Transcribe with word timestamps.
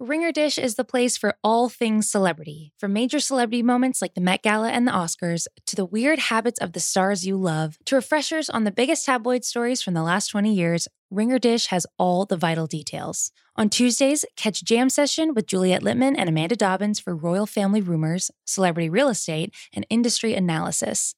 Ringer 0.00 0.32
Dish 0.32 0.58
is 0.58 0.74
the 0.74 0.84
place 0.84 1.16
for 1.16 1.36
all 1.44 1.68
things 1.68 2.10
celebrity, 2.10 2.72
from 2.76 2.92
major 2.92 3.20
celebrity 3.20 3.62
moments 3.62 4.02
like 4.02 4.14
the 4.14 4.20
Met 4.20 4.42
Gala 4.42 4.70
and 4.70 4.88
the 4.88 4.92
Oscars, 4.92 5.46
to 5.66 5.76
the 5.76 5.84
weird 5.84 6.18
habits 6.18 6.58
of 6.58 6.72
the 6.72 6.80
stars 6.80 7.24
you 7.24 7.36
love, 7.36 7.78
to 7.84 7.94
refreshers 7.94 8.50
on 8.50 8.64
the 8.64 8.72
biggest 8.72 9.06
tabloid 9.06 9.44
stories 9.44 9.82
from 9.82 9.94
the 9.94 10.02
last 10.02 10.26
20 10.30 10.52
years. 10.52 10.88
Ringer 11.12 11.38
Dish 11.38 11.66
has 11.66 11.86
all 11.96 12.26
the 12.26 12.36
vital 12.36 12.66
details. 12.66 13.30
On 13.54 13.70
Tuesdays, 13.70 14.24
catch 14.34 14.64
Jam 14.64 14.90
Session 14.90 15.32
with 15.32 15.46
Juliet 15.46 15.82
Littman 15.82 16.16
and 16.18 16.28
Amanda 16.28 16.56
Dobbins 16.56 16.98
for 16.98 17.14
royal 17.14 17.46
family 17.46 17.80
rumors, 17.80 18.32
celebrity 18.44 18.90
real 18.90 19.08
estate, 19.08 19.54
and 19.72 19.86
industry 19.90 20.34
analysis. 20.34 21.14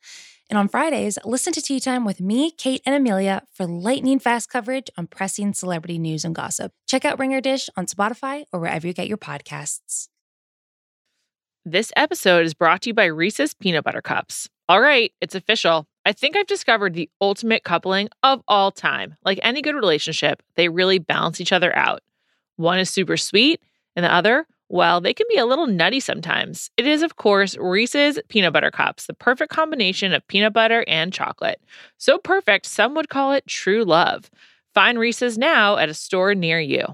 And 0.49 0.59
on 0.59 0.69
Fridays, 0.69 1.19
listen 1.25 1.53
to 1.55 1.63
Tea 1.63 1.81
Time 1.81 2.05
with 2.05 2.21
me, 2.21 2.53
Kate, 2.53 2.81
and 2.87 2.95
Amelia 2.95 3.43
for 3.53 3.67
lightning 3.67 4.21
fast 4.21 4.49
coverage 4.49 4.89
on 4.97 5.09
pressing 5.09 5.53
celebrity 5.55 5.99
news 5.99 6.25
and 6.25 6.35
gossip. 6.35 6.73
Check 6.87 7.05
out 7.05 7.19
Ringer 7.19 7.41
Dish 7.41 7.69
on 7.77 7.87
Spotify 7.87 8.45
or 8.53 8.61
wherever 8.61 8.87
you 8.87 8.93
get 8.93 9.09
your 9.09 9.19
podcasts. 9.19 10.09
This 11.65 11.93
episode 11.97 12.47
is 12.47 12.55
brought 12.55 12.83
to 12.83 12.91
you 12.91 12.95
by 12.95 13.07
Reese's 13.07 13.55
Peanut 13.55 13.83
Butter 13.83 14.01
Cups. 14.01 14.49
All 14.69 14.81
right, 14.81 15.13
it's 15.21 15.35
official. 15.35 15.89
I 16.05 16.13
think 16.13 16.37
I've 16.37 16.47
discovered 16.47 16.95
the 16.95 17.11
ultimate 17.21 17.65
coupling 17.65 18.09
of 18.23 18.41
all 18.47 18.71
time. 18.71 19.17
Like 19.25 19.41
any 19.43 19.63
good 19.63 19.75
relationship, 19.75 20.45
they 20.55 20.69
really 20.69 21.01
balance 21.01 21.41
each 21.41 21.53
other 21.53 21.77
out. 21.77 22.03
One 22.55 22.79
is 22.79 22.89
super 22.89 23.17
sweet, 23.17 23.61
and 23.97 24.05
the 24.05 24.15
other, 24.15 24.47
well, 24.69 25.01
they 25.01 25.15
can 25.15 25.27
be 25.29 25.39
a 25.39 25.47
little 25.47 25.67
nutty 25.67 26.01
sometimes. 26.01 26.71
It 26.77 26.87
is, 26.87 27.03
of 27.03 27.17
course, 27.17 27.57
Reese's 27.57 28.19
Peanut 28.29 28.53
Butter 28.53 28.71
Cups, 28.71 29.07
the 29.07 29.15
perfect 29.15 29.53
combination 29.53 30.13
of 30.13 30.27
peanut 30.27 30.53
butter 30.53 30.85
and 30.89 31.13
chocolate. 31.13 31.61
So 31.99 32.19
perfect, 32.19 32.67
some 32.67 32.95
would 32.95 33.09
call 33.09 33.33
it 33.33 33.47
true 33.47 33.85
love. 33.85 34.31
Find 34.75 34.99
Reese's 34.99 35.39
now 35.39 35.77
at 35.77 35.89
a 35.89 35.95
store 35.95 36.35
near 36.35 36.61
you. 36.61 36.85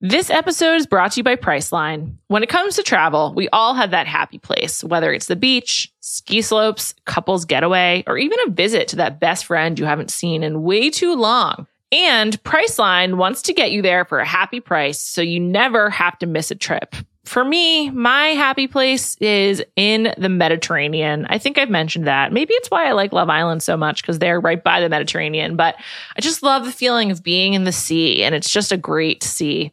This 0.00 0.30
episode 0.30 0.76
is 0.76 0.86
brought 0.86 1.12
to 1.12 1.20
you 1.20 1.24
by 1.24 1.34
Priceline. 1.34 2.14
When 2.28 2.44
it 2.44 2.48
comes 2.48 2.76
to 2.76 2.84
travel, 2.84 3.34
we 3.34 3.48
all 3.48 3.74
have 3.74 3.90
that 3.90 4.06
happy 4.06 4.38
place, 4.38 4.84
whether 4.84 5.12
it's 5.12 5.26
the 5.26 5.34
beach, 5.34 5.92
ski 5.98 6.40
slopes, 6.40 6.94
couples 7.04 7.44
getaway, 7.44 8.04
or 8.06 8.16
even 8.16 8.38
a 8.46 8.50
visit 8.50 8.86
to 8.88 8.96
that 8.96 9.18
best 9.18 9.46
friend 9.46 9.76
you 9.76 9.86
haven't 9.86 10.12
seen 10.12 10.44
in 10.44 10.62
way 10.62 10.88
too 10.88 11.16
long. 11.16 11.66
And 11.90 12.42
Priceline 12.42 13.16
wants 13.16 13.42
to 13.42 13.54
get 13.54 13.72
you 13.72 13.82
there 13.82 14.04
for 14.04 14.20
a 14.20 14.26
happy 14.26 14.60
price 14.60 15.00
so 15.00 15.22
you 15.22 15.40
never 15.40 15.88
have 15.90 16.18
to 16.18 16.26
miss 16.26 16.50
a 16.50 16.54
trip. 16.54 16.94
For 17.24 17.44
me, 17.44 17.90
my 17.90 18.28
happy 18.28 18.66
place 18.66 19.14
is 19.16 19.62
in 19.76 20.14
the 20.16 20.30
Mediterranean. 20.30 21.26
I 21.28 21.36
think 21.36 21.58
I've 21.58 21.68
mentioned 21.68 22.06
that. 22.06 22.32
Maybe 22.32 22.54
it's 22.54 22.70
why 22.70 22.88
I 22.88 22.92
like 22.92 23.12
Love 23.12 23.28
Island 23.28 23.62
so 23.62 23.76
much 23.76 24.02
because 24.02 24.18
they're 24.18 24.40
right 24.40 24.64
by 24.64 24.80
the 24.80 24.88
Mediterranean, 24.88 25.54
but 25.54 25.76
I 26.16 26.22
just 26.22 26.42
love 26.42 26.64
the 26.64 26.72
feeling 26.72 27.10
of 27.10 27.22
being 27.22 27.52
in 27.52 27.64
the 27.64 27.72
sea 27.72 28.24
and 28.24 28.34
it's 28.34 28.50
just 28.50 28.72
a 28.72 28.78
great 28.78 29.22
sea. 29.22 29.72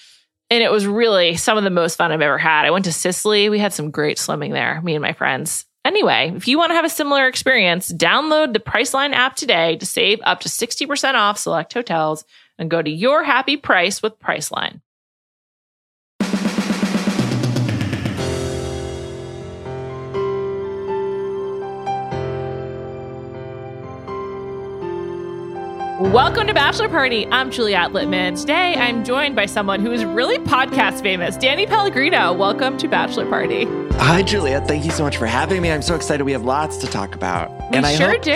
and 0.51 0.61
it 0.61 0.69
was 0.69 0.85
really 0.85 1.37
some 1.37 1.57
of 1.57 1.63
the 1.63 1.69
most 1.69 1.95
fun 1.95 2.11
I've 2.11 2.21
ever 2.21 2.37
had. 2.37 2.65
I 2.65 2.71
went 2.71 2.83
to 2.85 2.91
Sicily. 2.91 3.47
We 3.49 3.57
had 3.57 3.71
some 3.71 3.89
great 3.89 4.19
swimming 4.19 4.51
there, 4.51 4.81
me 4.81 4.93
and 4.93 5.01
my 5.01 5.13
friends. 5.13 5.65
Anyway, 5.85 6.33
if 6.35 6.47
you 6.47 6.57
want 6.57 6.71
to 6.71 6.75
have 6.75 6.85
a 6.85 6.89
similar 6.89 7.25
experience, 7.25 7.91
download 7.91 8.51
the 8.51 8.59
Priceline 8.59 9.13
app 9.13 9.35
today 9.35 9.77
to 9.77 9.85
save 9.85 10.19
up 10.23 10.41
to 10.41 10.49
60% 10.49 11.13
off 11.15 11.39
select 11.39 11.73
hotels 11.73 12.25
and 12.59 12.69
go 12.69 12.81
to 12.81 12.89
your 12.89 13.23
happy 13.23 13.55
price 13.55 14.03
with 14.03 14.19
Priceline. 14.19 14.81
Welcome 26.01 26.47
to 26.47 26.53
Bachelor 26.55 26.89
Party. 26.89 27.27
I'm 27.27 27.51
Juliet 27.51 27.91
Littman. 27.91 28.35
Today, 28.37 28.73
I'm 28.73 29.05
joined 29.05 29.35
by 29.35 29.45
someone 29.45 29.81
who 29.81 29.91
is 29.91 30.03
really 30.03 30.39
podcast 30.39 31.03
famous, 31.03 31.37
Danny 31.37 31.67
Pellegrino. 31.67 32.33
Welcome 32.33 32.75
to 32.79 32.87
Bachelor 32.87 33.29
Party. 33.29 33.65
Hi, 33.97 34.23
Juliet. 34.23 34.67
Thank 34.67 34.83
you 34.83 34.89
so 34.89 35.03
much 35.03 35.17
for 35.17 35.27
having 35.27 35.61
me. 35.61 35.71
I'm 35.71 35.83
so 35.83 35.93
excited. 35.93 36.23
We 36.23 36.31
have 36.31 36.43
lots 36.43 36.77
to 36.77 36.87
talk 36.87 37.13
about. 37.13 37.51
We 37.69 37.77
and 37.77 37.85
I 37.85 37.93
sure 37.93 38.13
hope, 38.13 38.23
do. 38.23 38.33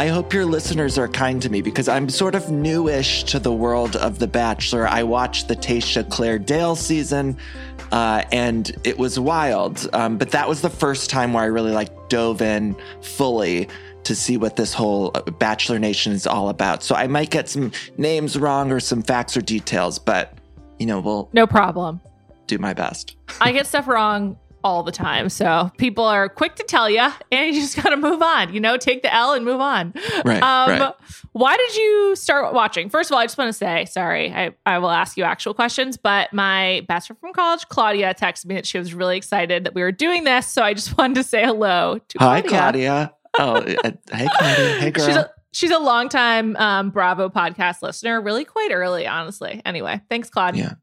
I 0.00 0.06
hope 0.06 0.32
your 0.32 0.46
listeners 0.46 0.98
are 0.98 1.08
kind 1.08 1.42
to 1.42 1.50
me 1.50 1.62
because 1.62 1.88
I'm 1.88 2.08
sort 2.08 2.36
of 2.36 2.48
newish 2.48 3.24
to 3.24 3.40
the 3.40 3.52
world 3.52 3.96
of 3.96 4.20
The 4.20 4.28
Bachelor. 4.28 4.86
I 4.86 5.02
watched 5.02 5.48
the 5.48 5.56
Tayshia 5.56 6.08
Claire 6.08 6.38
Dale 6.38 6.76
season. 6.76 7.36
Uh, 7.90 8.22
and 8.30 8.70
it 8.84 8.98
was 9.00 9.18
wild. 9.18 9.90
Um, 9.92 10.16
but 10.16 10.30
that 10.30 10.48
was 10.48 10.62
the 10.62 10.70
first 10.70 11.10
time 11.10 11.32
where 11.32 11.42
I 11.42 11.46
really 11.46 11.72
like 11.72 12.08
dove 12.08 12.40
in 12.40 12.76
fully 13.02 13.68
to 14.04 14.14
see 14.14 14.36
what 14.36 14.56
this 14.56 14.72
whole 14.72 15.10
uh, 15.14 15.22
Bachelor 15.22 15.78
Nation 15.78 16.12
is 16.12 16.26
all 16.26 16.48
about. 16.48 16.82
So 16.82 16.94
I 16.94 17.06
might 17.06 17.30
get 17.30 17.48
some 17.48 17.72
names 17.96 18.38
wrong 18.38 18.72
or 18.72 18.80
some 18.80 19.02
facts 19.02 19.36
or 19.36 19.40
details, 19.40 19.98
but 19.98 20.36
you 20.78 20.86
know, 20.86 21.00
we'll 21.00 21.28
no 21.32 21.46
problem. 21.46 22.00
Do 22.46 22.58
my 22.58 22.74
best. 22.74 23.16
I 23.40 23.52
get 23.52 23.66
stuff 23.66 23.86
wrong 23.86 24.36
all 24.62 24.82
the 24.82 24.92
time. 24.92 25.28
So 25.28 25.70
people 25.78 26.04
are 26.04 26.28
quick 26.28 26.56
to 26.56 26.64
tell 26.64 26.90
you, 26.90 27.08
and 27.32 27.54
you 27.54 27.60
just 27.60 27.76
got 27.76 27.90
to 27.90 27.96
move 27.96 28.22
on. 28.22 28.52
You 28.52 28.60
know, 28.60 28.76
take 28.76 29.02
the 29.02 29.14
L 29.14 29.32
and 29.34 29.44
move 29.44 29.60
on. 29.60 29.94
Right, 30.24 30.42
um, 30.42 30.80
right. 30.80 30.94
Why 31.32 31.56
did 31.56 31.76
you 31.76 32.16
start 32.16 32.52
watching? 32.52 32.88
First 32.88 33.10
of 33.10 33.14
all, 33.14 33.20
I 33.20 33.24
just 33.24 33.38
want 33.38 33.48
to 33.48 33.52
say 33.52 33.84
sorry. 33.86 34.32
I, 34.32 34.54
I 34.66 34.78
will 34.78 34.90
ask 34.90 35.16
you 35.16 35.24
actual 35.24 35.54
questions, 35.54 35.96
but 35.96 36.32
my 36.32 36.84
best 36.88 37.06
friend 37.06 37.20
from 37.20 37.32
college, 37.32 37.68
Claudia, 37.68 38.14
texted 38.14 38.46
me 38.46 38.56
that 38.56 38.66
she 38.66 38.78
was 38.78 38.94
really 38.94 39.16
excited 39.16 39.64
that 39.64 39.74
we 39.74 39.82
were 39.82 39.92
doing 39.92 40.24
this. 40.24 40.46
So 40.46 40.62
I 40.62 40.74
just 40.74 40.96
wanted 40.98 41.14
to 41.14 41.22
say 41.22 41.44
hello 41.44 41.98
to 41.98 42.18
Hi, 42.18 42.40
Claudia. 42.40 42.50
Claudia 42.50 43.14
oh, 43.38 43.56
uh, 43.56 43.92
hey, 44.12 44.28
Claudia. 44.38 44.78
Hey, 44.78 44.90
girl. 44.92 45.06
She's 45.06 45.16
a, 45.16 45.30
she's 45.52 45.70
a 45.70 45.78
longtime 45.78 46.56
um, 46.56 46.90
Bravo 46.90 47.28
podcast 47.28 47.82
listener, 47.82 48.20
really 48.20 48.44
quite 48.44 48.70
early, 48.72 49.06
honestly. 49.06 49.62
Anyway, 49.64 50.00
thanks, 50.08 50.30
Claude. 50.30 50.56
Yeah. 50.56 50.74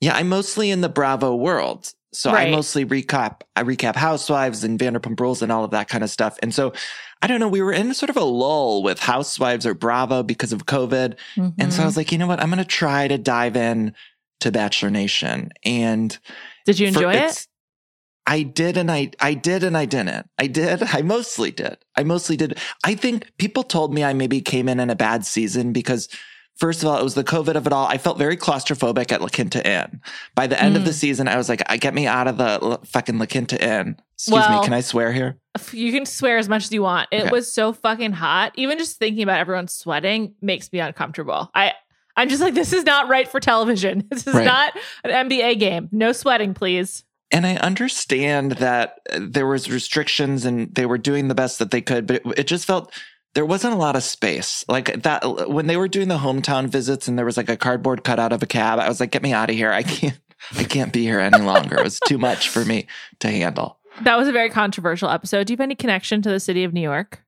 Yeah, 0.00 0.14
I'm 0.14 0.28
mostly 0.28 0.70
in 0.70 0.82
the 0.82 0.88
Bravo 0.88 1.34
world. 1.34 1.92
So 2.12 2.32
right. 2.32 2.48
I 2.48 2.50
mostly 2.50 2.86
recap 2.86 3.42
I 3.56 3.62
recap 3.62 3.94
Housewives 3.94 4.64
and 4.64 4.78
Vanderpump 4.78 5.20
Rules 5.20 5.42
and 5.42 5.52
all 5.52 5.64
of 5.64 5.70
that 5.72 5.88
kind 5.88 6.02
of 6.02 6.08
stuff. 6.08 6.38
And 6.42 6.54
so 6.54 6.72
I 7.22 7.26
don't 7.26 7.40
know, 7.40 7.48
we 7.48 7.60
were 7.60 7.72
in 7.72 7.92
sort 7.94 8.10
of 8.10 8.16
a 8.16 8.24
lull 8.24 8.82
with 8.82 8.98
Housewives 8.98 9.66
or 9.66 9.74
Bravo 9.74 10.22
because 10.22 10.52
of 10.52 10.66
COVID. 10.66 11.16
Mm-hmm. 11.36 11.48
And 11.58 11.72
so 11.72 11.82
I 11.82 11.84
was 11.84 11.92
mm-hmm. 11.92 12.00
like, 12.00 12.12
you 12.12 12.18
know 12.18 12.26
what? 12.26 12.40
I'm 12.40 12.48
going 12.48 12.58
to 12.58 12.64
try 12.64 13.08
to 13.08 13.18
dive 13.18 13.56
in 13.56 13.94
to 14.40 14.50
Bachelor 14.50 14.90
Nation. 14.90 15.50
And 15.64 16.16
did 16.64 16.78
you 16.78 16.86
enjoy 16.86 17.14
it? 17.14 17.46
I 18.26 18.42
did 18.42 18.76
and 18.76 18.90
I 18.90 19.10
I 19.20 19.34
did 19.34 19.62
and 19.62 19.76
I 19.76 19.84
didn't. 19.84 20.28
I 20.38 20.46
did. 20.46 20.82
I 20.82 21.02
mostly 21.02 21.50
did. 21.50 21.78
I 21.96 22.02
mostly 22.02 22.36
did. 22.36 22.58
I 22.84 22.94
think 22.94 23.30
people 23.38 23.62
told 23.62 23.94
me 23.94 24.04
I 24.04 24.12
maybe 24.12 24.40
came 24.40 24.68
in 24.68 24.80
in 24.80 24.90
a 24.90 24.96
bad 24.96 25.24
season 25.24 25.72
because 25.72 26.08
first 26.56 26.82
of 26.82 26.88
all, 26.88 26.98
it 26.98 27.04
was 27.04 27.14
the 27.14 27.24
COVID 27.24 27.54
of 27.54 27.66
it 27.66 27.72
all. 27.72 27.86
I 27.86 27.98
felt 27.98 28.18
very 28.18 28.36
claustrophobic 28.36 29.12
at 29.12 29.20
La 29.20 29.28
Quinta 29.28 29.66
Inn. 29.66 30.00
By 30.34 30.46
the 30.46 30.60
end 30.60 30.74
mm. 30.74 30.78
of 30.78 30.84
the 30.84 30.90
mm. 30.90 30.94
season, 30.94 31.28
I 31.28 31.36
was 31.36 31.48
like, 31.48 31.62
I 31.66 31.76
"Get 31.76 31.94
me 31.94 32.06
out 32.06 32.26
of 32.26 32.38
the 32.38 32.58
l- 32.60 32.82
fucking 32.84 33.18
La 33.18 33.26
Quinta 33.26 33.62
Inn." 33.62 33.96
Excuse 34.14 34.34
well, 34.34 34.60
me, 34.60 34.64
can 34.64 34.72
I 34.72 34.80
swear 34.80 35.12
here? 35.12 35.36
You 35.72 35.92
can 35.92 36.06
swear 36.06 36.38
as 36.38 36.48
much 36.48 36.64
as 36.64 36.72
you 36.72 36.82
want. 36.82 37.08
It 37.12 37.22
okay. 37.22 37.30
was 37.30 37.52
so 37.52 37.72
fucking 37.72 38.12
hot. 38.12 38.52
Even 38.56 38.78
just 38.78 38.98
thinking 38.98 39.22
about 39.22 39.38
everyone 39.38 39.68
sweating 39.68 40.34
makes 40.40 40.72
me 40.72 40.80
uncomfortable. 40.80 41.50
I 41.54 41.74
I'm 42.16 42.28
just 42.28 42.40
like, 42.40 42.54
this 42.54 42.72
is 42.72 42.84
not 42.84 43.08
right 43.08 43.28
for 43.28 43.40
television. 43.40 44.08
This 44.10 44.26
is 44.26 44.34
right. 44.34 44.44
not 44.44 44.72
an 45.04 45.28
NBA 45.28 45.58
game. 45.58 45.88
No 45.92 46.12
sweating, 46.12 46.54
please. 46.54 47.04
And 47.32 47.46
I 47.46 47.56
understand 47.56 48.52
that 48.52 49.00
uh, 49.10 49.20
there 49.20 49.46
was 49.46 49.70
restrictions 49.70 50.44
and 50.44 50.72
they 50.74 50.86
were 50.86 50.98
doing 50.98 51.28
the 51.28 51.34
best 51.34 51.58
that 51.58 51.70
they 51.70 51.80
could, 51.80 52.06
but 52.06 52.16
it, 52.16 52.38
it, 52.38 52.46
just 52.46 52.64
felt 52.64 52.92
there 53.34 53.44
wasn't 53.44 53.74
a 53.74 53.78
lot 53.78 53.96
of 53.96 54.02
space. 54.02 54.64
Like 54.68 55.02
that 55.02 55.50
when 55.50 55.66
they 55.66 55.76
were 55.76 55.88
doing 55.88 56.08
the 56.08 56.18
hometown 56.18 56.68
visits 56.68 57.08
and 57.08 57.18
there 57.18 57.26
was 57.26 57.36
like 57.36 57.48
a 57.48 57.56
cardboard 57.56 58.04
cutout 58.04 58.32
of 58.32 58.42
a 58.42 58.46
cab, 58.46 58.78
I 58.78 58.88
was 58.88 59.00
like, 59.00 59.10
"Get 59.10 59.22
me 59.22 59.32
out 59.32 59.50
of 59.50 59.56
here! 59.56 59.72
I 59.72 59.82
can't, 59.82 60.18
I 60.56 60.64
can't 60.64 60.92
be 60.92 61.02
here 61.02 61.18
any 61.18 61.42
longer. 61.42 61.76
it 61.76 61.84
was 61.84 62.00
too 62.00 62.18
much 62.18 62.48
for 62.48 62.64
me 62.64 62.86
to 63.20 63.28
handle." 63.28 63.78
That 64.02 64.16
was 64.16 64.28
a 64.28 64.32
very 64.32 64.50
controversial 64.50 65.10
episode. 65.10 65.46
Do 65.46 65.52
you 65.52 65.56
have 65.56 65.62
any 65.62 65.74
connection 65.74 66.22
to 66.22 66.30
the 66.30 66.40
city 66.40 66.64
of 66.64 66.72
New 66.72 66.80
York? 66.80 67.24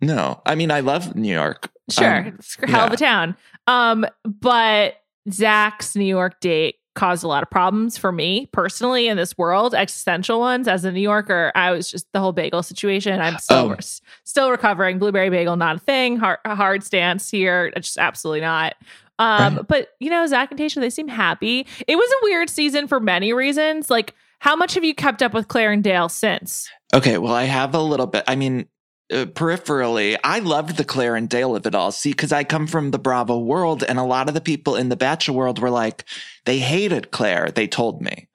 No, 0.00 0.40
I 0.46 0.54
mean 0.54 0.70
I 0.70 0.80
love 0.80 1.14
New 1.14 1.32
York. 1.32 1.70
Sure, 1.90 2.18
um, 2.18 2.38
hell 2.66 2.70
yeah. 2.70 2.86
of 2.86 2.92
a 2.92 2.96
town. 2.96 3.36
Um, 3.66 4.06
but 4.24 4.94
Zach's 5.30 5.94
New 5.96 6.04
York 6.04 6.40
date 6.40 6.76
caused 6.94 7.24
a 7.24 7.28
lot 7.28 7.42
of 7.42 7.50
problems 7.50 7.98
for 7.98 8.12
me 8.12 8.46
personally 8.52 9.08
in 9.08 9.16
this 9.16 9.36
world, 9.36 9.74
existential 9.74 10.38
ones. 10.40 10.68
As 10.68 10.84
a 10.84 10.92
New 10.92 11.00
Yorker, 11.00 11.52
I 11.54 11.70
was 11.72 11.90
just 11.90 12.06
the 12.12 12.20
whole 12.20 12.32
bagel 12.32 12.62
situation. 12.62 13.20
I'm 13.20 13.38
still 13.38 13.74
oh. 13.76 13.76
still 14.24 14.50
recovering. 14.50 14.98
Blueberry 14.98 15.30
bagel, 15.30 15.56
not 15.56 15.76
a 15.76 15.80
thing. 15.80 16.16
Hard, 16.16 16.38
hard 16.46 16.82
stance 16.84 17.30
here, 17.30 17.72
just 17.76 17.98
absolutely 17.98 18.40
not. 18.40 18.74
Um, 19.18 19.56
Right. 19.56 19.68
but 19.68 19.88
you 20.00 20.10
know, 20.10 20.26
Zach 20.26 20.50
and 20.50 20.58
Tayshia, 20.58 20.80
they 20.80 20.90
seem 20.90 21.08
happy. 21.08 21.66
It 21.86 21.96
was 21.96 22.10
a 22.10 22.24
weird 22.24 22.50
season 22.50 22.88
for 22.88 23.00
many 23.00 23.32
reasons. 23.32 23.90
Like, 23.90 24.14
how 24.40 24.56
much 24.56 24.74
have 24.74 24.84
you 24.84 24.94
kept 24.94 25.22
up 25.22 25.32
with 25.32 25.48
Claire 25.48 25.72
and 25.72 25.82
Dale 25.82 26.08
since? 26.08 26.68
Okay, 26.92 27.18
well, 27.18 27.32
I 27.32 27.44
have 27.44 27.74
a 27.74 27.80
little 27.80 28.06
bit. 28.06 28.24
I 28.26 28.36
mean, 28.36 28.66
uh, 29.12 29.26
peripherally, 29.26 30.16
I 30.24 30.38
loved 30.38 30.76
the 30.76 30.84
Claire 30.84 31.16
and 31.16 31.28
Dale 31.28 31.54
of 31.56 31.66
it 31.66 31.74
all. 31.74 31.92
See, 31.92 32.10
because 32.10 32.32
I 32.32 32.44
come 32.44 32.66
from 32.66 32.90
the 32.90 32.98
Bravo 32.98 33.38
world, 33.38 33.84
and 33.84 33.98
a 33.98 34.04
lot 34.04 34.28
of 34.28 34.34
the 34.34 34.40
people 34.40 34.76
in 34.76 34.88
the 34.88 34.96
Bachelor 34.96 35.34
world 35.34 35.58
were 35.58 35.70
like, 35.70 36.04
they 36.44 36.58
hated 36.58 37.10
Claire. 37.10 37.50
They 37.50 37.66
told 37.66 38.00
me. 38.00 38.28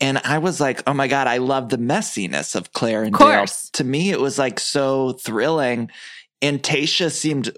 And 0.00 0.18
I 0.18 0.38
was 0.38 0.60
like, 0.60 0.82
oh 0.86 0.94
my 0.94 1.08
God, 1.08 1.26
I 1.26 1.38
love 1.38 1.68
the 1.68 1.78
messiness 1.78 2.56
of 2.56 2.72
Claire 2.72 3.04
and 3.04 3.14
Of 3.14 3.70
Dale. 3.70 3.70
To 3.74 3.84
me, 3.84 4.10
it 4.10 4.20
was 4.20 4.38
like 4.38 4.58
so 4.58 5.12
thrilling. 5.12 5.90
And 6.42 6.62
Tayshia 6.62 7.10
seemed 7.10 7.56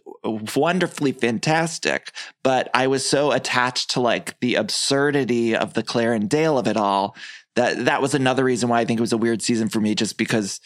wonderfully 0.55 1.13
fantastic, 1.13 2.13
but 2.45 2.69
I 2.75 2.87
was 2.87 3.09
so 3.09 3.33
attached 3.33 3.91
to 3.91 4.01
like 4.01 4.39
the 4.41 4.57
absurdity 4.57 5.57
of 5.57 5.75
the 5.75 5.83
Claire 5.83 6.13
and 6.13 6.29
Dale 6.29 6.59
of 6.59 6.69
it 6.69 6.77
all 6.77 7.17
that 7.57 7.87
that 7.87 8.03
was 8.03 8.15
another 8.15 8.45
reason 8.45 8.69
why 8.69 8.81
I 8.81 8.85
think 8.85 9.01
it 9.01 9.03
was 9.03 9.13
a 9.13 9.19
weird 9.19 9.43
season 9.43 9.69
for 9.69 9.81
me, 9.81 9.95
just 9.95 10.19
because 10.19 10.61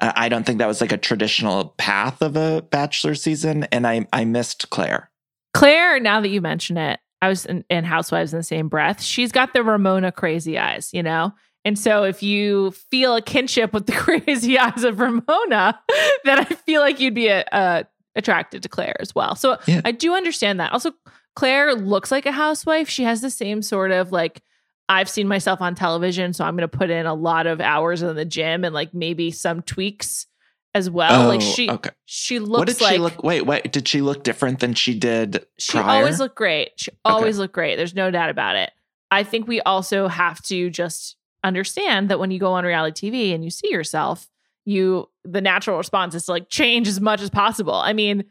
I 0.00 0.28
don't 0.28 0.44
think 0.44 0.58
that 0.58 0.66
was 0.66 0.80
like 0.80 0.92
a 0.92 0.98
traditional 0.98 1.74
path 1.78 2.20
of 2.20 2.36
a 2.36 2.62
Bachelor 2.70 3.14
season, 3.14 3.64
and 3.64 3.86
I 3.86 4.06
I 4.12 4.24
missed 4.24 4.70
Claire. 4.70 5.10
Claire, 5.54 6.00
now 6.00 6.20
that 6.20 6.28
you 6.28 6.40
mention 6.40 6.76
it, 6.76 6.98
I 7.22 7.28
was 7.28 7.46
in, 7.46 7.64
in 7.70 7.84
Housewives 7.84 8.32
in 8.32 8.38
the 8.38 8.44
same 8.44 8.68
breath. 8.68 9.00
She's 9.00 9.32
got 9.32 9.54
the 9.54 9.62
Ramona 9.62 10.12
crazy 10.12 10.58
eyes, 10.58 10.90
you 10.92 11.02
know? 11.02 11.32
And 11.64 11.78
so 11.78 12.04
if 12.04 12.22
you 12.22 12.72
feel 12.90 13.16
a 13.16 13.22
kinship 13.22 13.72
with 13.72 13.86
the 13.86 13.92
crazy 14.26 14.58
eyes 14.58 14.84
of 14.84 15.00
Ramona, 15.00 15.80
then 16.24 16.38
I 16.38 16.44
feel 16.44 16.82
like 16.82 17.00
you'd 17.00 17.14
be 17.14 17.28
a, 17.28 17.44
a, 17.52 17.86
attracted 18.14 18.62
to 18.64 18.68
Claire 18.68 18.96
as 19.00 19.14
well. 19.14 19.36
So 19.36 19.56
Yeah. 19.66 19.80
I 19.84 19.92
do 19.92 20.14
understand 20.14 20.60
that. 20.60 20.72
Also, 20.72 20.92
Claire 21.34 21.74
looks 21.74 22.10
like 22.10 22.26
a 22.26 22.32
housewife. 22.32 22.88
She 22.88 23.04
has 23.04 23.22
the 23.22 23.30
same 23.30 23.62
sort 23.62 23.90
of 23.90 24.12
like, 24.12 24.42
I've 24.88 25.08
seen 25.08 25.28
myself 25.28 25.60
on 25.60 25.74
television, 25.74 26.32
so 26.32 26.44
I'm 26.44 26.56
going 26.56 26.68
to 26.68 26.76
put 26.76 26.90
in 26.90 27.06
a 27.06 27.14
lot 27.14 27.46
of 27.46 27.60
hours 27.60 28.02
in 28.02 28.14
the 28.16 28.24
gym 28.24 28.64
and 28.64 28.74
like 28.74 28.92
maybe 28.92 29.30
some 29.30 29.62
tweaks 29.62 30.26
as 30.74 30.90
well. 30.90 31.28
like 31.28 31.40
oh, 31.40 31.44
she, 31.44 31.68
Oh, 31.68 31.74
okay. 31.74 31.90
she 32.04 32.38
looks 32.38 32.58
What 32.58 32.66
did 32.68 32.80
like 32.80 32.92
she 32.94 32.98
look? 32.98 33.22
Wait, 33.22 33.46
wait. 33.46 33.72
Did 33.72 33.86
she 33.88 34.00
look 34.02 34.24
different 34.24 34.60
than 34.60 34.74
she 34.74 34.98
did 34.98 35.46
she 35.58 35.78
prior? 35.78 35.98
always 36.00 36.18
looked 36.18 36.34
great. 36.36 36.72
She 36.76 36.90
always 37.04 37.38
looked 37.38 37.54
great. 37.54 37.76
There's 37.76 37.94
no 37.94 38.10
doubt 38.10 38.28
about 38.30 38.56
it. 38.56 38.72
I 39.10 39.22
think 39.22 39.46
we 39.46 39.60
also 39.62 40.08
have 40.08 40.42
to 40.46 40.68
just 40.70 41.16
understand 41.44 42.08
that 42.08 42.18
when 42.18 42.30
you 42.30 42.38
go 42.40 42.52
on 42.54 42.64
reality 42.64 43.10
TV 43.10 43.34
and 43.34 43.44
you 43.44 43.50
see 43.50 43.70
yourself, 43.70 44.28
you 44.64 45.08
the 45.24 45.40
natural 45.40 45.76
response 45.78 46.14
is 46.14 46.24
to 46.26 46.32
like 46.32 46.48
change 46.48 46.88
as 46.88 47.00
much 47.00 47.22
as 47.22 47.30
possible. 47.30 47.74
I 47.74 47.92
mean, 47.92 48.24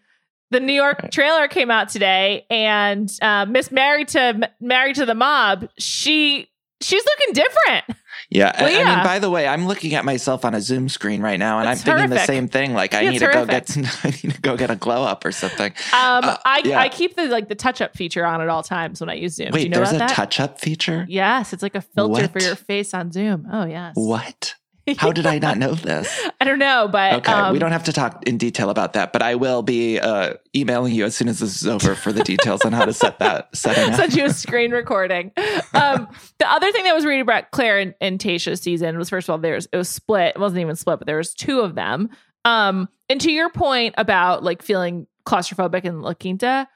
the 0.54 0.60
New 0.62 0.74
York 0.74 1.12
trailer 1.12 1.48
came 1.50 1.70
out 1.70 1.90
today, 1.90 2.46
and 2.50 3.12
uh, 3.22 3.46
Miss 3.46 3.72
Married 3.72 4.08
to 4.10 4.50
Married 4.62 4.96
to 4.96 5.06
the 5.06 5.16
Mob, 5.16 5.68
she 5.78 6.48
she's 6.82 7.04
looking 7.06 7.34
different. 7.34 8.00
Yeah. 8.30 8.52
I- 8.58 8.64
Well, 8.64 8.70
I, 8.74 8.78
yeah. 8.78 8.96
mean, 8.96 9.04
by 9.06 9.20
the 9.20 9.30
way, 9.30 9.48
I'm 9.48 9.68
looking 9.68 9.94
at 9.96 10.04
myself 10.06 10.44
on 10.44 10.54
a 10.54 10.60
Zoom 10.62 10.90
screen 10.90 11.22
right 11.22 11.38
now, 11.40 11.60
and 11.60 11.70
It's 11.70 11.82
I'm 11.88 11.98
thinking 11.98 12.10
the 12.10 12.26
same 12.26 12.48
thing. 12.50 12.74
Like, 12.74 12.94
I 12.94 13.02
need 13.02 13.22
it's 13.22 13.26
to 13.26 13.32
go 13.32 13.46
get, 13.46 13.78
I 14.04 14.10
need 14.10 14.34
to 14.36 14.42
go 14.42 14.58
get 14.58 14.70
a 14.70 14.76
glow 14.76 15.04
up 15.04 15.24
or 15.26 15.32
something. 15.32 15.72
Um, 15.94 16.24
Uh, 16.26 16.38
I 16.46 16.62
yeah. 16.66 16.80
I 16.80 16.90
keep 16.90 17.16
the 17.16 17.28
like 17.28 17.48
the 17.48 17.56
touch 17.56 17.80
up 17.82 17.96
feature 17.96 18.26
on 18.26 18.42
at 18.42 18.50
all 18.50 18.64
times 18.64 19.00
when 19.02 19.10
I 19.10 19.14
use 19.16 19.36
Zoom. 19.36 19.48
Do 19.52 19.54
Wait, 19.56 19.64
you 19.64 19.70
know 19.70 19.78
there's 19.78 19.92
a 19.94 19.96
about 19.96 20.10
that? 20.10 20.16
touch 20.16 20.40
up 20.40 20.60
feature. 20.60 21.06
Yes, 21.10 21.54
it's 21.54 21.64
like 21.64 21.76
a 21.76 21.82
filter 21.82 22.28
for 22.28 22.40
your 22.42 22.56
face 22.56 22.94
on 22.94 23.12
Zoom. 23.12 23.48
Oh 23.52 23.66
yes. 23.66 23.94
What? 23.96 24.56
How 24.98 25.12
did 25.12 25.26
I 25.26 25.40
not 25.40 25.58
know 25.58 25.74
this? 25.74 26.30
I 26.42 26.46
don't 26.46 26.60
know, 26.60 26.90
but 26.92 27.14
Okay, 27.14 27.32
um, 27.32 27.54
we 27.54 27.60
don't 27.60 27.72
have 27.72 27.86
to 27.86 27.94
talk 27.94 28.28
in 28.28 28.38
detail 28.38 28.70
about 28.70 28.94
that, 28.94 29.14
but 29.14 29.22
I 29.22 29.36
will 29.36 29.62
be 29.62 30.00
uh, 30.00 30.34
emailing 30.56 30.94
you 30.94 31.06
as 31.06 31.16
soon 31.16 31.30
as 31.30 31.40
this 31.40 31.62
is 31.62 31.68
over 31.68 31.96
for 31.96 32.12
the 32.12 32.24
details 32.24 32.66
on 32.66 32.74
how 32.74 32.86
to 32.86 32.94
set 32.94 33.20
that 33.20 33.48
setting 33.56 33.94
up. 33.94 34.00
send 34.00 34.14
you 34.14 34.26
a 34.26 34.30
screen 34.30 34.72
recording. 34.72 35.32
Um, 35.74 36.08
the 36.40 36.52
other 36.52 36.72
thing 36.72 36.84
that 36.84 36.94
was 36.94 37.06
really 37.06 37.22
about 37.22 37.52
Claire 37.52 37.80
and, 37.80 37.96
and 38.02 38.20
Tayshia's 38.20 38.62
season 38.62 38.98
was 38.98 39.10
first 39.10 39.30
of 39.30 39.34
all, 39.34 39.38
there's 39.38 39.68
it 39.72 39.78
was 39.78 39.90
split. 39.90 40.36
It 40.36 40.40
wasn't 40.40 40.62
even 40.62 40.76
split, 40.76 41.00
but 41.00 41.08
there 41.08 41.18
was 41.18 41.34
two 41.34 41.62
of 41.62 41.76
them. 41.76 42.10
Um, 42.46 42.90
and 43.10 43.22
to 43.22 43.32
your 43.32 43.50
point 43.50 43.96
about 43.98 44.44
like 44.44 44.62
feeling 44.62 45.08
claustrophobic 45.26 45.86
in 45.86 46.02
La 46.02 46.14
Quinta, 46.14 46.68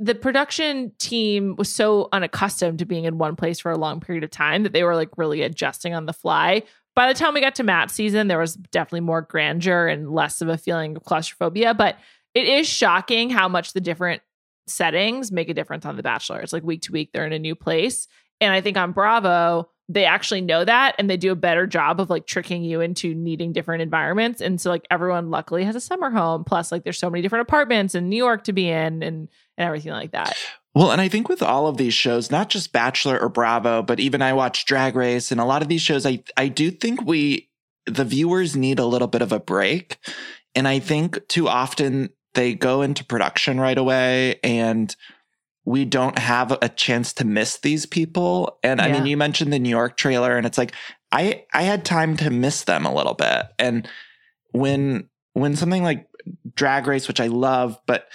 the 0.00 0.14
production 0.14 0.92
team 0.98 1.56
was 1.56 1.74
so 1.74 2.08
unaccustomed 2.12 2.78
to 2.78 2.84
being 2.84 3.04
in 3.04 3.18
one 3.18 3.36
place 3.36 3.58
for 3.58 3.72
a 3.72 3.78
long 3.78 4.00
period 4.00 4.22
of 4.22 4.30
time 4.30 4.62
that 4.62 4.72
they 4.72 4.84
were 4.84 4.94
like 4.94 5.10
really 5.16 5.42
adjusting 5.42 5.94
on 5.94 6.06
the 6.06 6.12
fly. 6.12 6.62
By 6.98 7.06
the 7.06 7.16
time 7.16 7.32
we 7.32 7.40
got 7.40 7.54
to 7.54 7.62
Matt's 7.62 7.94
season, 7.94 8.26
there 8.26 8.40
was 8.40 8.56
definitely 8.56 9.02
more 9.02 9.22
grandeur 9.22 9.86
and 9.86 10.10
less 10.10 10.40
of 10.40 10.48
a 10.48 10.58
feeling 10.58 10.96
of 10.96 11.04
claustrophobia. 11.04 11.72
But 11.72 11.94
it 12.34 12.48
is 12.48 12.66
shocking 12.66 13.30
how 13.30 13.48
much 13.48 13.72
the 13.72 13.80
different 13.80 14.20
settings 14.66 15.30
make 15.30 15.48
a 15.48 15.54
difference 15.54 15.86
on 15.86 15.94
The 15.94 16.02
Bachelor. 16.02 16.40
It's 16.40 16.52
like 16.52 16.64
week 16.64 16.82
to 16.82 16.92
week, 16.92 17.10
they're 17.12 17.24
in 17.24 17.32
a 17.32 17.38
new 17.38 17.54
place. 17.54 18.08
And 18.40 18.52
I 18.52 18.60
think 18.60 18.76
on 18.76 18.90
Bravo, 18.90 19.70
they 19.88 20.06
actually 20.06 20.40
know 20.40 20.64
that 20.64 20.96
and 20.98 21.08
they 21.08 21.16
do 21.16 21.30
a 21.30 21.36
better 21.36 21.68
job 21.68 22.00
of 22.00 22.10
like 22.10 22.26
tricking 22.26 22.64
you 22.64 22.80
into 22.80 23.14
needing 23.14 23.52
different 23.52 23.82
environments. 23.82 24.40
And 24.40 24.60
so 24.60 24.68
like 24.68 24.84
everyone 24.90 25.30
luckily 25.30 25.62
has 25.62 25.76
a 25.76 25.80
summer 25.80 26.10
home. 26.10 26.42
Plus, 26.42 26.72
like 26.72 26.82
there's 26.82 26.98
so 26.98 27.10
many 27.10 27.22
different 27.22 27.42
apartments 27.42 27.94
in 27.94 28.08
New 28.08 28.16
York 28.16 28.42
to 28.42 28.52
be 28.52 28.68
in 28.68 29.04
and 29.04 29.28
and 29.56 29.66
everything 29.66 29.92
like 29.92 30.10
that. 30.10 30.36
Well, 30.78 30.92
and 30.92 31.00
I 31.00 31.08
think 31.08 31.28
with 31.28 31.42
all 31.42 31.66
of 31.66 31.76
these 31.76 31.92
shows, 31.92 32.30
not 32.30 32.50
just 32.50 32.72
Bachelor 32.72 33.18
or 33.18 33.28
Bravo, 33.28 33.82
but 33.82 33.98
even 33.98 34.22
I 34.22 34.32
watch 34.32 34.64
Drag 34.64 34.94
Race 34.94 35.32
and 35.32 35.40
a 35.40 35.44
lot 35.44 35.60
of 35.60 35.66
these 35.66 35.82
shows, 35.82 36.06
I 36.06 36.22
I 36.36 36.46
do 36.46 36.70
think 36.70 37.04
we 37.04 37.50
the 37.86 38.04
viewers 38.04 38.54
need 38.54 38.78
a 38.78 38.84
little 38.84 39.08
bit 39.08 39.20
of 39.20 39.32
a 39.32 39.40
break. 39.40 39.98
And 40.54 40.68
I 40.68 40.78
think 40.78 41.26
too 41.26 41.48
often 41.48 42.10
they 42.34 42.54
go 42.54 42.82
into 42.82 43.04
production 43.04 43.58
right 43.58 43.76
away 43.76 44.38
and 44.44 44.94
we 45.64 45.84
don't 45.84 46.16
have 46.16 46.56
a 46.62 46.68
chance 46.68 47.12
to 47.14 47.24
miss 47.24 47.58
these 47.58 47.84
people. 47.84 48.60
And 48.62 48.80
I 48.80 48.92
mean, 48.92 49.04
you 49.04 49.16
mentioned 49.16 49.52
the 49.52 49.58
New 49.58 49.68
York 49.68 49.96
trailer 49.96 50.36
and 50.36 50.46
it's 50.46 50.58
like 50.58 50.74
I 51.10 51.44
I 51.52 51.62
had 51.62 51.84
time 51.84 52.16
to 52.18 52.30
miss 52.30 52.62
them 52.62 52.86
a 52.86 52.94
little 52.94 53.14
bit. 53.14 53.46
And 53.58 53.88
when 54.52 55.08
when 55.32 55.56
something 55.56 55.82
like 55.82 56.06
Drag 56.54 56.86
Race, 56.86 57.08
which 57.08 57.20
I 57.20 57.26
love, 57.26 57.80
but 57.84 58.06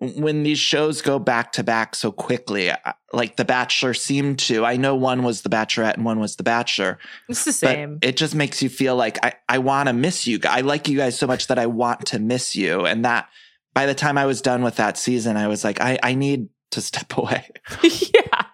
when 0.00 0.42
these 0.44 0.58
shows 0.58 1.02
go 1.02 1.18
back 1.18 1.52
to 1.52 1.62
back 1.62 1.94
so 1.94 2.10
quickly, 2.10 2.70
uh, 2.70 2.76
like 3.12 3.36
The 3.36 3.44
Bachelor 3.44 3.92
seemed 3.92 4.38
to, 4.40 4.64
I 4.64 4.76
know 4.76 4.94
one 4.94 5.22
was 5.22 5.42
The 5.42 5.50
Bachelorette 5.50 5.94
and 5.94 6.04
one 6.04 6.18
was 6.18 6.36
The 6.36 6.42
Bachelor, 6.42 6.98
It's 7.28 7.44
the 7.44 7.50
but 7.50 7.54
same. 7.54 7.98
it 8.00 8.16
just 8.16 8.34
makes 8.34 8.62
you 8.62 8.68
feel 8.70 8.96
like 8.96 9.22
I, 9.24 9.34
I 9.48 9.58
want 9.58 9.88
to 9.88 9.92
miss 9.92 10.26
you. 10.26 10.38
I 10.48 10.62
like 10.62 10.88
you 10.88 10.96
guys 10.96 11.18
so 11.18 11.26
much 11.26 11.48
that 11.48 11.58
I 11.58 11.66
want 11.66 12.06
to 12.06 12.18
miss 12.18 12.56
you. 12.56 12.86
And 12.86 13.04
that 13.04 13.28
by 13.74 13.84
the 13.86 13.94
time 13.94 14.16
I 14.16 14.24
was 14.26 14.40
done 14.40 14.62
with 14.62 14.76
that 14.76 14.96
season, 14.96 15.36
I 15.36 15.48
was 15.48 15.64
like, 15.64 15.80
I, 15.80 15.98
I 16.02 16.14
need 16.14 16.48
to 16.70 16.80
step 16.80 17.12
away. 17.18 17.46
yeah, 17.82 18.44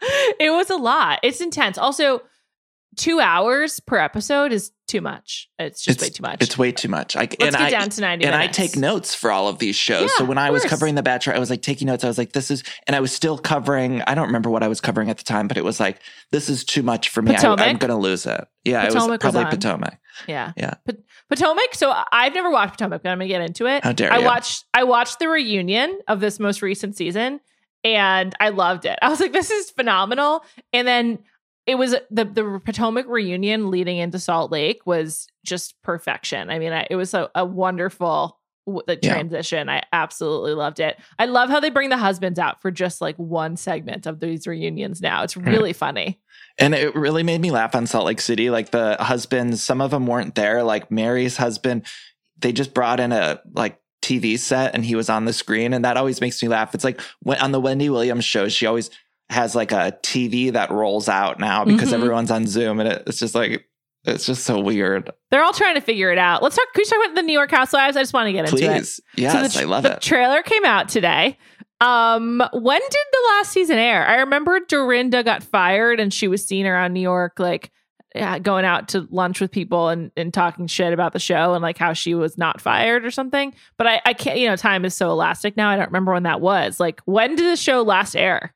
it 0.40 0.50
was 0.50 0.68
a 0.70 0.76
lot. 0.76 1.20
It's 1.22 1.40
intense. 1.40 1.78
Also, 1.78 2.22
two 2.96 3.20
hours 3.20 3.80
per 3.80 3.98
episode 3.98 4.52
is 4.52 4.72
too 4.88 5.00
much. 5.00 5.48
It's 5.58 5.82
just 5.82 6.00
way 6.00 6.08
too 6.10 6.22
much. 6.22 6.42
It's 6.42 6.58
way 6.58 6.72
too 6.72 6.88
much. 6.88 7.16
I, 7.16 7.20
Let's 7.20 7.36
and 7.40 7.52
get 7.52 7.60
I, 7.60 7.70
down 7.70 7.90
to 7.90 8.00
90 8.00 8.24
and 8.24 8.34
I 8.34 8.46
take 8.46 8.76
notes 8.76 9.14
for 9.14 9.30
all 9.30 9.48
of 9.48 9.58
these 9.58 9.76
shows. 9.76 10.02
Yeah, 10.02 10.18
so 10.18 10.24
when 10.24 10.38
I 10.38 10.50
was 10.50 10.64
covering 10.64 10.94
The 10.94 11.02
Bachelor, 11.02 11.34
I 11.34 11.38
was 11.38 11.50
like 11.50 11.62
taking 11.62 11.86
notes. 11.86 12.04
I 12.04 12.08
was 12.08 12.18
like, 12.18 12.32
this 12.32 12.50
is, 12.50 12.62
and 12.86 12.94
I 12.94 13.00
was 13.00 13.12
still 13.12 13.36
covering, 13.36 14.02
I 14.02 14.14
don't 14.14 14.26
remember 14.26 14.48
what 14.48 14.62
I 14.62 14.68
was 14.68 14.80
covering 14.80 15.10
at 15.10 15.18
the 15.18 15.24
time, 15.24 15.48
but 15.48 15.56
it 15.56 15.64
was 15.64 15.80
like, 15.80 16.00
this 16.30 16.48
is 16.48 16.64
too 16.64 16.82
much 16.82 17.08
for 17.08 17.20
me. 17.20 17.32
I, 17.32 17.34
Potomac? 17.34 17.66
I'm 17.66 17.76
going 17.78 17.90
to 17.90 17.96
lose 17.96 18.26
it. 18.26 18.46
Yeah, 18.64 18.82
it 18.82 18.86
was 18.86 18.94
Potomac 18.94 19.22
was 19.22 19.32
probably. 19.32 19.50
Potomac. 19.50 20.00
Yeah. 20.26 20.52
Yeah. 20.56 20.74
Pot- 20.86 20.96
Potomac. 21.28 21.74
So 21.74 21.92
I've 22.12 22.34
never 22.34 22.50
watched 22.50 22.72
Potomac, 22.72 23.02
but 23.02 23.10
I'm 23.10 23.18
gonna 23.18 23.28
get 23.28 23.42
into 23.42 23.66
it. 23.66 23.84
How 23.84 23.92
dare 23.92 24.12
I 24.12 24.18
you. 24.18 24.24
watched 24.24 24.64
I 24.74 24.84
watched 24.84 25.18
the 25.18 25.28
reunion 25.28 26.00
of 26.08 26.20
this 26.20 26.40
most 26.40 26.62
recent 26.62 26.96
season 26.96 27.40
and 27.84 28.34
I 28.40 28.48
loved 28.48 28.84
it. 28.86 28.98
I 29.02 29.08
was 29.08 29.20
like, 29.20 29.32
this 29.32 29.50
is 29.50 29.70
phenomenal. 29.70 30.44
And 30.72 30.86
then 30.86 31.18
it 31.66 31.76
was 31.76 31.94
the 32.10 32.24
the 32.24 32.60
Potomac 32.64 33.06
reunion 33.08 33.70
leading 33.70 33.98
into 33.98 34.18
Salt 34.18 34.52
Lake 34.52 34.80
was 34.86 35.26
just 35.44 35.80
perfection. 35.82 36.48
I 36.50 36.58
mean, 36.58 36.72
I, 36.72 36.86
it 36.88 36.96
was 36.96 37.12
a, 37.12 37.30
a 37.34 37.44
wonderful 37.44 38.38
w- 38.66 38.82
the 38.86 38.98
Yeah. 39.02 39.14
transition. 39.14 39.68
I 39.68 39.82
absolutely 39.92 40.54
loved 40.54 40.80
it. 40.80 40.98
I 41.18 41.26
love 41.26 41.50
how 41.50 41.60
they 41.60 41.70
bring 41.70 41.90
the 41.90 41.96
husbands 41.96 42.38
out 42.38 42.62
for 42.62 42.70
just 42.70 43.00
like 43.00 43.16
one 43.16 43.56
segment 43.56 44.06
of 44.06 44.20
these 44.20 44.46
reunions 44.46 45.00
now. 45.00 45.22
It's 45.22 45.34
hmm. 45.34 45.44
really 45.44 45.72
funny. 45.72 46.20
And 46.58 46.74
it 46.74 46.94
really 46.94 47.22
made 47.22 47.40
me 47.40 47.50
laugh 47.50 47.74
on 47.74 47.86
Salt 47.86 48.06
Lake 48.06 48.20
City. 48.20 48.48
Like 48.48 48.70
the 48.70 48.96
husbands, 49.00 49.62
some 49.62 49.80
of 49.80 49.90
them 49.90 50.06
weren't 50.06 50.34
there. 50.34 50.62
Like 50.62 50.90
Mary's 50.90 51.36
husband, 51.36 51.84
they 52.38 52.52
just 52.52 52.74
brought 52.74 53.00
in 53.00 53.12
a 53.12 53.40
like 53.54 53.80
TV 54.02 54.38
set 54.38 54.74
and 54.74 54.84
he 54.84 54.94
was 54.94 55.10
on 55.10 55.24
the 55.24 55.32
screen. 55.32 55.72
And 55.72 55.84
that 55.84 55.96
always 55.96 56.20
makes 56.20 56.40
me 56.42 56.48
laugh. 56.48 56.74
It's 56.74 56.84
like 56.84 57.00
when, 57.20 57.38
on 57.38 57.52
the 57.52 57.60
Wendy 57.60 57.90
Williams 57.90 58.24
show, 58.24 58.48
she 58.48 58.66
always 58.66 58.90
has 59.30 59.54
like 59.54 59.72
a 59.72 59.96
TV 60.02 60.52
that 60.52 60.70
rolls 60.70 61.08
out 61.08 61.40
now 61.40 61.64
because 61.64 61.90
Mhm. 61.90 61.94
everyone's 61.94 62.30
on 62.30 62.46
Zoom. 62.46 62.78
And 62.80 62.88
it, 62.88 63.02
it's 63.06 63.18
just 63.18 63.34
like, 63.34 63.66
it's 64.04 64.24
just 64.26 64.44
so 64.44 64.60
weird. 64.60 65.10
They're 65.30 65.42
all 65.42 65.52
trying 65.52 65.74
to 65.74 65.80
figure 65.80 66.12
it 66.12 66.18
out. 66.18 66.42
Let's 66.42 66.54
talk. 66.54 66.66
Can 66.74 66.82
we 66.82 66.84
talk 66.84 67.04
about 67.04 67.14
the 67.16 67.22
New 67.22 67.32
York 67.32 67.50
Housewives? 67.50 67.96
I 67.96 68.02
just 68.02 68.12
want 68.12 68.28
to 68.28 68.32
get 68.32 68.48
into 68.48 68.56
it. 68.64 68.68
Please. 68.78 69.00
Yes, 69.16 69.54
the, 69.54 69.60
I 69.62 69.64
love 69.64 69.82
the 69.82 69.94
it. 69.94 70.00
trailer 70.00 70.42
came 70.42 70.64
out 70.64 70.88
today. 70.88 71.38
Um, 71.80 72.42
when 72.52 72.80
did 72.80 72.90
the 73.12 73.28
last 73.34 73.52
season 73.52 73.78
air? 73.78 74.06
I 74.06 74.16
remember 74.20 74.60
Dorinda 74.60 75.22
got 75.22 75.42
fired 75.42 76.00
and 76.00 76.14
she 76.14 76.28
was 76.28 76.46
seen 76.46 76.66
around 76.66 76.92
New 76.94 77.00
York, 77.00 77.38
like 77.38 77.70
yeah, 78.14 78.38
going 78.38 78.64
out 78.64 78.88
to 78.88 79.06
lunch 79.10 79.42
with 79.42 79.50
people 79.50 79.88
and, 79.90 80.10
and 80.16 80.32
talking 80.32 80.68
shit 80.68 80.94
about 80.94 81.12
the 81.12 81.18
show 81.18 81.52
and 81.52 81.60
like 81.62 81.76
how 81.76 81.92
she 81.92 82.14
was 82.14 82.38
not 82.38 82.62
fired 82.62 83.04
or 83.04 83.10
something. 83.10 83.52
But 83.76 83.88
I, 83.88 84.00
I 84.06 84.12
can't, 84.14 84.38
you 84.38 84.48
know, 84.48 84.56
time 84.56 84.86
is 84.86 84.94
so 84.94 85.10
elastic 85.10 85.54
now. 85.54 85.68
I 85.68 85.76
don't 85.76 85.86
remember 85.88 86.12
when 86.14 86.22
that 86.22 86.40
was. 86.40 86.80
Like, 86.80 87.02
when 87.04 87.36
did 87.36 87.44
the 87.44 87.56
show 87.56 87.82
last 87.82 88.16
air? 88.16 88.54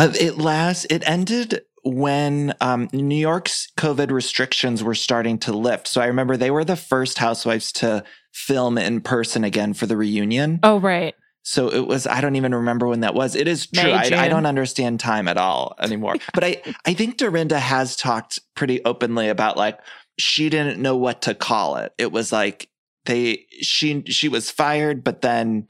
Uh, 0.00 0.12
it 0.18 0.38
lasts. 0.38 0.86
It 0.88 1.02
ended 1.06 1.60
when 1.84 2.54
um, 2.62 2.88
New 2.92 3.16
York's 3.16 3.68
COVID 3.76 4.10
restrictions 4.10 4.82
were 4.82 4.94
starting 4.94 5.38
to 5.40 5.52
lift. 5.52 5.88
So 5.88 6.00
I 6.00 6.06
remember 6.06 6.36
they 6.36 6.50
were 6.50 6.64
the 6.64 6.76
first 6.76 7.18
housewives 7.18 7.70
to 7.72 8.04
film 8.32 8.78
in 8.78 9.02
person 9.02 9.44
again 9.44 9.74
for 9.74 9.84
the 9.84 9.98
reunion. 9.98 10.60
Oh, 10.62 10.80
right. 10.80 11.14
So 11.42 11.68
it 11.68 11.86
was, 11.86 12.06
I 12.06 12.22
don't 12.22 12.36
even 12.36 12.54
remember 12.54 12.86
when 12.86 13.00
that 13.00 13.14
was. 13.14 13.34
It 13.34 13.46
is 13.46 13.66
true. 13.66 13.84
May, 13.84 13.92
I, 13.92 14.24
I 14.24 14.28
don't 14.28 14.46
understand 14.46 15.00
time 15.00 15.28
at 15.28 15.36
all 15.36 15.74
anymore. 15.78 16.14
but 16.34 16.44
I, 16.44 16.62
I 16.86 16.94
think 16.94 17.18
Dorinda 17.18 17.58
has 17.58 17.94
talked 17.94 18.38
pretty 18.54 18.82
openly 18.84 19.28
about 19.28 19.58
like, 19.58 19.80
she 20.18 20.48
didn't 20.48 20.80
know 20.80 20.96
what 20.96 21.22
to 21.22 21.34
call 21.34 21.76
it. 21.76 21.92
It 21.98 22.10
was 22.10 22.32
like 22.32 22.70
they, 23.04 23.46
she, 23.60 24.02
she 24.06 24.28
was 24.28 24.50
fired, 24.50 25.04
but 25.04 25.20
then, 25.20 25.66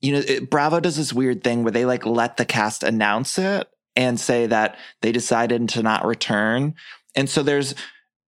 you 0.00 0.12
know, 0.12 0.22
it, 0.26 0.50
Bravo 0.50 0.80
does 0.80 0.96
this 0.96 1.12
weird 1.12 1.44
thing 1.44 1.62
where 1.62 1.72
they 1.72 1.84
like 1.84 2.06
let 2.06 2.36
the 2.36 2.44
cast 2.44 2.82
announce 2.82 3.38
it 3.38 3.68
and 3.96 4.18
say 4.18 4.46
that 4.46 4.76
they 5.02 5.12
decided 5.12 5.68
to 5.70 5.82
not 5.82 6.06
return. 6.06 6.74
And 7.14 7.28
so 7.28 7.42
there's, 7.42 7.74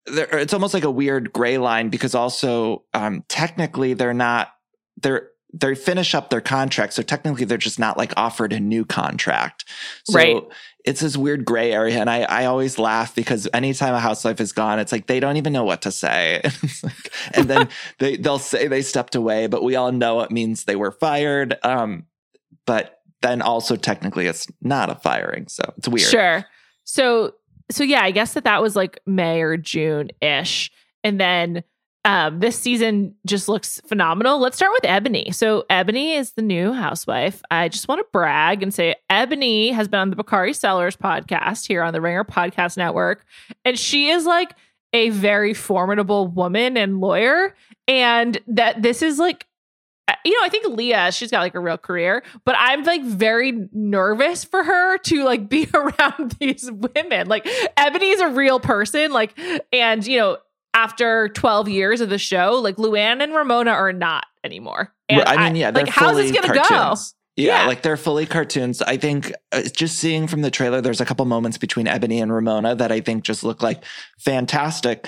there, 0.07 0.39
it's 0.39 0.53
almost 0.53 0.75
like 0.75 0.85
a 0.85 0.91
weird 0.91 1.33
gray 1.33 1.59
line 1.59 1.89
because 1.89 2.15
also, 2.15 2.85
um, 2.93 3.25
technically 3.29 3.95
they're 3.95 4.15
not, 4.15 4.53
they're, 5.01 5.29
they 5.53 5.75
finish 5.75 6.15
up 6.15 6.31
their 6.31 6.41
contract. 6.41 6.93
So 6.95 7.03
technically 7.03 7.45
they're 7.45 7.59
just 7.59 7.79
not 7.79 7.99
like 7.99 8.13
offered 8.17 8.53
a 8.53 8.61
new 8.61 8.85
contract. 8.85 9.65
So 10.05 10.17
Right. 10.19 10.43
it's 10.85 11.01
this 11.01 11.17
weird 11.17 11.45
gray 11.45 11.73
area. 11.73 11.99
And 12.01 12.09
I, 12.09 12.23
I 12.23 12.45
always 12.47 12.79
laugh 12.79 13.15
because 13.15 13.47
anytime 13.53 13.95
a 13.95 14.01
housewife 14.01 14.41
is 14.41 14.53
gone, 14.53 14.79
it's 14.79 14.93
like 14.93 15.07
they 15.09 15.21
don't 15.21 15.37
even 15.37 15.53
know 15.53 15.65
what 15.65 15.83
to 15.83 15.93
say. 15.93 16.41
Like- 16.83 17.13
and 17.35 17.49
then 17.49 17.69
they, 17.99 18.17
they'll 18.17 18.39
say 18.39 18.67
they 18.67 18.83
stepped 18.83 19.15
away, 19.15 19.47
but 19.47 19.63
we 19.63 19.77
all 19.77 19.93
know 19.93 20.21
it 20.23 20.31
means 20.31 20.65
they 20.65 20.77
were 20.77 20.91
fired. 20.93 21.57
Um, 21.63 22.07
but 22.67 23.01
then 23.21 23.43
also 23.43 23.77
technically 23.77 24.27
it's 24.27 24.47
not 24.63 24.89
a 24.91 24.95
firing. 24.97 25.49
So 25.49 25.63
it's 25.77 25.87
weird. 25.89 26.09
Sure. 26.09 26.45
So 26.85 27.35
so 27.71 27.85
yeah, 27.85 28.03
I 28.03 28.11
guess 28.11 28.35
that 28.35 28.45
that 28.45 28.61
was 28.63 28.75
like 28.77 29.01
May 29.07 29.41
or 29.43 29.57
June 29.57 30.09
ish, 30.21 30.71
and 31.05 31.19
then 31.21 31.63
um, 32.05 32.41
this 32.41 32.59
season 32.59 33.15
just 33.27 33.49
looks 33.49 33.81
phenomenal. 33.87 34.41
Let's 34.41 34.57
start 34.57 34.73
with 34.73 34.83
Eboni. 34.83 35.33
So 35.35 35.65
Eboni 35.71 36.19
is 36.19 36.33
the 36.33 36.43
new 36.43 36.73
housewife. 36.73 37.43
I 37.51 37.69
just 37.69 37.87
want 37.87 38.01
to 38.01 38.07
brag 38.13 38.63
and 38.63 38.75
say 38.75 38.97
Eboni 39.11 39.73
has 39.73 39.87
been 39.87 40.01
on 40.01 40.11
the 40.11 40.17
Bakari 40.17 40.53
Sellers 40.53 40.97
podcast 40.97 41.67
here 41.67 41.83
on 41.83 41.93
the 41.93 42.01
Ringer 42.01 42.25
Podcast 42.25 42.77
Network, 42.77 43.25
and 43.65 43.79
she 43.79 44.09
is 44.09 44.27
like 44.27 44.55
a 44.93 45.11
very 45.11 45.55
formidable 45.55 46.27
woman 46.27 46.77
and 46.77 47.01
lawyer, 47.01 47.55
and 47.87 48.39
that 48.49 48.83
this 48.83 49.01
is 49.03 49.19
like 49.19 49.47
uh, 50.09 50.15
you 50.25 50.33
know, 50.33 50.45
I 50.45 50.49
think 50.49 50.67
Leah, 50.67 51.13
she's 51.13 51.31
got 51.31 51.41
like 51.41 51.55
a 51.55 51.61
real 51.61 51.79
career, 51.79 52.25
but 52.45 52.57
I'm 52.59 52.83
like 52.83 53.05
very 53.05 53.69
nervous 53.73 54.43
for 54.43 54.65
her 54.65 54.99
to 54.99 55.23
like 55.23 55.49
be 55.49 55.69
around 55.75 56.33
these 56.41 56.69
women. 56.73 57.29
Like 57.29 57.45
Eboni 57.45 58.13
is 58.13 58.21
a 58.21 58.29
real 58.29 58.59
person, 58.59 59.13
like, 59.13 59.39
and 59.73 60.05
you 60.05 60.19
know, 60.19 60.39
after 60.75 61.29
12 61.31 61.69
years 61.69 62.01
of 62.01 62.09
the 62.09 62.19
show, 62.19 62.53
like 62.55 62.77
Luann 62.77 63.23
and 63.23 63.35
Ramona 63.35 63.71
are 63.73 63.93
not 63.93 64.25
anymore. 64.45 64.93
And 65.09 65.23
I 65.23 65.45
mean, 65.49 65.57
yeah, 65.57 65.71
they're 65.71 65.85
like 65.85 65.93
how's 65.93 66.17
this 66.17 66.33
gonna 66.33 66.55
go? 66.55 66.95
Yeah, 67.37 67.63
Yeah. 67.63 67.67
like 67.67 67.83
they're 67.83 67.97
fully 67.97 68.27
cartoons. 68.27 68.81
I 68.83 68.97
think 68.97 69.33
uh, 69.53 69.63
just 69.75 69.99
seeing 69.99 70.27
from 70.27 70.41
the 70.43 70.51
trailer, 70.51 70.81
there's 70.81 71.01
a 71.01 71.05
couple 71.05 71.25
moments 71.27 71.59
between 71.59 71.87
Eboni 71.87 72.23
and 72.23 72.33
Ramona 72.33 72.75
that 72.77 72.91
I 72.93 73.01
think 73.01 73.25
just 73.25 73.45
look 73.45 73.63
like 73.63 73.85
fantastic. 74.19 75.07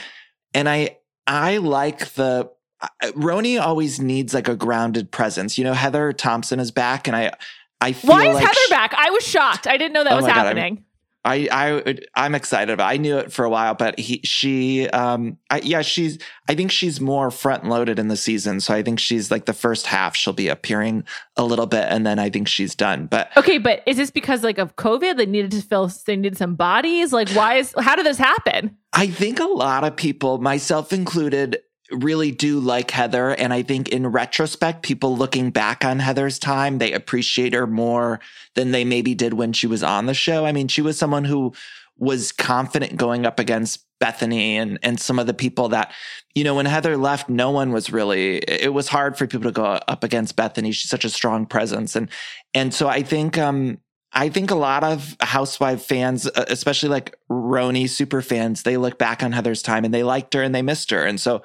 And 0.53 0.69
I, 0.69 0.99
I 1.27 1.57
like 1.59 2.11
the, 2.15 2.51
uh, 2.81 2.89
RHONY 3.03 3.61
always 3.61 3.99
needs 4.01 4.35
like 4.35 4.49
a 4.49 4.57
grounded 4.57 5.11
presence. 5.11 5.57
You 5.57 5.65
know, 5.65 5.73
Heather 5.73 6.13
Thomson 6.13 6.61
is 6.61 6.71
back 6.71 7.07
and 7.09 7.17
I, 7.17 7.33
I 7.81 7.93
feel 7.93 8.11
Why 8.11 8.27
is 8.29 8.35
like 8.35 8.45
Heather 8.45 8.55
sh- 8.67 8.71
back? 8.71 8.95
I 8.95 9.11
was 9.11 9.25
shocked. 9.27 9.67
I 9.67 9.77
didn't 9.79 9.95
know 9.95 10.05
that 10.05 10.13
Oh 10.13 10.17
was 10.17 10.25
my 10.25 10.35
God, 10.35 10.47
happening. 10.47 10.85
I, 11.25 11.49
I, 11.51 11.97
I'm 12.15 12.35
excited 12.35 12.73
about. 12.73 12.91
I 12.91 12.99
knew 12.99 13.17
it 13.17 13.33
for 13.33 13.45
a 13.45 13.51
while, 13.51 13.75
but 13.75 13.99
he, 13.99 14.21
she, 14.25 14.89
um, 14.91 15.39
I, 15.49 15.61
yeah, 15.61 15.81
she's. 15.81 16.19
I 16.49 16.55
think 16.55 16.71
she's 16.71 17.01
more 17.01 17.31
front 17.31 17.65
loaded 17.67 17.99
in 17.99 18.09
the 18.09 18.17
season, 18.17 18.61
so 18.61 18.75
I 18.75 18.83
think 18.83 19.01
she's 19.01 19.31
like 19.31 19.47
the 19.47 19.55
first 19.55 19.87
half. 19.87 20.15
She'll 20.15 20.35
be 20.35 20.49
appearing 20.49 21.05
a 21.37 21.45
little 21.45 21.67
bit, 21.67 21.87
and 21.89 22.07
then 22.07 22.19
I 22.19 22.29
think 22.29 22.47
she's 22.47 22.75
done. 22.75 23.07
But 23.07 23.35
okay, 23.39 23.57
but 23.57 23.83
is 23.87 23.97
this 23.97 24.11
because 24.11 24.43
like 24.43 24.59
of 24.59 24.77
COVID? 24.77 25.17
They 25.17 25.27
needed 25.27 25.53
to 25.53 25.63
fill. 25.63 25.91
They 26.07 26.17
needed 26.17 26.37
some 26.37 26.57
bodies. 26.57 27.13
Like, 27.13 27.31
why 27.31 27.55
is? 27.55 27.75
How 27.79 27.97
did 27.97 28.05
this 28.05 28.19
happen? 28.19 28.77
I 28.93 29.07
think 29.07 29.41
a 29.41 29.45
lot 29.45 29.85
of 29.85 29.97
people, 29.97 30.39
myself 30.39 30.93
included, 30.93 31.59
really 32.03 32.31
do 32.31 32.59
like 32.59 32.91
Heather. 32.91 33.31
And 33.31 33.53
I 33.53 33.63
think 33.63 33.89
in 33.89 34.07
retrospect, 34.07 34.83
people 34.83 35.17
looking 35.17 35.51
back 35.51 35.85
on 35.85 35.99
Heather's 35.99 36.39
time, 36.39 36.79
they 36.79 36.93
appreciate 36.93 37.55
her 37.55 37.67
more 37.67 38.21
than 38.55 38.71
they 38.71 38.85
maybe 38.85 39.15
did 39.15 39.35
when 39.35 39.53
she 39.53 39.67
was 39.67 39.83
on 39.83 40.07
the 40.07 40.15
show. 40.15 40.47
I 40.47 40.53
mean, 40.53 40.69
she 40.69 40.83
was 40.83 40.99
someone 40.99 41.25
who 41.25 41.53
was 41.97 42.33
confident 42.33 42.97
going 42.97 43.25
up 43.25 43.39
against 43.39 43.85
Bethenny 44.01 44.55
and, 44.55 44.79
and 44.83 44.99
some 44.99 45.19
of 45.19 45.27
the 45.27 45.35
people 45.35 45.69
that, 45.69 45.93
you 46.35 46.43
know, 46.43 46.55
when 46.55 46.67
Heather 46.67 46.97
left, 46.97 47.29
no 47.29 47.51
one 47.51 47.73
was 47.73 47.93
really, 47.93 48.39
it 48.39 48.73
was 48.73 48.89
hard 48.89 49.17
for 49.17 49.27
people 49.27 49.51
to 49.51 49.53
go 49.53 49.65
up 49.65 50.03
against 50.03 50.37
Bethenny. 50.37 50.75
She's 50.75 50.91
such 50.91 51.05
a 51.05 51.11
strong 51.11 51.47
presence. 51.47 51.95
And, 51.95 52.11
and 52.53 52.75
so 52.75 52.89
I 52.89 53.03
think, 53.03 53.39
um, 53.39 53.79
I 54.13 54.29
think 54.29 54.51
a 54.51 54.57
lot 54.57 54.85
of 54.85 55.17
housewife 55.21 55.83
fans, 55.83 56.27
uh, 56.27 56.45
especially 56.49 56.89
like 56.89 57.17
RHONY 57.31 57.89
super 57.89 58.23
fans, 58.23 58.63
they 58.63 58.77
look 58.77 58.99
back 58.99 59.23
on 59.23 59.33
Heather's 59.33 59.63
time 59.63 59.85
and 59.85 59.93
they 59.93 60.05
liked 60.05 60.35
her 60.35 60.43
and 60.43 60.55
they 60.55 60.63
missed 60.63 60.91
her. 60.91 61.05
And 61.05 61.21
so 61.21 61.43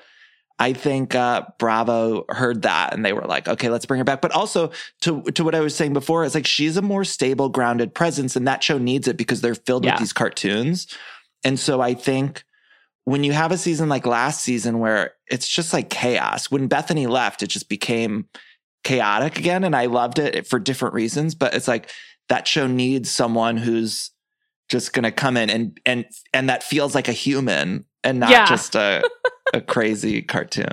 I 0.62 0.74
think 0.74 1.16
uh, 1.16 1.44
Bravo 1.58 2.26
heard 2.28 2.64
that 2.64 2.94
and 2.94 3.06
they 3.06 3.14
were 3.14 3.22
like, 3.26 3.48
okay, 3.48 3.70
let's 3.70 3.86
bring 3.86 4.00
her 4.00 4.04
back. 4.04 4.22
But 4.22 4.32
also 4.34 4.72
to 5.02 5.22
to 5.24 5.44
what 5.46 5.56
I 5.56 5.62
was 5.62 5.74
saying 5.74 5.94
before, 5.94 6.26
it's 6.26 6.36
like 6.36 6.46
she's 6.46 6.76
a 6.78 6.82
more 6.82 7.06
stable, 7.06 7.48
grounded 7.50 7.94
presence, 7.94 8.36
and 8.36 8.48
that 8.48 8.62
show 8.64 8.78
needs 8.78 9.08
it 9.08 9.16
because 9.18 9.40
they're 9.42 9.56
filled 9.56 9.86
Yeah. 9.86 9.94
with 9.94 10.00
these 10.00 10.14
cartoons. 10.14 10.88
And 11.46 11.58
so 11.58 11.80
I 11.80 11.94
think 11.94 12.44
when 13.06 13.24
you 13.24 13.32
have 13.32 13.52
a 13.54 13.58
season 13.58 13.88
like 13.90 14.06
last 14.06 14.44
season 14.44 14.80
where 14.80 15.14
it's 15.28 15.48
just 15.48 15.72
like 15.74 15.90
chaos, 15.90 16.52
when 16.52 16.68
Bethenny 16.68 17.08
left, 17.08 17.42
it 17.42 17.48
just 17.48 17.70
became 17.70 18.28
chaotic 18.84 19.40
again. 19.40 19.64
And 19.64 19.76
I 19.76 19.86
loved 19.86 20.20
it 20.20 20.46
for 20.48 20.60
different 20.60 20.94
reasons, 20.94 21.36
but 21.36 21.54
it's 21.54 21.68
like 21.68 21.90
that 22.28 22.48
show 22.48 22.68
needs 22.68 23.10
someone 23.10 23.58
who's 23.58 24.12
just 24.68 24.94
gonna 24.94 25.12
come 25.12 25.38
in 25.38 25.50
and 25.50 25.80
and 25.86 26.06
and 26.34 26.50
that 26.50 26.62
feels 26.64 26.94
like 26.94 27.08
a 27.08 27.14
human 27.14 27.86
and 28.04 28.20
not 28.20 28.30
Yeah. 28.30 28.46
just 28.46 28.76
a 28.76 29.04
a 29.54 29.62
crazy 29.76 30.22
cartoon. 30.22 30.70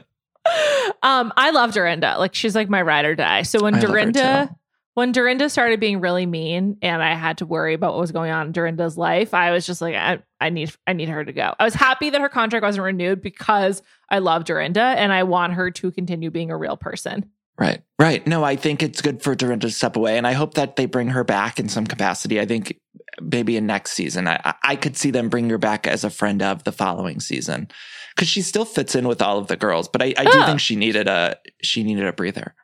um, 1.03 1.33
I 1.37 1.51
love 1.51 1.73
Dorinda. 1.73 2.17
Like 2.19 2.35
she's 2.35 2.55
like 2.55 2.69
my 2.69 2.83
ride 2.83 3.05
or 3.05 3.15
die. 3.15 3.43
So 3.43 3.63
when 3.63 3.75
I 3.75 3.81
Dorinda, 3.81 4.55
when 4.95 5.13
Dorinda 5.13 5.49
started 5.51 5.81
being 5.81 6.01
really 6.01 6.27
mean, 6.27 6.77
and 6.83 7.03
I 7.03 7.15
had 7.15 7.39
to 7.39 7.47
worry 7.47 7.75
about 7.75 7.93
what 7.93 8.01
was 8.01 8.13
going 8.13 8.31
on 8.31 8.47
in 8.47 8.53
Dorinda's 8.53 8.97
life, 8.97 9.35
I 9.35 9.51
was 9.51 9.67
just 9.67 9.81
like, 9.81 9.95
I, 9.95 10.21
I 10.41 10.51
need, 10.51 10.73
I 10.87 10.93
need 10.93 11.09
her 11.09 11.25
to 11.25 11.33
go. 11.33 11.55
I 11.59 11.65
was 11.65 11.75
happy 11.75 12.11
that 12.11 12.21
her 12.21 12.29
contract 12.29 12.63
wasn't 12.63 12.85
renewed 12.85 13.21
because 13.23 13.83
I 14.11 14.21
love 14.21 14.45
Dorinda 14.45 14.81
and 14.83 15.13
I 15.13 15.25
want 15.25 15.55
her 15.55 15.71
to 15.71 15.91
continue 15.91 16.31
being 16.31 16.51
a 16.51 16.57
real 16.57 16.77
person. 16.77 17.29
Right. 17.59 17.83
Right. 17.99 18.27
No, 18.27 18.45
I 18.45 18.57
think 18.57 18.83
it's 18.83 19.01
good 19.01 19.23
for 19.23 19.35
Dorinda 19.35 19.67
to 19.67 19.73
step 19.73 19.97
away. 19.97 20.19
And 20.19 20.27
I 20.27 20.33
hope 20.35 20.55
that 20.55 20.77
they 20.77 20.85
bring 20.87 21.09
her 21.09 21.25
back 21.25 21.59
in 21.59 21.69
some 21.71 21.87
capacity. 21.87 22.39
I 22.41 22.45
think 22.47 22.77
maybe 23.21 23.57
in 23.57 23.67
next 23.67 23.93
season, 23.93 24.29
I, 24.29 24.55
I- 24.63 24.77
could 24.77 24.97
see 24.97 25.11
them 25.11 25.29
bring 25.29 25.49
her 25.51 25.59
back 25.59 25.87
as 25.87 26.05
a 26.05 26.11
friend 26.11 26.43
of 26.43 26.65
the 26.65 26.73
following 26.73 27.21
season 27.21 27.69
because 28.15 28.29
she 28.29 28.43
still 28.43 28.65
fits 28.65 28.95
in 28.95 29.07
with 29.09 29.21
all 29.23 29.39
of 29.39 29.47
the 29.49 29.57
girls. 29.57 29.89
But 29.89 30.03
I, 30.03 30.15
I 30.17 30.25
do 30.25 30.31
Oh. 30.35 30.47
think 30.47 30.61
she 30.61 30.77
needed 30.77 31.09
a, 31.09 31.37
she 31.63 31.83
needed 31.83 32.07
a 32.07 32.13
breather. 32.13 32.55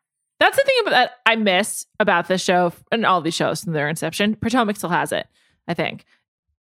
That's 0.40 0.56
the 0.56 0.64
thing 0.64 0.74
about 0.80 0.90
that 0.90 1.10
I 1.24 1.36
miss 1.36 1.86
about 2.00 2.26
this 2.28 2.42
show 2.42 2.72
and 2.90 3.06
all 3.06 3.20
these 3.20 3.34
shows 3.34 3.62
from 3.62 3.74
their 3.74 3.88
inception. 3.88 4.34
Potomac 4.34 4.76
still 4.76 4.90
has 4.90 5.12
it, 5.12 5.26
I 5.68 5.74
think. 5.74 6.04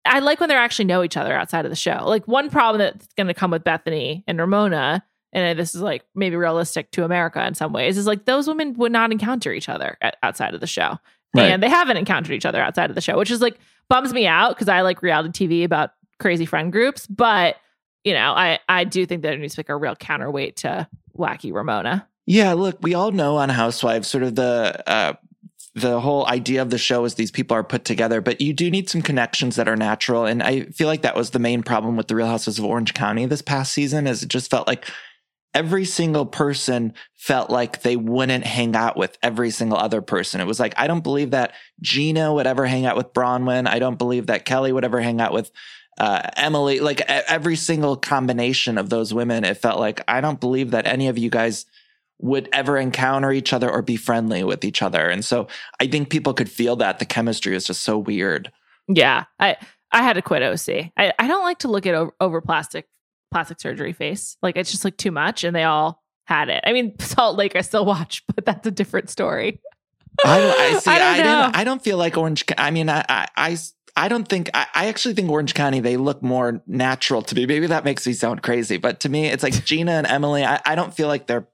I 0.04 0.18
like 0.20 0.40
when 0.40 0.48
they 0.48 0.54
actually 0.56 0.86
know 0.86 1.02
each 1.04 1.16
other 1.16 1.32
outside 1.34 1.66
of 1.66 1.70
the 1.70 1.76
show. 1.76 2.02
Like 2.06 2.26
one 2.26 2.50
problem 2.50 2.78
that's 2.80 3.06
going 3.16 3.26
to 3.28 3.34
come 3.34 3.50
with 3.52 3.62
Bethenny 3.62 4.24
and 4.26 4.38
Ramona, 4.40 5.04
and 5.32 5.58
this 5.58 5.74
is 5.74 5.82
like 5.82 6.04
maybe 6.14 6.34
realistic 6.36 6.90
to 6.92 7.04
America 7.04 7.46
in 7.46 7.54
some 7.54 7.72
ways, 7.72 7.96
is 7.98 8.06
like 8.06 8.24
those 8.24 8.48
women 8.48 8.74
would 8.78 8.90
not 8.92 9.12
encounter 9.12 9.52
each 9.52 9.68
other 9.68 9.96
uh, 10.02 10.10
outside 10.22 10.54
of 10.54 10.60
the 10.60 10.66
show, 10.66 10.98
Right. 11.34 11.50
and 11.50 11.62
they 11.62 11.68
haven't 11.68 11.96
encountered 11.96 12.32
each 12.32 12.46
other 12.46 12.60
outside 12.60 12.90
of 12.90 12.96
the 12.96 13.00
show, 13.00 13.16
which 13.16 13.30
is 13.30 13.40
like 13.40 13.58
bums 13.88 14.12
me 14.12 14.26
out 14.26 14.50
because 14.50 14.68
I 14.68 14.80
like 14.80 15.02
reality 15.02 15.46
TV 15.46 15.64
about 15.64 15.90
crazy 16.18 16.46
friend 16.46 16.72
groups, 16.72 17.06
but 17.06 17.56
you 18.04 18.14
know, 18.14 18.32
I 18.32 18.58
I 18.68 18.84
do 18.84 19.06
think 19.06 19.22
that 19.22 19.28
there 19.28 19.38
needs 19.38 19.54
to 19.54 19.60
like 19.60 19.68
a 19.68 19.76
real 19.76 19.94
counterweight 19.94 20.56
to 20.58 20.88
wacky 21.16 21.52
Ramona. 21.52 22.06
Yeah, 22.26 22.52
look, 22.54 22.78
we 22.82 22.94
all 22.94 23.12
know 23.12 23.36
on 23.36 23.48
Housewives 23.48 24.08
sort 24.08 24.24
of 24.24 24.34
the 24.34 24.82
uh 24.86 25.14
the 25.74 26.00
whole 26.00 26.26
idea 26.26 26.62
of 26.62 26.70
the 26.70 26.78
show 26.78 27.04
is 27.04 27.14
these 27.14 27.30
people 27.30 27.56
are 27.56 27.62
put 27.62 27.84
together, 27.84 28.20
but 28.20 28.40
you 28.40 28.52
do 28.52 28.70
need 28.70 28.90
some 28.90 29.02
connections 29.02 29.56
that 29.56 29.68
are 29.68 29.76
natural. 29.76 30.26
And 30.26 30.42
I 30.42 30.62
feel 30.64 30.88
like 30.88 31.02
that 31.02 31.14
was 31.14 31.30
the 31.30 31.38
main 31.38 31.62
problem 31.62 31.96
with 31.96 32.08
the 32.08 32.16
Real 32.16 32.26
Houses 32.26 32.58
of 32.58 32.64
Orange 32.64 32.92
County 32.92 33.24
this 33.26 33.42
past 33.42 33.72
season, 33.72 34.06
is 34.08 34.22
it 34.22 34.28
just 34.28 34.50
felt 34.50 34.66
like 34.66 34.90
every 35.54 35.84
single 35.84 36.26
person 36.26 36.94
felt 37.16 37.50
like 37.50 37.82
they 37.82 37.96
wouldn't 37.96 38.44
hang 38.44 38.76
out 38.76 38.96
with 38.96 39.18
every 39.22 39.50
single 39.50 39.78
other 39.78 40.00
person. 40.00 40.40
It 40.40 40.46
was 40.46 40.60
like, 40.60 40.74
I 40.76 40.86
don't 40.86 41.02
believe 41.02 41.32
that 41.32 41.54
Gina 41.80 42.32
would 42.32 42.46
ever 42.46 42.66
hang 42.66 42.86
out 42.86 42.96
with 42.96 43.12
Braunwyn. 43.12 43.66
I 43.66 43.78
don't 43.78 43.98
believe 43.98 44.26
that 44.26 44.44
Kelly 44.44 44.72
would 44.72 44.84
ever 44.84 45.00
hang 45.00 45.20
out 45.20 45.32
with 45.32 45.50
uh, 45.98 46.22
Emily. 46.36 46.80
Like 46.80 47.00
every 47.00 47.56
single 47.56 47.96
combination 47.96 48.78
of 48.78 48.90
those 48.90 49.12
women, 49.12 49.44
it 49.44 49.56
felt 49.56 49.80
like 49.80 50.02
I 50.06 50.20
don't 50.20 50.40
believe 50.40 50.70
that 50.70 50.86
any 50.86 51.08
of 51.08 51.18
you 51.18 51.30
guys 51.30 51.66
would 52.20 52.48
ever 52.52 52.76
encounter 52.76 53.32
each 53.32 53.52
other 53.52 53.70
or 53.70 53.82
be 53.82 53.96
friendly 53.96 54.44
with 54.44 54.64
each 54.64 54.82
other. 54.82 55.08
And 55.08 55.24
so 55.24 55.48
I 55.80 55.86
think 55.86 56.10
people 56.10 56.34
could 56.34 56.50
feel 56.50 56.76
that 56.76 56.98
the 56.98 57.06
chemistry 57.06 57.56
is 57.56 57.64
just 57.64 57.82
so 57.82 57.98
weird. 57.98 58.52
Yeah, 58.88 59.24
I 59.38 59.56
I 59.92 60.02
had 60.02 60.14
to 60.14 60.22
quit 60.22 60.42
OC. 60.42 60.92
I, 60.96 61.12
I 61.18 61.26
don't 61.26 61.42
like 61.42 61.58
to 61.60 61.68
look 61.68 61.86
at 61.86 61.94
over, 61.94 62.12
over 62.20 62.40
plastic 62.40 62.86
plastic 63.30 63.60
surgery 63.60 63.92
face. 63.92 64.36
Like 64.42 64.56
it's 64.56 64.70
just 64.70 64.84
like 64.84 64.96
too 64.96 65.10
much, 65.10 65.44
and 65.44 65.54
they 65.54 65.64
all 65.64 66.02
had 66.24 66.48
it. 66.48 66.62
I 66.66 66.72
mean, 66.72 66.96
Salt 67.00 67.36
Lake 67.36 67.56
I 67.56 67.60
still 67.60 67.84
watch, 67.84 68.24
but 68.34 68.44
that's 68.44 68.66
a 68.66 68.70
different 68.70 69.10
story. 69.10 69.60
I, 70.24 70.74
I 70.74 70.78
see. 70.80 70.90
I 70.90 70.94
I, 70.94 70.98
don't 70.98 71.26
know. 71.26 71.42
didn't. 71.42 71.56
I 71.56 71.64
don't 71.64 71.82
feel 71.82 71.96
like 71.98 72.16
Orange. 72.16 72.44
I 72.58 72.70
mean, 72.70 72.88
I, 72.88 73.04
I, 73.08 73.28
I, 73.36 73.56
I 73.96 74.08
don't 74.08 74.28
think. 74.28 74.50
I, 74.54 74.66
I 74.74 74.86
actually 74.88 75.14
think 75.14 75.30
Orange 75.30 75.54
County 75.54 75.80
they 75.80 75.96
look 75.96 76.22
more 76.22 76.62
natural 76.66 77.22
to 77.22 77.34
me. 77.34 77.46
Maybe 77.46 77.66
that 77.66 77.84
makes 77.84 78.06
me 78.06 78.12
sound 78.12 78.42
crazy, 78.42 78.76
but 78.76 79.00
to 79.00 79.08
me, 79.08 79.26
it's 79.26 79.42
like 79.42 79.64
Gina 79.64 79.92
and 79.92 80.06
Emily. 80.06 80.44
I, 80.44 80.60
I 80.64 80.74
don't 80.74 80.94
feel 80.94 81.08
like 81.08 81.26
they're, 81.26 81.46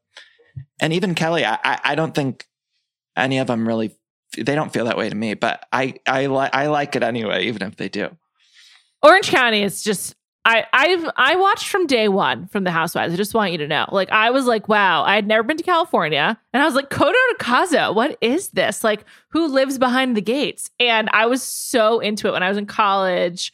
and 0.80 0.92
even 0.92 1.14
Kelly. 1.14 1.44
I, 1.44 1.58
I, 1.64 1.80
I 1.84 1.94
don't 1.94 2.14
think 2.14 2.46
any 3.16 3.38
of 3.38 3.46
them 3.46 3.66
really. 3.66 3.96
They 4.36 4.54
don't 4.54 4.72
feel 4.72 4.84
that 4.86 4.98
way 4.98 5.08
to 5.08 5.14
me, 5.14 5.32
but 5.34 5.64
I, 5.72 5.94
I 6.06 6.26
like, 6.26 6.54
I 6.54 6.66
like 6.66 6.94
it 6.94 7.02
anyway, 7.02 7.44
even 7.46 7.62
if 7.62 7.76
they 7.76 7.88
do. 7.88 8.14
Orange 9.02 9.28
County 9.30 9.62
is 9.62 9.82
just 9.82 10.15
I 10.46 10.64
I've 10.72 11.10
I 11.16 11.34
watched 11.34 11.68
from 11.68 11.86
day 11.86 12.06
one 12.06 12.46
from 12.46 12.62
the 12.62 12.70
Housewives. 12.70 13.12
I 13.12 13.16
just 13.16 13.34
want 13.34 13.50
you 13.50 13.58
to 13.58 13.66
know. 13.66 13.86
Like 13.90 14.10
I 14.10 14.30
was 14.30 14.46
like, 14.46 14.68
wow, 14.68 15.02
I 15.02 15.16
had 15.16 15.26
never 15.26 15.42
been 15.42 15.56
to 15.56 15.64
California. 15.64 16.38
And 16.52 16.62
I 16.62 16.64
was 16.64 16.76
like, 16.76 16.88
Coto 16.88 17.12
de 17.12 17.44
Caza, 17.44 17.92
what 17.92 18.16
is 18.20 18.50
this? 18.50 18.84
Like, 18.84 19.04
who 19.30 19.48
lives 19.48 19.76
behind 19.76 20.16
the 20.16 20.22
gates? 20.22 20.70
And 20.78 21.10
I 21.12 21.26
was 21.26 21.42
so 21.42 21.98
into 21.98 22.28
it 22.28 22.32
when 22.32 22.44
I 22.44 22.48
was 22.48 22.56
in 22.56 22.66
college. 22.66 23.52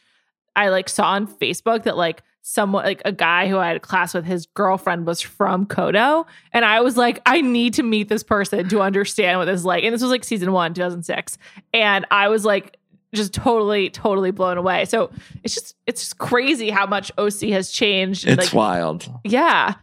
I 0.55 0.69
like 0.69 0.91
saw 0.91 1.13
on 1.13 1.27
Facebook 1.27 1.85
that 1.85 1.97
like 1.97 2.23
someone 2.43 2.85
like 2.85 3.01
a 3.07 3.13
guy 3.13 3.49
who 3.49 3.57
I 3.57 3.69
had 3.69 3.77
a 3.77 3.81
class 3.81 4.13
with, 4.13 4.27
his 4.27 4.45
girlfriend 4.45 5.07
was 5.07 5.23
from 5.23 5.65
Coto. 5.65 6.27
And 6.53 6.63
I 6.63 6.83
was 6.83 6.99
like, 6.99 7.23
I 7.25 7.41
need 7.41 7.73
to 7.75 7.83
meet 7.83 8.11
this 8.11 8.23
person 8.23 8.69
to 8.69 8.83
understand 8.83 9.39
what 9.39 9.47
this 9.47 9.61
is 9.61 9.65
like. 9.65 9.83
And 9.85 9.95
this 9.95 10.03
was 10.03 10.11
like 10.11 10.25
season 10.25 10.53
one, 10.53 10.75
2006. 10.75 11.39
And 11.73 12.05
I 12.11 12.29
was 12.29 12.45
like, 12.45 12.77
just 13.15 13.35
totally, 13.35 13.91
totally 13.91 14.31
blown 14.31 14.59
away. 14.59 14.85
So 14.85 15.11
it's 15.43 15.55
just, 15.55 15.75
it's 15.87 16.03
just 16.03 16.19
crazy 16.19 16.71
how 16.71 16.87
much 16.87 17.13
OC 17.19 17.51
has 17.51 17.71
changed. 17.71 18.27
It's 18.27 18.47
like, 18.47 18.53
wild. 18.53 19.11
yeah. 19.25 19.75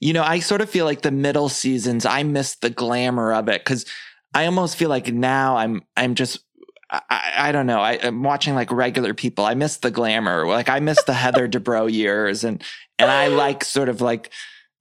You 0.00 0.12
know, 0.12 0.22
I 0.22 0.40
sort 0.40 0.60
of 0.60 0.70
feel 0.70 0.84
like 0.84 1.02
the 1.02 1.10
middle 1.10 1.48
seasons, 1.48 2.04
I 2.04 2.22
miss 2.22 2.56
the 2.56 2.70
glamour 2.70 3.32
of 3.32 3.48
it 3.48 3.64
because 3.64 3.84
I 4.34 4.46
almost 4.46 4.76
feel 4.76 4.88
like 4.88 5.12
now 5.12 5.56
I'm, 5.56 5.82
I'm 5.96 6.14
just, 6.14 6.40
I, 6.90 7.32
I, 7.36 7.52
don't 7.52 7.66
know. 7.66 7.80
I, 7.80 7.98
I'm 8.02 8.22
watching 8.22 8.54
like 8.54 8.72
regular 8.72 9.12
people. 9.12 9.44
I 9.44 9.54
miss 9.54 9.76
the 9.76 9.90
glamour. 9.90 10.46
Like 10.46 10.68
I 10.68 10.80
miss 10.80 11.02
the 11.04 11.12
Heather 11.12 11.46
Dubrow 11.48 11.92
years, 11.92 12.44
and 12.44 12.62
and 12.98 13.10
I 13.10 13.28
like 13.28 13.62
sort 13.62 13.90
of 13.90 14.00
like 14.00 14.30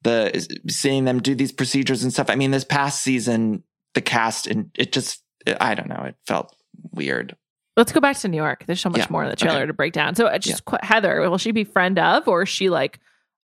the 0.03 0.47
seeing 0.69 1.05
them 1.05 1.21
do 1.21 1.35
these 1.35 1.51
procedures 1.51 2.03
and 2.03 2.13
stuff. 2.13 2.29
I 2.29 2.35
mean, 2.35 2.51
this 2.51 2.63
past 2.63 3.01
season, 3.01 3.63
the 3.93 4.01
cast 4.01 4.47
and 4.47 4.71
it 4.75 4.91
just, 4.93 5.21
I 5.59 5.75
don't 5.75 5.89
know. 5.89 6.03
It 6.03 6.15
felt 6.25 6.55
weird. 6.91 7.35
Let's 7.77 7.91
go 7.91 8.01
back 8.01 8.17
to 8.17 8.27
New 8.27 8.37
York. 8.37 8.65
There's 8.65 8.81
so 8.81 8.89
much 8.89 8.99
Yeah. 9.01 9.07
more 9.09 9.23
in 9.23 9.29
the 9.29 9.35
trailer 9.35 9.59
Okay. 9.59 9.67
to 9.67 9.73
break 9.73 9.93
down. 9.93 10.15
So 10.15 10.25
uh, 10.25 10.37
just 10.39 10.65
qu- 10.65 10.77
Heather, 10.81 11.21
will 11.29 11.37
she 11.37 11.51
be 11.51 11.63
friend 11.63 11.97
of, 11.99 12.27
or 12.27 12.41
is 12.43 12.49
she 12.49 12.69
like, 12.69 12.99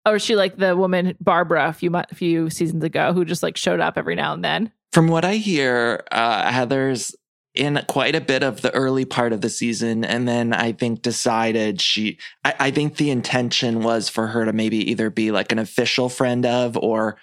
or 0.07 0.17
is 0.17 0.23
she 0.23 0.35
like 0.35 0.57
the 0.57 0.75
woman 0.77 1.15
Barbara 1.21 1.69
a 1.69 1.73
few 1.73 1.91
mo- 1.91 2.05
few 2.15 2.49
seasons 2.51 2.83
ago 2.83 3.13
who 3.13 3.25
just 3.27 3.43
like 3.43 3.57
showed 3.57 3.79
up 3.79 3.97
every 3.99 4.15
now 4.17 4.33
and 4.33 4.43
then? 4.43 4.73
From 4.93 5.07
what 5.09 5.25
I 5.25 5.35
hear, 5.35 6.03
uh, 6.11 6.51
Heather's 6.51 7.15
in 7.55 7.79
quite 7.87 8.15
a 8.15 8.21
bit 8.23 8.43
of 8.43 8.63
the 8.63 8.73
early 8.75 9.05
part 9.05 9.35
of 9.35 9.43
the 9.43 9.51
season, 9.51 10.05
and 10.05 10.27
then 10.27 10.55
I 10.55 10.73
think 10.73 11.03
decided 11.03 11.83
she. 11.83 12.19
I, 12.45 12.55
I 12.59 12.71
think 12.71 12.97
the 12.97 13.11
intention 13.11 13.83
was 13.83 14.09
for 14.09 14.27
her 14.29 14.47
to 14.47 14.53
maybe 14.55 14.91
either 14.91 15.11
be 15.11 15.31
like 15.31 15.53
an 15.53 15.59
official 15.59 16.09
friend 16.09 16.47
of 16.47 16.79
or 16.79 17.19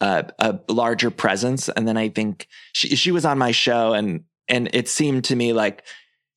uh, 0.00 0.22
a 0.38 0.58
larger 0.70 1.10
presence, 1.10 1.68
and 1.68 1.86
then 1.86 1.98
I 1.98 2.08
think 2.08 2.48
she 2.72 2.96
she 2.96 3.12
was 3.12 3.26
on 3.26 3.36
my 3.36 3.50
show, 3.52 3.92
and 3.92 4.24
and 4.48 4.70
it 4.72 4.88
seemed 4.88 5.24
to 5.24 5.36
me 5.36 5.52
like 5.52 5.82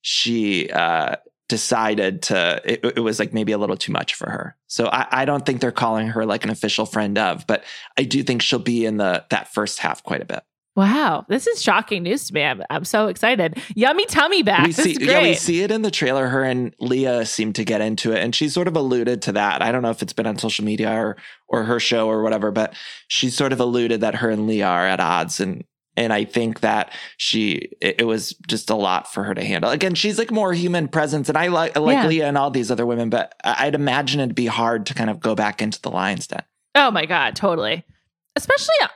she 0.02 0.70
uh, 0.70 1.16
decided 1.48 2.22
to. 2.22 2.60
It, 2.64 2.84
it 2.96 3.00
was 3.00 3.18
like 3.18 3.32
maybe 3.32 3.52
a 3.52 3.58
little 3.58 3.76
too 3.76 3.92
much 3.92 4.14
for 4.14 4.30
her, 4.30 4.56
so 4.66 4.86
I, 4.86 5.22
I 5.22 5.24
don't 5.24 5.44
think 5.44 5.60
they're 5.60 5.72
calling 5.72 6.08
her 6.08 6.24
like 6.24 6.44
an 6.44 6.50
official 6.50 6.86
friend 6.86 7.18
of, 7.18 7.46
but 7.46 7.64
I 7.98 8.04
do 8.04 8.22
think 8.22 8.42
she'll 8.42 8.58
be 8.58 8.86
in 8.86 8.96
the 8.96 9.24
that 9.30 9.52
first 9.52 9.78
half 9.80 10.02
quite 10.02 10.22
a 10.22 10.26
bit. 10.26 10.42
Wow, 10.76 11.26
this 11.28 11.48
is 11.48 11.60
shocking 11.60 12.04
news 12.04 12.28
to 12.28 12.34
me. 12.34 12.44
I'm, 12.44 12.62
I'm 12.70 12.84
so 12.84 13.08
excited. 13.08 13.60
Yummy 13.74 14.06
tummy 14.06 14.42
back. 14.42 14.66
we 14.66 14.72
see, 14.72 14.96
yeah, 15.00 15.20
we 15.20 15.34
see 15.34 15.62
it 15.62 15.72
in 15.72 15.82
the 15.82 15.90
trailer. 15.90 16.28
Her 16.28 16.44
and 16.44 16.74
Leah 16.78 17.26
seem 17.26 17.52
to 17.54 17.64
get 17.64 17.80
into 17.80 18.12
it, 18.12 18.22
and 18.22 18.34
she 18.34 18.48
sort 18.48 18.68
of 18.68 18.76
alluded 18.76 19.20
to 19.22 19.32
that. 19.32 19.62
I 19.62 19.72
don't 19.72 19.82
know 19.82 19.90
if 19.90 20.00
it's 20.00 20.12
been 20.12 20.28
on 20.28 20.38
social 20.38 20.64
media 20.64 20.92
or 20.92 21.16
or 21.48 21.64
her 21.64 21.80
show 21.80 22.08
or 22.08 22.22
whatever, 22.22 22.52
but 22.52 22.74
she 23.08 23.30
sort 23.30 23.52
of 23.52 23.58
alluded 23.58 24.00
that 24.02 24.14
her 24.16 24.30
and 24.30 24.46
Leah 24.46 24.68
are 24.68 24.86
at 24.86 25.00
odds, 25.00 25.40
and 25.40 25.64
and 26.00 26.14
I 26.14 26.24
think 26.24 26.60
that 26.60 26.92
she 27.18 27.68
it, 27.82 27.96
it 28.00 28.04
was 28.04 28.30
just 28.48 28.70
a 28.70 28.74
lot 28.74 29.12
for 29.12 29.22
her 29.22 29.34
to 29.34 29.44
handle. 29.44 29.70
Again, 29.70 29.94
she's 29.94 30.18
like 30.18 30.30
more 30.30 30.54
human 30.54 30.88
presence, 30.88 31.28
and 31.28 31.36
I 31.36 31.48
like 31.48 31.76
I 31.76 31.80
like 31.80 31.94
Yeah. 31.96 32.06
Leah 32.06 32.26
and 32.28 32.38
all 32.38 32.50
these 32.50 32.70
other 32.70 32.86
women, 32.86 33.10
but 33.10 33.34
I'd 33.44 33.74
imagine 33.74 34.20
it'd 34.20 34.34
be 34.34 34.46
hard 34.46 34.86
to 34.86 34.94
kind 34.94 35.10
of 35.10 35.20
go 35.20 35.34
back 35.34 35.60
into 35.60 35.80
the 35.82 35.90
lion's 35.90 36.26
den. 36.26 36.42
Oh 36.74 36.90
my 36.90 37.04
god, 37.04 37.36
totally. 37.36 37.84
Especially, 38.34 38.74
uh, 38.82 38.88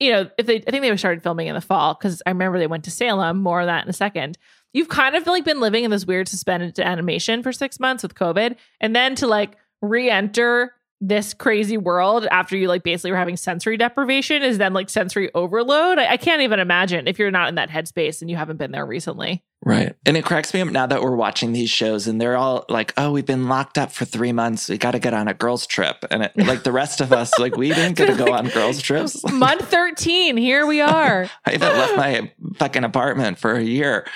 you 0.00 0.10
know, 0.10 0.30
if 0.36 0.46
they, 0.46 0.56
I 0.56 0.70
think 0.70 0.82
they 0.82 0.96
started 0.96 1.22
filming 1.22 1.46
in 1.46 1.54
the 1.54 1.60
fall 1.60 1.94
because 1.94 2.22
I 2.26 2.30
remember 2.30 2.58
they 2.58 2.66
went 2.66 2.84
to 2.84 2.90
Salem. 2.90 3.38
More 3.38 3.60
of 3.60 3.66
that 3.66 3.84
in 3.84 3.90
a 3.90 3.92
second. 3.94 4.36
You've 4.72 4.88
kind 4.88 5.14
of 5.14 5.26
like 5.26 5.44
been 5.44 5.60
living 5.60 5.84
in 5.84 5.90
this 5.92 6.06
weird 6.06 6.26
suspended 6.28 6.78
animation 6.80 7.42
for 7.42 7.52
six 7.52 7.78
months 7.78 8.02
with 8.02 8.16
COVID, 8.16 8.56
and 8.80 8.96
then 8.96 9.14
to 9.16 9.26
like 9.28 9.56
re-enter 9.80 10.72
this 11.00 11.32
crazy 11.32 11.76
world 11.76 12.26
after 12.30 12.56
you 12.56 12.68
like 12.68 12.82
basically 12.82 13.12
were 13.12 13.16
having 13.16 13.36
sensory 13.36 13.76
deprivation 13.76 14.42
is 14.42 14.58
then 14.58 14.72
like 14.72 14.90
sensory 14.90 15.32
overload. 15.34 15.98
I, 15.98 16.12
I 16.12 16.16
can't 16.16 16.42
even 16.42 16.58
imagine 16.58 17.06
if 17.06 17.18
you're 17.18 17.30
not 17.30 17.48
in 17.48 17.54
that 17.54 17.70
headspace 17.70 18.20
and 18.20 18.30
you 18.30 18.36
haven't 18.36 18.56
been 18.56 18.72
there 18.72 18.84
recently. 18.84 19.44
Right. 19.64 19.94
And 20.06 20.16
it 20.16 20.24
cracks 20.24 20.54
me 20.54 20.60
up 20.60 20.68
now 20.68 20.86
that 20.86 21.02
we're 21.02 21.16
watching 21.16 21.52
these 21.52 21.70
shows 21.70 22.06
and 22.06 22.20
they're 22.20 22.36
all 22.36 22.64
like, 22.68 22.92
oh, 22.96 23.10
we've 23.10 23.26
been 23.26 23.48
locked 23.48 23.76
up 23.76 23.90
for 23.92 24.04
three 24.04 24.32
months. 24.32 24.68
We 24.68 24.78
got 24.78 24.92
to 24.92 24.98
get 24.98 25.14
on 25.14 25.28
a 25.28 25.34
girls' 25.34 25.66
trip. 25.66 26.04
And 26.10 26.24
it, 26.24 26.32
like 26.36 26.62
the 26.62 26.72
rest 26.72 27.00
of 27.00 27.12
us, 27.12 27.36
like, 27.38 27.56
we 27.56 27.68
didn't 27.68 27.96
get 27.96 28.06
to 28.06 28.16
go 28.16 28.32
on 28.32 28.48
girls' 28.48 28.80
trips. 28.80 29.20
Month 29.32 29.68
13, 29.68 30.36
here 30.36 30.64
we 30.64 30.80
are. 30.80 31.28
I 31.44 31.52
haven't 31.52 31.76
left 31.76 31.96
my 31.96 32.32
fucking 32.56 32.84
apartment 32.84 33.38
for 33.38 33.54
a 33.54 33.62
year. 33.62 34.06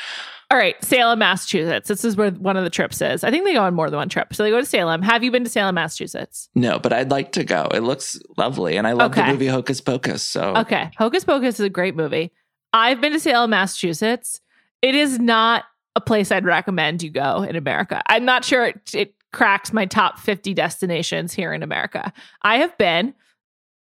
All 0.53 0.59
right, 0.59 0.77
Salem, 0.85 1.19
Massachusetts. 1.21 1.89
This 1.89 2.05
is 2.05 2.15
where 2.15 2.31
one 2.31 2.59
of 2.59 2.65
the 2.65 2.69
trips 2.69 3.01
is. 3.01 3.25
I 3.25 3.31
think 3.31 3.47
they 3.47 3.55
go 3.55 3.63
on 3.63 3.73
more 3.73 3.89
than 3.89 3.97
one 3.97 4.11
trip. 4.11 4.35
So 4.35 4.43
they 4.43 4.51
go 4.51 4.61
to 4.61 4.67
Salem. 4.67 5.01
Have 5.01 5.25
you 5.25 5.31
been 5.31 5.45
to 5.45 5.49
Salem, 5.51 5.77
Massachusetts? 5.77 6.51
No, 6.55 6.79
but 6.79 6.93
I'd 6.93 7.11
like 7.11 7.33
to 7.33 7.43
go. 7.45 7.69
It 7.73 7.81
looks 7.81 8.21
lovely. 8.37 8.77
And 8.77 8.87
I 8.87 8.93
love 8.93 9.13
Okay. 9.13 9.23
the 9.25 9.33
movie 9.33 9.47
Hocus 9.47 9.81
Pocus. 9.81 10.23
So 10.23 10.55
Okay. 10.59 10.91
Hocus 10.99 11.25
Pocus 11.25 11.55
is 11.59 11.65
a 11.65 11.71
great 11.71 11.97
movie. 11.97 12.33
I've 12.75 13.01
been 13.01 13.13
to 13.13 13.19
Salem, 13.21 13.49
Massachusetts. 13.49 14.43
It 14.83 14.95
is 14.95 15.19
not 15.19 15.65
a 15.97 16.03
place 16.03 16.31
I'd 16.31 16.45
recommend 16.45 17.03
you 17.03 17.09
go 17.09 17.43
in 17.45 17.57
America. 17.57 18.03
I'm 18.09 18.27
not 18.27 18.45
sure 18.45 18.67
it, 18.67 18.95
it 18.95 19.15
cracks 19.33 19.73
my 19.73 19.87
top 19.87 20.19
50 20.19 20.53
destinations 20.53 21.33
here 21.33 21.55
in 21.55 21.63
America. 21.63 22.13
I 22.43 22.57
have 22.59 22.77
been. 22.77 23.15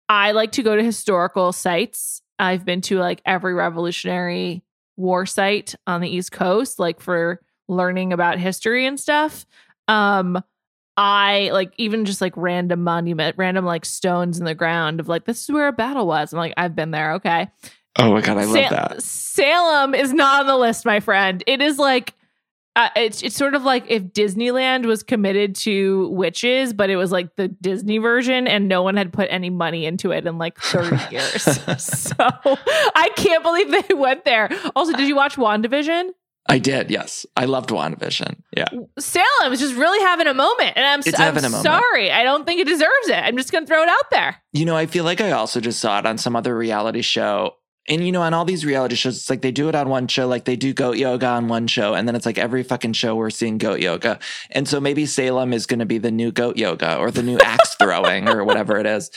I 0.09 0.33
like 0.33 0.51
to 0.51 0.61
go 0.61 0.75
to 0.75 0.83
historical 0.83 1.53
sites. 1.53 2.21
I've 2.37 2.65
been 2.65 2.81
to 2.81 2.99
like 2.99 3.23
every 3.25 3.55
Revolutionary 3.55 4.61
War 5.01 5.25
site 5.25 5.75
on 5.87 6.01
the 6.01 6.09
East 6.09 6.31
Coast, 6.31 6.79
like 6.79 7.01
for 7.01 7.41
learning 7.67 8.13
about 8.13 8.37
history 8.37 8.85
and 8.85 8.99
stuff. 8.99 9.45
Um, 9.87 10.41
I 10.97 11.49
like 11.53 11.73
even 11.77 12.05
just 12.05 12.21
like 12.21 12.35
random 12.35 12.83
monument, 12.83 13.35
random 13.37 13.65
like 13.65 13.85
stones 13.85 14.37
in 14.37 14.45
the 14.45 14.53
ground 14.53 14.99
of 14.99 15.07
like 15.07 15.25
this 15.25 15.41
is 15.41 15.49
where 15.49 15.67
a 15.67 15.73
battle 15.73 16.05
was. 16.05 16.31
I'm 16.31 16.37
like, 16.37 16.53
I've 16.57 16.75
been 16.75 16.91
there. 16.91 17.13
Okay. 17.13 17.49
oh 17.97 18.13
my 18.13 18.21
God, 18.21 18.37
I 18.37 18.45
love 18.45 18.53
Sa- 18.53 18.69
that. 18.69 19.03
Salem 19.03 19.95
is 19.95 20.13
not 20.13 20.41
on 20.41 20.47
the 20.47 20.57
list, 20.57 20.85
my 20.85 20.99
friend. 20.99 21.43
It 21.47 21.61
is 21.61 21.79
like 21.79 22.13
uh, 22.75 22.89
it's 22.95 23.21
it's 23.21 23.35
sort 23.35 23.53
of 23.55 23.63
like 23.63 23.85
if 23.89 24.03
Disneyland 24.03 24.85
was 24.85 25.03
committed 25.03 25.55
to 25.57 26.07
witches, 26.09 26.73
but 26.73 26.89
it 26.89 26.95
was 26.95 27.11
like 27.11 27.35
the 27.35 27.47
Disney 27.49 27.97
version, 27.97 28.47
and 28.47 28.67
no 28.67 28.81
one 28.83 28.95
had 28.97 29.11
put 29.11 29.27
any 29.29 29.49
money 29.49 29.85
into 29.85 30.11
it 30.11 30.25
in 30.25 30.37
like 30.37 30.57
thirty 30.57 30.97
years. 31.11 31.41
so 31.77 32.15
I 32.17 33.09
can't 33.15 33.43
believe 33.43 33.71
they 33.71 33.93
went 33.93 34.23
there. 34.25 34.49
Also, 34.75 34.93
did 34.93 35.07
you 35.07 35.15
watch 35.15 35.35
Wandavision? 35.35 36.09
I 36.49 36.57
did. 36.57 36.89
Yes. 36.89 37.25
I 37.37 37.45
loved 37.45 37.69
WandaVision. 37.69 38.41
Yeah. 38.57 38.65
Salem 38.97 39.53
is 39.53 39.59
just 39.59 39.75
really 39.75 39.99
having 40.03 40.25
a 40.25 40.33
moment, 40.33 40.73
and 40.75 40.83
I'm, 40.83 40.99
It's 41.01 41.13
I'm 41.19 41.25
having 41.35 41.45
a 41.45 41.49
moment. 41.49 41.63
sorry. 41.63 42.11
I 42.11 42.23
don't 42.23 42.45
think 42.47 42.59
it 42.59 42.67
deserves 42.67 43.07
it. 43.09 43.15
I'm 43.15 43.37
just 43.37 43.51
gonna 43.51 43.67
throw 43.67 43.83
it 43.83 43.87
out 43.89 44.09
there. 44.09 44.37
You 44.51 44.65
know, 44.65 44.75
I 44.75 44.87
feel 44.87 45.03
like 45.03 45.21
I 45.21 45.31
also 45.31 45.59
just 45.59 45.79
saw 45.79 45.99
it 45.99 46.05
on 46.07 46.17
some 46.17 46.35
other 46.35 46.57
reality 46.57 47.01
show. 47.03 47.55
And 47.89 48.05
you 48.05 48.11
know, 48.11 48.21
on 48.21 48.33
all 48.33 48.45
these 48.45 48.63
reality 48.63 48.95
shows, 48.95 49.17
it's 49.17 49.29
like 49.29 49.41
they 49.41 49.51
do 49.51 49.67
it 49.67 49.75
on 49.75 49.89
one 49.89 50.07
show, 50.07 50.27
like 50.27 50.45
they 50.45 50.55
do 50.55 50.71
goat 50.73 50.97
yoga 50.97 51.25
on 51.25 51.47
one 51.47 51.65
show, 51.67 51.95
and 51.95 52.07
then 52.07 52.15
it's 52.15 52.25
like 52.27 52.37
every 52.37 52.63
fucking 52.63 52.93
show 52.93 53.15
we're 53.15 53.31
seeing 53.31 53.57
goat 53.57 53.79
yoga. 53.79 54.19
And 54.51 54.67
so 54.67 54.79
maybe 54.79 55.05
Salem 55.07 55.51
is 55.51 55.65
going 55.65 55.79
to 55.79 55.85
be 55.85 55.97
the 55.97 56.11
new 56.11 56.31
goat 56.31 56.57
yoga 56.57 56.97
or 56.97 57.09
the 57.09 57.23
new 57.23 57.39
axe 57.39 57.75
throwing 57.75 58.29
or 58.29 58.43
whatever 58.43 58.77
it 58.77 58.85
is. 58.85 59.09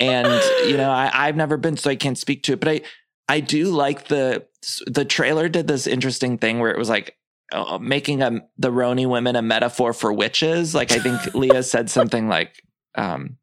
And 0.00 0.26
you 0.66 0.76
know, 0.78 0.90
I, 0.90 1.10
I've 1.12 1.36
never 1.36 1.56
been, 1.58 1.76
so 1.76 1.90
I 1.90 1.96
can't 1.96 2.16
speak 2.18 2.42
to 2.44 2.54
it. 2.54 2.60
But 2.60 2.68
I, 2.70 2.80
I 3.28 3.40
do 3.40 3.66
like 3.66 4.08
the 4.08 4.46
the 4.86 5.04
trailer 5.04 5.48
did 5.48 5.66
this 5.68 5.86
interesting 5.86 6.38
thing 6.38 6.58
where 6.58 6.70
it 6.70 6.78
was 6.78 6.88
like 6.88 7.16
uh, 7.52 7.78
making 7.80 8.22
a 8.22 8.40
the 8.56 8.72
RHONY 8.72 9.06
women 9.08 9.36
a 9.36 9.42
metaphor 9.42 9.92
for 9.92 10.12
witches. 10.12 10.74
Like 10.74 10.90
I 10.90 10.98
think 11.00 11.34
Leah 11.34 11.62
said 11.62 11.90
something 11.90 12.28
like. 12.28 12.62
um 12.94 13.36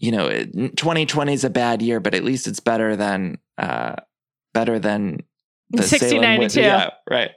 you 0.00 0.10
know, 0.12 0.28
2020 0.30 1.32
is 1.32 1.44
a 1.44 1.50
bad 1.50 1.82
year, 1.82 2.00
but 2.00 2.14
at 2.14 2.24
least 2.24 2.46
it's 2.48 2.58
better 2.58 2.96
than 2.96 3.38
uh, 3.58 3.96
better 4.54 4.78
than 4.78 5.18
the 5.72 5.82
Salem 5.84 6.22
1692. 6.22 6.40
Witch- 6.40 6.56
Yeah, 6.56 6.90
right. 7.08 7.30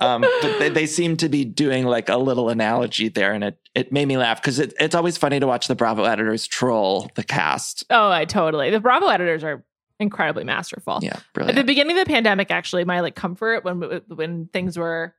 Um, 0.00 0.20
but 0.42 0.58
they, 0.58 0.68
they 0.68 0.86
seem 0.86 1.16
to 1.18 1.28
be 1.30 1.44
doing 1.46 1.86
like 1.86 2.08
a 2.10 2.16
little 2.18 2.50
analogy 2.50 3.08
there, 3.08 3.32
and 3.32 3.44
it 3.44 3.58
it 3.74 3.92
made 3.92 4.06
me 4.08 4.18
laugh 4.18 4.42
because 4.42 4.58
it, 4.58 4.74
it's 4.80 4.94
always 4.94 5.16
funny 5.16 5.40
to 5.40 5.46
watch 5.46 5.68
the 5.68 5.74
Bravo 5.76 6.04
editors 6.04 6.46
troll 6.46 7.08
the 7.14 7.22
cast. 7.22 7.84
Oh, 7.88 8.10
I 8.10 8.24
totally. 8.26 8.70
The 8.70 8.80
Bravo 8.80 9.06
editors 9.06 9.44
are 9.44 9.64
incredibly 10.00 10.44
masterful. 10.44 10.98
Yeah, 11.02 11.20
brilliant. 11.32 11.56
At 11.58 11.62
the 11.62 11.66
beginning 11.66 11.96
of 11.96 12.04
the 12.06 12.12
pandemic, 12.12 12.50
actually, 12.50 12.84
my 12.84 13.00
like 13.00 13.14
comfort 13.14 13.64
when 13.64 13.80
when 14.08 14.48
things 14.52 14.76
were 14.76 15.14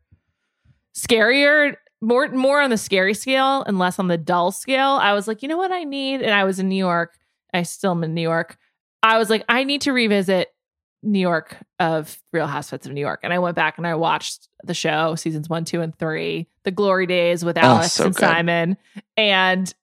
scarier, 0.95 1.75
more 2.01 2.27
more 2.29 2.61
on 2.61 2.69
the 2.69 2.77
scary 2.77 3.13
scale 3.13 3.63
and 3.63 3.79
less 3.79 3.99
on 3.99 4.07
the 4.07 4.17
dull 4.17 4.51
scale, 4.51 4.99
I 5.01 5.13
was 5.13 5.27
like, 5.27 5.41
you 5.41 5.47
know 5.47 5.57
what 5.57 5.71
I 5.71 5.83
need? 5.83 6.21
And 6.21 6.33
I 6.33 6.43
was 6.43 6.59
in 6.59 6.67
New 6.67 6.75
York. 6.75 7.17
I 7.53 7.63
still 7.63 7.91
am 7.91 8.03
in 8.03 8.13
New 8.13 8.21
York. 8.21 8.57
I 9.03 9.17
was 9.17 9.29
like, 9.29 9.43
I 9.49 9.63
need 9.63 9.81
to 9.81 9.93
revisit 9.93 10.49
New 11.03 11.19
York 11.19 11.57
of 11.79 12.19
Real 12.31 12.47
Housewives 12.47 12.85
of 12.85 12.93
New 12.93 13.01
York. 13.01 13.21
And 13.23 13.33
I 13.33 13.39
went 13.39 13.55
back 13.55 13.77
and 13.77 13.87
I 13.87 13.95
watched 13.95 14.47
the 14.63 14.73
show, 14.73 15.15
seasons 15.15 15.49
one, 15.49 15.65
two, 15.65 15.81
and 15.81 15.97
three, 15.97 16.47
the 16.63 16.71
glory 16.71 17.07
days 17.07 17.43
with 17.43 17.57
oh, 17.57 17.61
Alex 17.61 17.93
so 17.93 18.05
and 18.05 18.15
good. 18.15 18.21
Simon. 18.21 18.77
And 19.17 19.73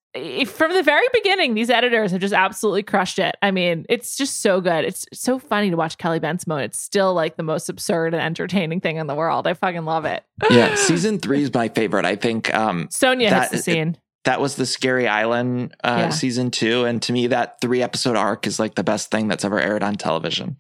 from 0.47 0.73
the 0.75 0.83
very 0.83 1.07
beginning, 1.13 1.55
these 1.55 1.71
editors 1.71 2.13
have 2.13 2.21
just 2.21 2.35
absolutely 2.35 2.83
crushed 2.83 3.19
it. 3.19 3.37
I 3.43 3.51
mean, 3.51 3.87
it's 3.89 4.17
just 4.17 4.41
so 4.41 4.61
good. 4.61 4.85
It's 4.85 5.07
so 5.13 5.39
funny 5.39 5.71
to 5.71 5.77
watch 5.77 5.99
Kelly 5.99 6.21
Bensimon. 6.21 6.63
It's 6.65 6.79
still 6.79 7.15
like 7.15 7.37
the 7.37 7.43
most 7.43 7.69
absurd 7.69 8.15
and 8.15 8.23
entertaining 8.23 8.81
thing 8.81 8.97
in 8.97 9.07
the 9.07 9.15
world. 9.15 9.47
I 9.47 9.55
fucking 9.55 9.85
love 9.85 10.05
it. 10.05 10.25
yeah, 10.51 10.75
season 10.75 11.19
three 11.19 11.43
is 11.43 11.53
my 11.53 11.69
favorite. 11.69 12.05
I 12.05 12.17
think 12.17 12.55
um, 12.55 12.89
Sonja 12.89 13.31
That- 13.31 13.51
hits 13.51 13.65
the 13.65 13.73
scene. 13.73 13.97
that 14.25 14.41
was 14.41 14.57
the 14.57 14.67
Scary 14.67 15.09
Island 15.09 15.75
uh, 15.85 15.97
Yeah. 16.05 16.09
season 16.11 16.51
two, 16.51 16.85
and 16.85 17.01
to 17.03 17.13
me, 17.13 17.27
that 17.29 17.61
three 17.61 17.83
episode 17.83 18.17
arc 18.17 18.47
is 18.47 18.59
like 18.59 18.75
the 18.75 18.85
best 18.85 19.11
thing 19.11 19.29
that's 19.29 19.45
ever 19.45 19.59
aired 19.61 19.83
on 19.83 19.95
television. 19.95 20.57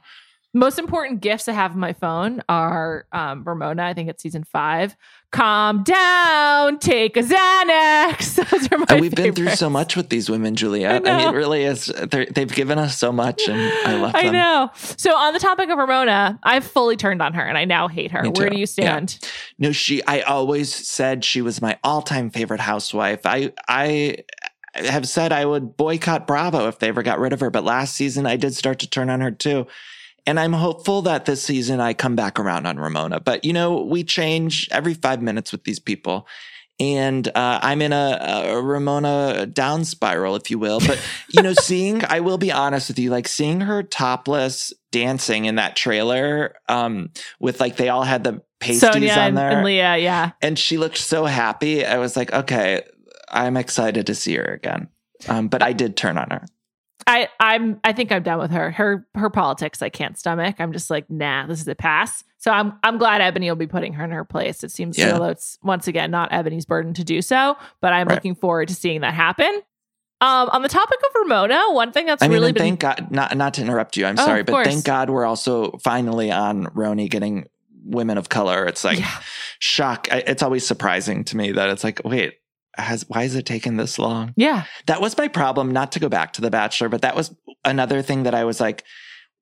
Most 0.54 0.78
important 0.78 1.20
gifts 1.20 1.46
I 1.46 1.52
have 1.52 1.72
on 1.72 1.78
my 1.78 1.92
phone 1.92 2.42
are 2.48 3.06
um, 3.12 3.44
Ramona. 3.44 3.84
I 3.84 3.92
think 3.92 4.08
it's 4.08 4.22
season 4.22 4.44
five. 4.44 4.96
Calm 5.30 5.82
down, 5.82 6.78
take 6.78 7.18
a 7.18 7.22
Xanax. 7.22 8.36
Those 8.50 8.72
are 8.72 8.78
my. 8.78 8.86
And 8.88 9.00
we've 9.02 9.14
been 9.14 9.34
through 9.34 9.50
so 9.50 9.68
much 9.68 9.94
with 9.94 10.08
these 10.08 10.30
women, 10.30 10.54
Julia. 10.54 10.88
I 10.88 10.96
I, 10.96 11.00
mean, 11.00 11.34
it 11.34 11.36
really 11.36 11.64
is. 11.64 11.86
They've 11.86 12.50
given 12.50 12.78
us 12.78 12.96
so 12.96 13.12
much, 13.12 13.46
and 13.46 13.60
I 13.60 13.96
love 14.00 14.14
them. 14.14 14.20
I 14.20 14.22
them. 14.22 14.32
know. 14.32 14.70
So 14.74 15.14
on 15.14 15.34
the 15.34 15.38
topic 15.38 15.68
of 15.68 15.76
Ramona, 15.76 16.38
I've 16.42 16.64
fully 16.64 16.96
turned 16.96 17.20
on 17.20 17.34
her, 17.34 17.42
and 17.42 17.58
I 17.58 17.66
now 17.66 17.86
hate 17.86 18.10
her. 18.12 18.22
Where 18.30 18.48
do 18.48 18.58
you 18.58 18.64
stand? 18.64 19.18
No, 19.58 19.70
she. 19.70 20.02
I 20.06 20.22
always 20.22 20.74
said 20.74 21.26
she 21.26 21.42
was 21.42 21.60
my 21.60 21.78
all-time 21.84 22.30
favorite 22.30 22.60
housewife. 22.60 23.26
I 23.26 23.52
I 23.68 24.24
have 24.74 25.06
said 25.06 25.30
I 25.30 25.44
would 25.44 25.76
boycott 25.76 26.26
Bravo 26.26 26.68
if 26.68 26.78
they 26.78 26.88
ever 26.88 27.02
got 27.02 27.18
rid 27.18 27.34
of 27.34 27.40
her, 27.40 27.50
but 27.50 27.64
last 27.64 27.94
season 27.94 28.24
I 28.24 28.36
did 28.36 28.54
start 28.54 28.78
to 28.78 28.88
turn 28.88 29.10
on 29.10 29.20
her 29.20 29.30
too. 29.30 29.66
And 30.28 30.38
I'm 30.38 30.52
hopeful 30.52 31.00
that 31.02 31.24
this 31.24 31.42
season 31.42 31.80
I 31.80 31.94
come 31.94 32.14
back 32.14 32.38
around 32.38 32.66
on 32.66 32.78
Ramona. 32.78 33.18
But 33.18 33.46
you 33.46 33.54
know, 33.54 33.80
we 33.80 34.04
change 34.04 34.68
every 34.70 34.92
five 34.92 35.22
minutes 35.22 35.52
with 35.52 35.64
these 35.64 35.78
people. 35.78 36.28
And 36.78 37.26
uh, 37.28 37.60
I'm 37.62 37.80
in 37.80 37.94
a, 37.94 38.18
a 38.20 38.62
Ramona 38.62 39.46
down 39.46 39.86
spiral, 39.86 40.36
if 40.36 40.50
you 40.50 40.58
will. 40.58 40.80
But, 40.80 41.02
you 41.30 41.42
know, 41.42 41.54
seeing, 41.62 42.04
I 42.04 42.20
will 42.20 42.36
be 42.36 42.52
honest 42.52 42.88
with 42.88 42.98
you, 42.98 43.08
like 43.08 43.26
seeing 43.26 43.62
her 43.62 43.82
topless 43.82 44.70
dancing 44.92 45.46
in 45.46 45.54
that 45.54 45.76
trailer 45.76 46.54
um, 46.68 47.08
with 47.40 47.58
like, 47.58 47.76
they 47.76 47.88
all 47.88 48.04
had 48.04 48.22
the 48.22 48.42
pasties 48.60 48.82
Sonja 48.82 49.12
on 49.12 49.18
and, 49.28 49.36
there 49.38 49.50
and 49.50 49.64
Leah, 49.64 49.96
yeah. 49.96 50.32
and 50.42 50.58
she 50.58 50.76
looked 50.76 50.98
so 50.98 51.24
happy. 51.24 51.86
I 51.86 51.96
was 51.96 52.16
like, 52.16 52.32
okay, 52.32 52.82
I'm 53.30 53.56
excited 53.56 54.06
to 54.06 54.14
see 54.14 54.36
her 54.36 54.44
again. 54.44 54.88
Um, 55.26 55.48
but 55.48 55.62
I 55.62 55.72
did 55.72 55.96
turn 55.96 56.18
on 56.18 56.28
her. 56.30 56.44
I 57.08 57.28
I'm 57.40 57.80
I 57.82 57.92
think 57.92 58.12
I'm 58.12 58.22
done 58.22 58.38
with 58.38 58.50
her. 58.52 58.70
Her 58.70 59.06
her 59.16 59.30
politics 59.30 59.82
I 59.82 59.88
can't 59.88 60.16
stomach. 60.18 60.56
I'm 60.60 60.72
just 60.72 60.90
like, 60.90 61.08
nah, 61.10 61.46
this 61.46 61.60
is 61.60 61.66
a 61.66 61.74
pass. 61.74 62.22
So 62.36 62.50
I'm 62.52 62.74
I'm 62.84 62.98
glad 62.98 63.20
Eboni 63.20 63.48
will 63.48 63.56
be 63.56 63.66
putting 63.66 63.94
her 63.94 64.04
in 64.04 64.10
her 64.10 64.24
place. 64.24 64.62
It 64.62 64.70
seems 64.70 64.96
Yeah. 64.98 65.14
although 65.14 65.30
it's 65.30 65.58
once 65.62 65.88
again 65.88 66.10
not 66.10 66.30
Eboni's 66.30 66.66
burden 66.66 66.92
to 66.94 67.04
do 67.04 67.22
so, 67.22 67.56
but 67.80 67.92
I'm 67.92 68.06
Right. 68.06 68.14
looking 68.16 68.34
forward 68.34 68.68
to 68.68 68.74
seeing 68.74 69.00
that 69.00 69.14
happen. 69.14 69.62
Um, 70.20 70.48
on 70.50 70.62
the 70.62 70.68
topic 70.68 70.98
of 70.98 71.10
Ramona, 71.22 71.62
one 71.70 71.92
thing 71.92 72.06
that's 72.06 72.22
I 72.22 72.26
mean, 72.28 72.38
really 72.40 72.52
been 72.52 72.62
thank 72.62 72.80
God, 72.80 73.06
not 73.10 73.36
not 73.36 73.54
to 73.54 73.62
interrupt 73.62 73.96
you. 73.96 74.04
I'm 74.04 74.18
Oh, 74.18 74.24
sorry, 74.24 74.42
but 74.42 74.64
thank 74.66 74.84
God 74.84 75.08
we're 75.10 75.24
also 75.24 75.78
finally 75.82 76.30
on 76.30 76.66
RHONY 76.66 77.08
getting 77.08 77.46
women 77.84 78.18
of 78.18 78.28
color. 78.28 78.66
It's 78.66 78.84
like 78.84 78.98
Yeah. 78.98 79.10
shock. 79.60 80.08
I- 80.10 80.24
It's 80.26 80.42
always 80.42 80.66
surprising 80.66 81.24
to 81.24 81.36
me 81.36 81.52
that 81.52 81.70
it's 81.70 81.84
like, 81.84 82.00
wait, 82.04 82.34
has 82.78 83.04
why 83.08 83.24
is 83.24 83.34
it 83.34 83.46
taking 83.46 83.76
this 83.76 83.98
long? 83.98 84.32
yeah. 84.36 84.64
That 84.86 85.00
was 85.00 85.16
my 85.16 85.28
problem. 85.28 85.72
Not 85.72 85.92
to 85.92 86.00
go 86.00 86.08
back 86.08 86.32
to 86.34 86.40
The 86.40 86.50
Bachelor, 86.50 86.88
but 86.88 87.02
that 87.02 87.16
was 87.16 87.34
another 87.64 88.02
thing 88.02 88.22
that 88.22 88.34
I 88.34 88.44
was 88.44 88.60
like 88.60 88.84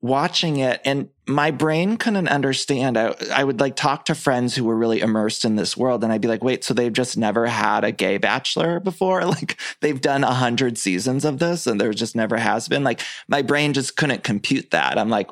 watching 0.03 0.59
it, 0.59 0.81
and 0.85 1.09
my 1.27 1.51
brain 1.51 1.97
couldn't 1.97 2.29
understand. 2.29 2.97
I, 2.97 3.15
I 3.33 3.45
would 3.45 3.61
like 3.61 3.77
talk 3.77 4.05
to 4.07 4.15
friends 4.15 4.55
who 4.55 4.65
were 4.65 4.77
really 4.77 5.01
immersed 5.01 5.45
in 5.45 5.57
this 5.57 5.77
world, 5.77 6.05
and 6.05 6.13
I'd 6.13 6.21
be 6.21 6.29
like, 6.29 6.45
"Wait, 6.45 6.65
so 6.65 6.75
they've 6.75 6.93
just 6.93 7.17
never 7.17 7.47
had 7.47 7.85
a 7.85 7.93
gay 7.93 8.19
bachelor 8.19 8.81
before? 8.81 9.23
Like 9.27 9.59
they've 9.81 10.01
done 10.01 10.25
a 10.25 10.35
hundred 10.35 10.79
seasons 10.79 11.25
of 11.25 11.39
this, 11.39 11.67
and 11.67 11.81
there 11.81 11.93
just 11.93 12.15
never 12.17 12.37
has 12.37 12.69
been." 12.69 12.85
Like 12.85 13.01
my 13.29 13.43
brain 13.43 13.73
just 13.73 13.97
couldn't 13.97 14.25
compute 14.25 14.71
that. 14.71 14.99
I'm 14.99 15.11
like, 15.11 15.31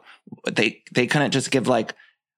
they 0.51 0.83
they 0.93 1.07
couldn't 1.07 1.31
just 1.33 1.51
give 1.51 1.69
like 1.69 1.95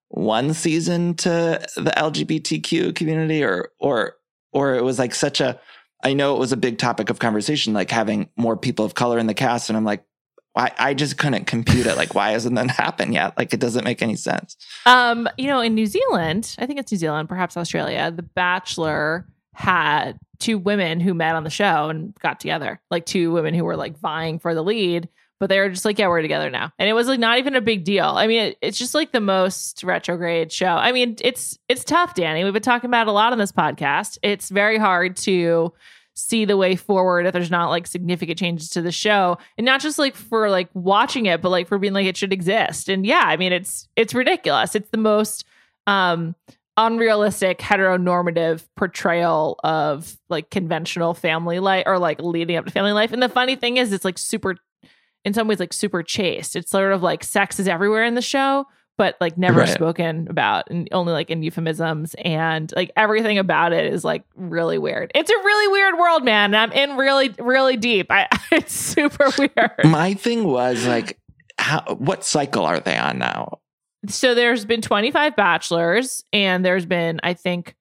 one 0.08 0.54
season 0.54 1.14
to 1.14 1.66
the 1.76 1.92
LGBTQ 1.96 2.94
community, 2.94 3.42
or 3.42 3.70
or 3.78 4.16
or 4.52 4.74
it 4.74 4.84
was 4.84 4.98
like 4.98 5.14
such 5.14 5.40
a 5.40 5.60
I 6.02 6.12
know 6.12 6.36
it 6.36 6.38
was 6.38 6.52
a 6.52 6.56
big 6.56 6.78
topic 6.78 7.10
of 7.10 7.18
conversation, 7.18 7.72
like 7.72 7.90
having 7.90 8.28
more 8.36 8.56
people 8.56 8.84
of 8.84 8.94
color 8.94 9.18
in 9.18 9.26
the 9.26 9.34
cast. 9.34 9.68
And 9.68 9.76
I'm 9.76 9.84
like, 9.84 10.04
I, 10.54 10.70
I 10.78 10.94
just 10.94 11.18
couldn't 11.18 11.46
compute 11.46 11.86
it. 11.86 11.96
Like, 11.96 12.14
why 12.14 12.30
hasn't 12.30 12.54
that 12.56 12.70
happened 12.70 13.14
yet? 13.14 13.36
Like, 13.36 13.52
it 13.52 13.60
doesn't 13.60 13.84
make 13.84 14.02
any 14.02 14.16
sense. 14.16 14.56
Um, 14.84 15.28
you 15.36 15.46
know, 15.46 15.60
in 15.60 15.74
New 15.74 15.86
Zealand, 15.86 16.54
I 16.58 16.66
think 16.66 16.78
it's 16.78 16.92
New 16.92 16.98
Zealand, 16.98 17.28
perhaps 17.28 17.56
Australia, 17.56 18.10
The 18.10 18.22
Bachelor 18.22 19.26
had 19.54 20.18
two 20.38 20.58
women 20.58 21.00
who 21.00 21.14
met 21.14 21.34
on 21.34 21.44
the 21.44 21.50
show 21.50 21.88
and 21.88 22.14
got 22.16 22.40
together. 22.40 22.80
Like 22.90 23.06
two 23.06 23.32
women 23.32 23.54
who 23.54 23.64
were 23.64 23.76
like 23.76 23.98
vying 23.98 24.38
for 24.38 24.54
the 24.54 24.62
lead, 24.62 25.08
but 25.38 25.48
they 25.48 25.58
were 25.58 25.68
just 25.68 25.84
like, 25.84 25.98
yeah, 25.98 26.08
we're 26.08 26.22
together 26.22 26.50
now. 26.50 26.72
And 26.78 26.88
it 26.88 26.94
was 26.94 27.08
like 27.08 27.20
not 27.20 27.38
even 27.38 27.54
a 27.54 27.60
big 27.60 27.84
deal. 27.84 28.06
I 28.06 28.26
mean, 28.26 28.40
it, 28.40 28.58
it's 28.62 28.78
just 28.78 28.94
like 28.94 29.12
the 29.12 29.20
most 29.20 29.84
retrograde 29.84 30.50
show. 30.50 30.66
I 30.66 30.92
mean, 30.92 31.16
it's 31.20 31.58
it's 31.68 31.84
tough, 31.84 32.14
Danny. 32.14 32.44
We've 32.44 32.52
been 32.52 32.62
talking 32.62 32.88
about 32.88 33.06
a 33.06 33.12
lot 33.12 33.32
on 33.32 33.38
this 33.38 33.52
podcast. 33.52 34.18
It's 34.22 34.48
very 34.48 34.78
hard 34.78 35.16
to 35.18 35.72
see 36.16 36.46
the 36.46 36.56
way 36.56 36.76
forward 36.76 37.26
if 37.26 37.32
there's 37.34 37.50
not 37.50 37.68
like 37.68 37.86
significant 37.86 38.38
changes 38.38 38.70
to 38.70 38.80
the 38.80 38.90
show 38.90 39.36
and 39.58 39.66
not 39.66 39.82
just 39.82 39.98
like 39.98 40.16
for 40.16 40.48
like 40.48 40.68
watching 40.72 41.26
it 41.26 41.42
but 41.42 41.50
like 41.50 41.68
for 41.68 41.78
being 41.78 41.92
like 41.92 42.06
it 42.06 42.16
should 42.16 42.32
exist 42.32 42.88
and 42.88 43.04
yeah 43.04 43.24
i 43.24 43.36
mean 43.36 43.52
it's 43.52 43.86
it's 43.96 44.14
ridiculous 44.14 44.74
it's 44.74 44.88
the 44.88 44.96
most 44.96 45.44
um 45.86 46.34
unrealistic 46.78 47.58
heteronormative 47.58 48.66
portrayal 48.76 49.60
of 49.62 50.16
like 50.30 50.48
conventional 50.48 51.12
family 51.12 51.58
life 51.58 51.84
or 51.86 51.98
like 51.98 52.18
leading 52.22 52.56
up 52.56 52.64
to 52.64 52.70
family 52.70 52.92
life 52.92 53.12
and 53.12 53.22
the 53.22 53.28
funny 53.28 53.54
thing 53.54 53.76
is 53.76 53.92
it's 53.92 54.04
like 54.04 54.16
super 54.16 54.56
in 55.26 55.34
some 55.34 55.46
ways 55.48 55.60
like 55.60 55.74
super 55.74 56.02
chaste. 56.02 56.56
It's 56.56 56.70
sort 56.70 56.92
of 56.92 57.02
like 57.02 57.22
sex 57.22 57.60
is 57.60 57.68
everywhere 57.68 58.04
in 58.04 58.14
the 58.14 58.22
show 58.22 58.64
but 58.98 59.14
like 59.20 59.36
never 59.36 59.60
Right. 59.60 59.68
spoken 59.68 60.26
about 60.30 60.70
and 60.70 60.88
only 60.90 61.12
like 61.12 61.28
in 61.28 61.42
euphemisms 61.42 62.14
and 62.24 62.72
like 62.74 62.90
everything 62.96 63.36
about 63.36 63.74
it 63.74 63.92
is 63.92 64.04
like 64.04 64.24
really 64.36 64.78
weird. 64.78 65.12
It's 65.14 65.28
a 65.28 65.34
really 65.36 65.68
weird 65.70 65.98
world 65.98 66.24
man 66.24 66.54
and 66.54 66.56
i'm 66.56 66.72
in 66.72 66.96
really 66.96 67.28
really 67.38 67.76
deep. 67.76 68.06
I 68.10 68.26
it's 68.52 68.72
super 68.72 69.28
weird. 69.38 69.84
My 69.84 70.14
thing 70.14 70.44
was 70.44 70.86
like, 70.86 71.18
how, 71.58 71.82
what 71.98 72.24
cycle 72.24 72.64
are 72.64 72.80
they 72.80 72.96
on 72.96 73.18
now? 73.18 73.58
so 74.08 74.34
there's 74.34 74.64
been 74.64 74.80
25 74.80 75.36
bachelors 75.36 76.22
and 76.32 76.64
there's 76.64 76.86
been 76.86 77.18
i 77.24 77.34
think 77.34 77.74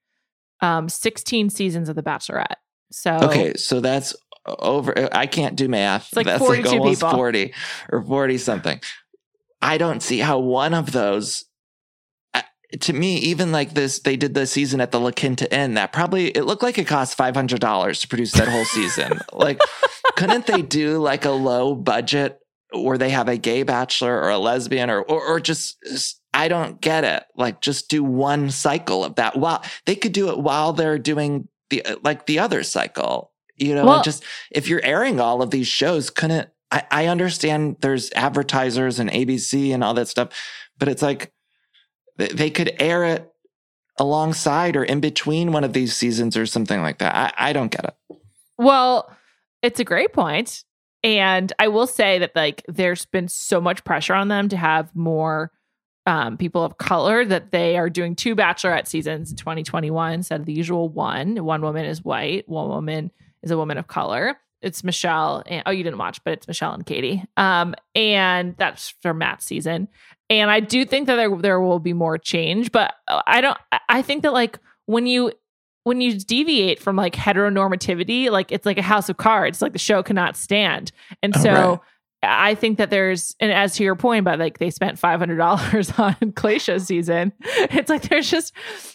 um 0.61 0.89
16 0.89 1.49
seasons 1.49 1.87
of 1.87 1.95
the 1.95 2.03
bachelorette. 2.03 2.55
So 2.91 3.11
Okay, 3.23 3.53
so 3.55 3.79
that's 3.79 4.15
over. 4.45 5.09
I 5.11 5.27
can't 5.27 5.55
do 5.55 5.67
math. 5.67 6.07
It's 6.07 6.15
like 6.15 6.25
that's 6.25 6.39
42 6.39 6.69
like 6.69 6.79
almost 6.79 7.01
people. 7.01 7.17
40 7.17 7.53
or 7.91 8.03
40 8.03 8.37
something. 8.37 8.81
I 9.61 9.77
don't 9.77 10.01
see 10.01 10.19
how 10.19 10.39
one 10.39 10.73
of 10.73 10.91
those, 10.91 11.45
uh, 12.33 12.43
to 12.81 12.93
me, 12.93 13.17
even 13.17 13.51
like 13.51 13.73
this, 13.73 13.99
they 13.99 14.15
did 14.15 14.33
the 14.33 14.45
season 14.45 14.79
at 14.81 14.91
the 14.91 14.99
La 14.99 15.11
Quinta 15.11 15.51
Inn. 15.53 15.73
That 15.73 15.91
probably, 15.91 16.27
it 16.27 16.43
looked 16.43 16.63
like 16.63 16.77
it 16.77 16.85
cost 16.87 17.17
$500 17.17 18.01
to 18.01 18.07
produce 18.07 18.33
that 18.33 18.47
whole 18.47 18.65
season. 18.65 19.19
like, 19.33 19.59
couldn't 20.15 20.45
they 20.45 20.61
do 20.61 20.99
like 20.99 21.25
a 21.25 21.31
low 21.31 21.73
budget 21.73 22.39
where 22.73 22.97
they 22.97 23.09
have 23.09 23.27
a 23.27 23.37
gay 23.37 23.63
bachelor 23.63 24.21
or 24.21 24.29
a 24.29 24.37
lesbian 24.37 24.89
or, 24.89 25.01
or, 25.01 25.23
or 25.25 25.39
just, 25.39 26.21
I 26.33 26.47
don't 26.47 26.79
get 26.79 27.03
it. 27.03 27.23
Like, 27.35 27.61
just 27.61 27.89
do 27.89 28.03
one 28.03 28.51
cycle 28.51 29.03
of 29.03 29.15
that. 29.15 29.37
While 29.37 29.63
they 29.85 29.95
could 29.95 30.11
do 30.11 30.29
it 30.29 30.37
while 30.37 30.73
they're 30.73 30.99
doing 30.99 31.47
the, 31.69 31.83
like 32.03 32.25
the 32.27 32.39
other 32.39 32.61
cycle, 32.63 33.31
you 33.57 33.75
know, 33.75 33.85
Well- 33.85 34.03
just 34.03 34.23
if 34.51 34.67
you're 34.67 34.83
airing 34.83 35.19
all 35.19 35.41
of 35.41 35.51
these 35.51 35.67
shows, 35.67 36.09
couldn't, 36.09 36.49
I, 36.71 36.83
I 36.91 37.05
understand 37.07 37.77
there's 37.81 38.11
advertisers 38.13 38.99
and 38.99 39.09
ABC 39.09 39.73
and 39.73 39.83
all 39.83 39.93
that 39.93 40.07
stuff, 40.07 40.29
but 40.77 40.87
it's 40.87 41.01
like 41.01 41.31
they, 42.17 42.49
could 42.49 42.75
air 42.79 43.03
it 43.03 43.31
alongside 43.99 44.75
or 44.75 44.83
in 44.83 44.99
between 44.99 45.51
one 45.51 45.63
of 45.63 45.73
these 45.73 45.95
seasons 45.95 46.35
or 46.37 46.45
something 46.45 46.81
like 46.81 46.99
that. 46.99 47.15
I, 47.15 47.49
I 47.49 47.53
don't 47.53 47.71
get 47.71 47.85
it. 47.85 48.17
Well, 48.57 49.11
it's 49.61 49.79
a 49.79 49.83
great 49.83 50.13
point. 50.13 50.63
And 51.03 51.53
I 51.59 51.67
will 51.67 51.87
say 51.87 52.19
that 52.19 52.35
like 52.35 52.63
there's 52.67 53.05
been 53.05 53.27
so 53.27 53.61
much 53.61 53.83
pressure 53.83 54.15
on 54.15 54.27
them 54.27 54.49
to 54.49 54.57
have 54.57 54.95
more 54.95 55.51
um, 56.07 56.37
people 56.37 56.63
of 56.63 56.77
color 56.77 57.25
that 57.25 57.51
they 57.51 57.77
are 57.77 57.89
doing 57.89 58.15
two 58.15 58.35
bachelorette 58.35 58.87
seasons 58.87 59.31
in 59.31 59.37
2021 59.37 60.13
instead 60.13 60.39
of 60.39 60.45
the 60.45 60.53
usual 60.53 60.89
one. 60.89 61.43
One 61.43 61.61
woman 61.61 61.85
is 61.85 62.03
white, 62.03 62.47
one 62.47 62.69
woman 62.69 63.11
is 63.45 63.51
a 63.51 63.57
woman 63.57 63.77
of 63.77 63.87
color. 63.87 64.37
It's 64.61 64.83
Michelle 64.83 65.43
and 65.45 65.63
oh, 65.65 65.71
you 65.71 65.83
didn't 65.83 65.99
watch, 65.99 66.23
but 66.23 66.33
it's 66.33 66.47
Michelle 66.47 66.73
and 66.73 66.85
Katie. 66.85 67.23
Um, 67.37 67.75
and 67.93 68.55
that's 68.57 68.95
for 69.01 69.13
Matt's 69.13 69.45
season. 69.45 69.87
And 70.29 70.49
I 70.49 70.59
do 70.59 70.85
think 70.85 71.07
that 71.07 71.15
there 71.15 71.35
there 71.37 71.61
will 71.61 71.79
be 71.79 71.93
more 71.93 72.17
change, 72.17 72.71
but 72.71 72.95
I 73.07 73.41
don't. 73.41 73.57
I 73.89 74.01
think 74.01 74.23
that 74.23 74.33
like 74.33 74.59
when 74.87 75.05
you 75.05 75.31
when 75.83 76.01
you 76.01 76.17
deviate 76.17 76.79
from 76.79 76.95
like 76.95 77.13
heteronormativity, 77.13 78.31
like 78.31 78.51
it's 78.51 78.65
like 78.65 78.79
a 78.79 78.83
house 78.83 79.07
of 79.07 79.17
cards. 79.17 79.61
Like 79.61 79.73
the 79.73 79.79
show 79.79 80.01
cannot 80.01 80.35
stand, 80.35 80.91
and 81.21 81.35
so. 81.35 81.53
right 81.53 81.79
I 82.25 82.55
think 82.55 82.77
that 82.77 82.89
there's, 82.89 83.35
and 83.39 83.51
as 83.51 83.75
to 83.75 83.83
your 83.83 83.95
point 83.95 84.21
about 84.21 84.39
like 84.39 84.57
they 84.57 84.69
spent 84.69 84.99
five 84.99 85.19
hundred 85.19 85.37
dollars 85.37 85.91
on 85.97 86.15
Tayshia's 86.15 86.85
season, 86.85 87.33
it's 87.39 87.89
like 87.89 88.03
there's 88.03 88.29
just 88.29 88.53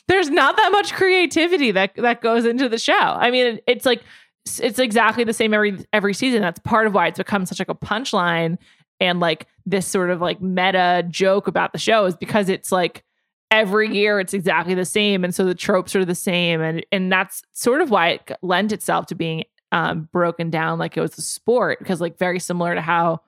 there's 0.08 0.30
not 0.30 0.56
that 0.56 0.70
much 0.72 0.92
creativity 0.92 1.70
that 1.70 1.94
that 1.96 2.20
goes 2.20 2.44
into 2.44 2.68
the 2.68 2.78
show. 2.78 2.92
I 2.94 3.30
mean, 3.30 3.60
it's 3.66 3.86
like 3.86 4.02
it's 4.44 4.78
exactly 4.78 5.24
the 5.24 5.32
same 5.32 5.54
every 5.54 5.84
every 5.92 6.14
season. 6.14 6.42
That's 6.42 6.60
part 6.60 6.86
of 6.86 6.94
why 6.94 7.08
it's 7.08 7.18
become 7.18 7.46
such 7.46 7.58
like 7.58 7.68
a 7.68 7.74
punchline 7.74 8.58
and 9.00 9.20
like 9.20 9.46
this 9.66 9.86
sort 9.86 10.10
of 10.10 10.20
like 10.20 10.40
meta 10.40 11.04
joke 11.08 11.46
about 11.46 11.72
the 11.72 11.78
show 11.78 12.04
is 12.04 12.16
because 12.16 12.48
it's 12.48 12.70
like 12.70 13.04
every 13.50 13.92
year 13.92 14.20
it's 14.20 14.34
exactly 14.34 14.74
the 14.74 14.84
same 14.84 15.24
and 15.24 15.34
so 15.34 15.44
the 15.44 15.54
tropes 15.54 15.96
are 15.96 16.04
the 16.04 16.14
same 16.14 16.60
and 16.60 16.84
and 16.92 17.10
that's 17.10 17.42
sort 17.52 17.80
of 17.80 17.90
why 17.90 18.10
it 18.10 18.30
lent 18.42 18.70
itself 18.70 19.06
to 19.06 19.14
being 19.14 19.42
um, 19.72 20.08
broken 20.12 20.50
down 20.50 20.78
like 20.78 20.96
it 20.96 21.00
was 21.00 21.16
a 21.18 21.22
sport 21.22 21.78
because 21.78 22.00
like 22.00 22.16
very 22.18 22.38
similar 22.38 22.74
to 22.74 22.80
how 22.80 23.20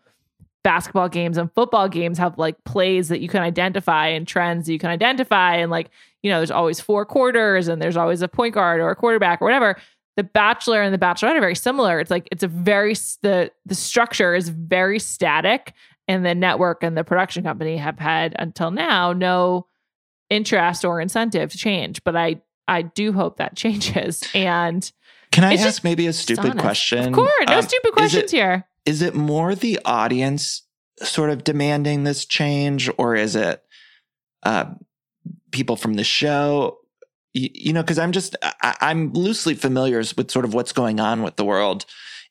basketball 0.63 1.09
games 1.09 1.39
and 1.39 1.53
football 1.55 1.89
games 1.89 2.19
have 2.19 2.39
like 2.39 2.63
plays 2.65 3.09
that 3.09 3.21
you 3.21 3.29
can 3.29 3.43
identify 3.43 4.07
and 4.07 4.29
trends 4.29 4.67
that 4.67 4.73
you 4.73 4.79
can 4.79 4.91
identify 4.91 5.57
and 5.57 5.71
like 5.73 5.91
you 6.23 6.31
know 6.31 6.39
there's 6.39 6.53
always 6.53 6.81
four 6.81 7.05
quarters 7.05 7.67
and 7.67 7.83
there's 7.83 7.97
always 7.97 8.23
a 8.23 8.29
point 8.29 8.55
guard 8.55 8.81
or 8.81 8.91
a 8.91 8.97
quarterback 8.97 9.43
or 9.43 9.45
whatever 9.45 9.77
the 10.17 10.23
bachelor 10.23 10.83
and 10.83 10.93
the 10.93 10.99
bachelorette 10.99 11.37
are 11.37 11.41
very 11.41 11.55
similar 11.55 12.01
it's 12.01 12.11
like 12.11 12.29
it's 12.31 12.43
a 12.43 12.49
very 12.49 12.95
the 13.23 13.51
the 13.67 13.75
structure 13.75 14.35
is 14.35 14.49
very 14.49 14.99
static 14.99 15.73
and 16.09 16.25
the 16.25 16.35
network 16.35 16.83
and 16.83 16.97
the 16.97 17.05
production 17.05 17.43
company 17.43 17.77
have 17.77 17.99
had 17.99 18.35
until 18.39 18.71
now 18.71 19.13
no 19.13 19.67
interest 20.31 20.85
or 20.85 21.01
incentive 21.01 21.51
to 21.51 21.59
change 21.59 22.03
but 22.05 22.17
i 22.17 22.41
i 22.69 22.83
do 22.83 23.13
hope 23.13 23.37
that 23.37 23.57
changes 23.57 24.23
and 24.35 24.93
can 25.33 25.45
I 25.45 25.55
ask 25.55 25.83
maybe 25.83 26.07
a 26.07 26.13
stupid 26.13 26.59
question? 26.59 27.09
Of 27.09 27.13
course, 27.15 27.33
no 27.49 27.57
um, 27.57 27.63
stupid 27.63 27.93
questions 27.93 28.25
is 28.25 28.33
it, 28.35 28.37
here. 28.37 28.65
Is 28.85 29.01
it 29.01 29.15
more 29.15 29.55
the 29.55 29.81
audience 29.85 30.63
sort 30.99 31.31
of 31.31 31.43
demanding 31.43 32.05
this 32.05 32.27
change, 32.27 32.91
or 32.99 33.17
is 33.17 33.35
it 33.35 33.63
uh, 34.43 34.67
people 35.51 35.77
from 35.77 35.95
the 35.95 36.05
show? 36.05 36.79
You, 37.35 37.49
you 37.53 37.73
know, 37.73 37.83
because 37.83 37.99
I'm 37.99 38.13
just 38.13 38.37
I, 38.43 38.77
I'm 38.81 39.13
loosely 39.13 39.55
familiar 39.55 39.99
with 39.99 40.31
sort 40.31 40.45
of 40.45 40.55
what's 40.55 40.73
going 40.73 41.01
on 41.01 41.23
with 41.23 41.37
the 41.37 41.45
world 41.45 41.85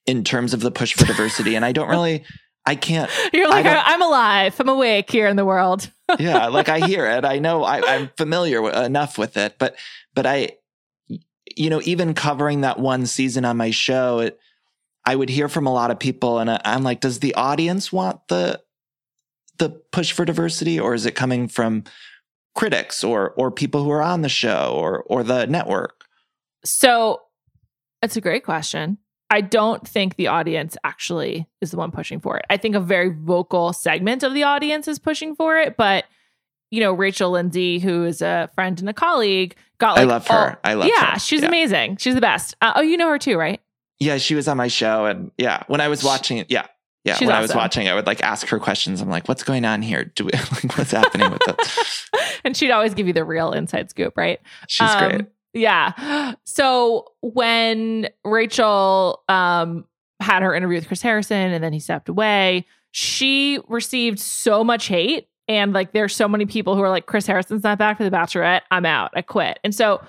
in 0.06 0.24
terms 0.24 0.54
of 0.54 0.62
the 0.62 0.72
push 0.72 0.94
for 0.94 1.06
diversity, 1.06 1.56
and 1.56 1.66
I 1.66 1.72
don't 1.72 1.90
really. 1.90 2.24
I 2.64 2.76
can't. 2.76 3.10
You're 3.34 3.50
like, 3.50 3.66
I'm 3.66 4.04
alive. 4.04 4.60
I'm 4.60 4.70
awake 4.70 5.10
here 5.10 5.26
in 5.26 5.36
the 5.36 5.46
world. 5.46 5.90
yeah, 6.20 6.46
like 6.48 6.70
I 6.70 6.86
hear 6.86 7.08
it. 7.08 7.26
I 7.26 7.40
know 7.40 7.64
I, 7.64 7.96
I'm 7.96 8.12
familiar 8.18 8.70
enough 8.70 9.18
with 9.18 9.36
it, 9.36 9.56
but 9.58 9.76
but 10.14 10.28
I 10.28 10.58
you 11.58 11.70
know, 11.70 11.82
even 11.84 12.14
covering 12.14 12.62
that 12.62 12.80
one 12.80 13.06
season 13.06 13.46
on 13.46 13.58
my 13.58 13.72
show, 13.72 14.20
it, 14.20 14.40
I 15.06 15.16
would 15.16 15.30
hear 15.30 15.50
from 15.50 15.68
a 15.68 15.74
lot 15.74 15.92
of 15.92 16.00
people, 16.00 16.40
and 16.40 16.50
I, 16.50 16.62
I'm 16.64 16.84
like, 16.84 17.02
does 17.02 17.20
the 17.20 17.36
audience 17.36 17.92
want 17.92 18.28
the 18.28 18.62
the 19.58 19.70
push 19.92 20.12
for 20.12 20.26
diversity, 20.26 20.80
or 20.80 20.94
is 20.94 21.06
it 21.06 21.16
coming 21.16 21.48
from 21.48 21.84
critics 22.56 23.04
or 23.04 23.32
or 23.32 23.52
people 23.52 23.84
who 23.84 23.92
are 23.92 24.02
on 24.02 24.22
the 24.22 24.30
show 24.30 24.74
or 24.76 25.04
or 25.04 25.24
the 25.24 25.46
network? 25.48 26.06
So, 26.64 27.22
that's 28.02 28.16
a 28.16 28.22
great 28.22 28.44
question. 28.44 28.98
I 29.30 29.42
don't 29.42 29.88
think 29.88 30.18
the 30.18 30.28
audience 30.28 30.76
actually 30.84 31.48
is 31.62 31.72
the 31.72 31.78
one 31.78 31.92
pushing 31.92 32.20
for 32.20 32.38
it. 32.38 32.46
I 32.50 32.58
think 32.58 32.76
a 32.76 32.82
very 32.82 33.10
vocal 33.10 33.72
segment 33.72 34.24
of 34.24 34.34
the 34.34 34.44
audience 34.44 34.90
is 34.90 35.00
pushing 35.00 35.36
for 35.36 35.58
it, 35.58 35.78
but 35.78 36.04
you 36.72 36.80
know, 36.80 36.94
Rachel 36.94 37.32
Lindsay, 37.32 37.80
who 37.80 38.06
is 38.06 38.22
a 38.22 38.50
friend 38.56 38.80
and 38.80 38.90
a 38.90 38.94
colleague, 38.94 39.56
got 39.78 39.98
like 39.98 40.04
I 40.04 40.06
love 40.06 40.28
her. 40.28 40.50
All, 40.52 40.56
I 40.64 40.74
love 40.74 40.88
yeah, 40.88 41.14
her. 41.14 41.20
she's 41.20 41.42
yeah. 41.42 41.48
amazing. 41.48 41.98
She's 41.98 42.16
the 42.16 42.22
best. 42.22 42.56
Uh, 42.62 42.74
oh, 42.78 42.82
you 42.82 42.98
know 42.98 43.10
her 43.10 43.20
too, 43.20 43.38
right? 43.38 43.62
Yeah, 44.00 44.18
she 44.18 44.36
was 44.36 44.48
on 44.48 44.58
my 44.58 44.68
show, 44.68 45.06
and 45.06 45.32
yeah, 45.38 45.64
when 45.68 45.80
I 45.80 45.90
was 45.90 46.04
watching 46.04 46.38
it, 46.38 46.50
yeah, 46.50 46.66
yeah, 47.04 47.16
she's 47.16 47.28
when 47.28 47.36
awesome. 47.36 47.40
I 47.40 47.42
was 47.42 47.56
watching, 47.56 47.88
I 47.88 47.96
would 47.96 48.06
like 48.06 48.22
ask 48.22 48.48
her 48.48 48.60
questions. 48.60 49.02
I'm 49.02 49.10
like, 49.10 49.28
"What's 49.28 49.44
going 49.44 49.66
on 49.66 49.82
here? 49.82 50.06
Do 50.06 50.26
we 50.26 50.32
like 50.34 50.78
what's 50.78 50.92
happening 50.92 51.32
with 51.32 51.42
this?" 51.46 52.10
and 52.44 52.56
she'd 52.56 52.72
always 52.72 52.94
give 52.94 53.08
you 53.08 53.14
the 53.14 53.26
real 53.26 53.52
inside 53.52 53.90
scoop, 53.90 54.16
right? 54.16 54.40
She's 54.68 54.90
um, 54.90 55.10
great. 55.10 55.26
Yeah. 55.54 56.36
So 56.46 57.08
when 57.22 58.10
Rachel 58.24 59.24
um, 59.28 59.86
had 60.20 60.44
her 60.44 60.54
interview 60.54 60.78
with 60.78 60.88
Chris 60.88 61.02
Harrison, 61.02 61.52
and 61.52 61.64
then 61.64 61.74
he 61.74 61.80
stepped 61.80 62.08
away, 62.08 62.66
she 62.92 63.60
received 63.68 64.20
so 64.20 64.64
much 64.64 64.88
hate 64.88 65.28
and 65.48 65.74
like 65.74 65.92
there's 65.92 66.16
so 66.16 66.28
many 66.28 66.46
people 66.46 66.76
who 66.76 66.82
are 66.82 66.90
like 66.90 67.08
Chris 67.08 67.26
Harrison's 67.26 67.64
not 67.64 67.78
back 67.78 67.98
for 67.98 68.04
the 68.04 68.12
Bachelorette. 68.12 68.62
I'm 68.72 68.86
out. 68.86 69.12
I 69.16 69.22
quit. 69.22 69.60
And 69.64 69.76
so 69.76 70.02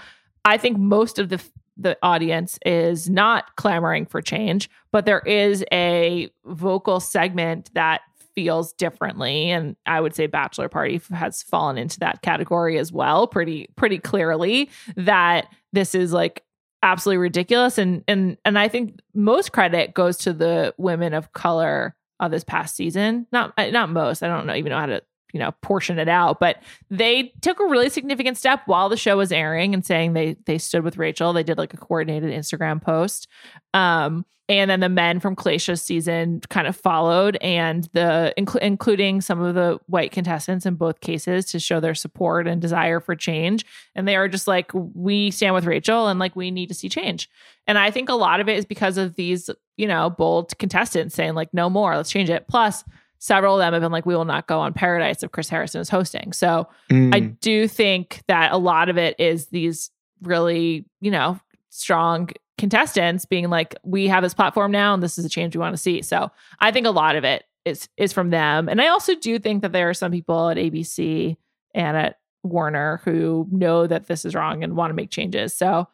I 0.44 0.56
think 0.56 0.78
most 0.78 1.18
of 1.18 1.30
the 1.30 1.42
the 1.82 1.96
audience 2.02 2.58
is 2.64 3.10
not 3.10 3.56
clamoring 3.56 4.06
for 4.06 4.22
change, 4.22 4.70
but 4.90 5.06
there 5.06 5.20
is 5.20 5.64
a 5.72 6.30
vocal 6.44 7.00
segment 7.00 7.70
that 7.74 8.02
feels 8.34 8.72
differently 8.72 9.50
and 9.50 9.76
I 9.84 10.00
would 10.00 10.14
say 10.14 10.26
Bachelor 10.26 10.70
Party 10.70 11.02
has 11.10 11.42
fallen 11.42 11.76
into 11.76 11.98
that 11.98 12.22
category 12.22 12.78
as 12.78 12.90
well 12.90 13.26
pretty 13.26 13.68
pretty 13.76 13.98
clearly 13.98 14.70
that 14.96 15.48
this 15.74 15.94
is 15.94 16.14
like 16.14 16.42
absolutely 16.82 17.18
ridiculous 17.18 17.76
and 17.76 18.02
and 18.08 18.38
and 18.46 18.58
I 18.58 18.68
think 18.68 19.00
most 19.14 19.52
credit 19.52 19.92
goes 19.92 20.16
to 20.18 20.32
the 20.32 20.74
women 20.78 21.12
of 21.12 21.34
color 21.34 21.94
of 22.22 22.30
this 22.30 22.44
past 22.44 22.76
season. 22.76 23.26
Not 23.32 23.52
not 23.58 23.90
most. 23.90 24.22
I 24.22 24.28
don't 24.28 24.46
know 24.46 24.54
even 24.54 24.70
know 24.70 24.78
how 24.78 24.86
to 24.86 25.02
you 25.32 25.38
know 25.40 25.52
portion 25.62 25.98
it 25.98 26.08
out. 26.08 26.40
But 26.40 26.62
they 26.90 27.32
took 27.40 27.60
a 27.60 27.66
really 27.66 27.88
significant 27.88 28.36
step 28.36 28.62
while 28.66 28.88
the 28.88 28.96
show 28.96 29.16
was 29.16 29.32
airing 29.32 29.74
and 29.74 29.84
saying 29.84 30.12
they 30.12 30.36
they 30.46 30.58
stood 30.58 30.84
with 30.84 30.96
rachel. 30.96 31.32
They 31.32 31.42
did 31.42 31.58
like 31.58 31.74
a 31.74 31.78
coordinated 31.78 32.30
instagram 32.30 32.80
post. 32.80 33.28
Um 33.74 34.24
and 34.48 34.70
then 34.70 34.80
the 34.80 34.88
men 34.88 35.20
from 35.20 35.36
Tayshia's 35.36 35.80
season 35.80 36.40
kind 36.50 36.66
of 36.66 36.76
followed 36.76 37.38
and 37.40 37.88
the 37.92 38.34
inc- 38.36 38.58
including 38.58 39.20
some 39.20 39.40
of 39.40 39.54
the 39.54 39.78
white 39.86 40.10
contestants 40.10 40.66
in 40.66 40.74
both 40.74 41.00
cases 41.00 41.46
to 41.46 41.60
show 41.60 41.78
their 41.78 41.94
support 41.94 42.48
and 42.48 42.60
desire 42.60 43.00
for 43.00 43.14
change. 43.14 43.64
And 43.94 44.06
they 44.06 44.16
are 44.16 44.28
just 44.28 44.48
like 44.48 44.70
we 44.74 45.30
stand 45.30 45.54
with 45.54 45.64
rachel 45.64 46.08
and 46.08 46.18
like 46.18 46.34
we 46.34 46.50
need 46.50 46.68
to 46.68 46.74
see 46.74 46.88
change. 46.88 47.30
And 47.66 47.78
i 47.78 47.90
think 47.90 48.08
a 48.08 48.14
lot 48.14 48.40
of 48.40 48.48
it 48.48 48.56
is 48.56 48.66
because 48.66 48.98
of 48.98 49.14
these 49.14 49.48
you 49.76 49.86
know 49.86 50.10
bold 50.10 50.58
contestants 50.58 51.14
saying 51.14 51.34
like 51.34 51.54
no 51.54 51.70
more 51.70 51.96
let's 51.96 52.10
change 52.10 52.28
it. 52.28 52.46
Plus 52.48 52.84
several 53.22 53.54
of 53.54 53.60
them 53.60 53.72
have 53.72 53.80
been 53.80 53.92
like, 53.92 54.04
we 54.04 54.16
will 54.16 54.24
not 54.24 54.48
go 54.48 54.58
on 54.58 54.72
Paradise 54.72 55.22
if 55.22 55.30
Chris 55.30 55.48
Harrison 55.48 55.80
is 55.80 55.88
hosting. 55.88 56.32
So 56.32 56.68
mm. 56.90 57.14
I 57.14 57.20
do 57.20 57.68
think 57.68 58.20
that 58.26 58.50
a 58.50 58.56
lot 58.56 58.88
of 58.88 58.98
it 58.98 59.14
is 59.16 59.46
these 59.46 59.92
really, 60.22 60.86
you 61.00 61.12
know, 61.12 61.38
strong 61.70 62.30
contestants 62.58 63.24
being 63.24 63.48
like, 63.48 63.76
we 63.84 64.08
have 64.08 64.24
this 64.24 64.34
platform 64.34 64.72
now 64.72 64.92
and 64.92 65.00
this 65.00 65.18
is 65.18 65.24
a 65.24 65.28
change 65.28 65.54
we 65.54 65.60
want 65.60 65.72
to 65.72 65.80
see. 65.80 66.02
So 66.02 66.32
I 66.58 66.72
think 66.72 66.84
a 66.84 66.90
lot 66.90 67.14
of 67.14 67.22
it 67.22 67.44
is 67.64 67.88
is 67.96 68.12
from 68.12 68.30
them. 68.30 68.68
And 68.68 68.82
I 68.82 68.88
also 68.88 69.14
do 69.14 69.38
think 69.38 69.62
that 69.62 69.70
there 69.70 69.88
are 69.88 69.94
some 69.94 70.10
people 70.10 70.48
at 70.48 70.56
ABC 70.56 71.36
and 71.76 71.96
at 71.96 72.18
Warner 72.42 73.02
who 73.04 73.46
know 73.52 73.86
that 73.86 74.08
this 74.08 74.24
is 74.24 74.34
wrong 74.34 74.64
and 74.64 74.74
want 74.74 74.90
to 74.90 74.94
make 74.94 75.10
changes. 75.10 75.54
So 75.54 75.86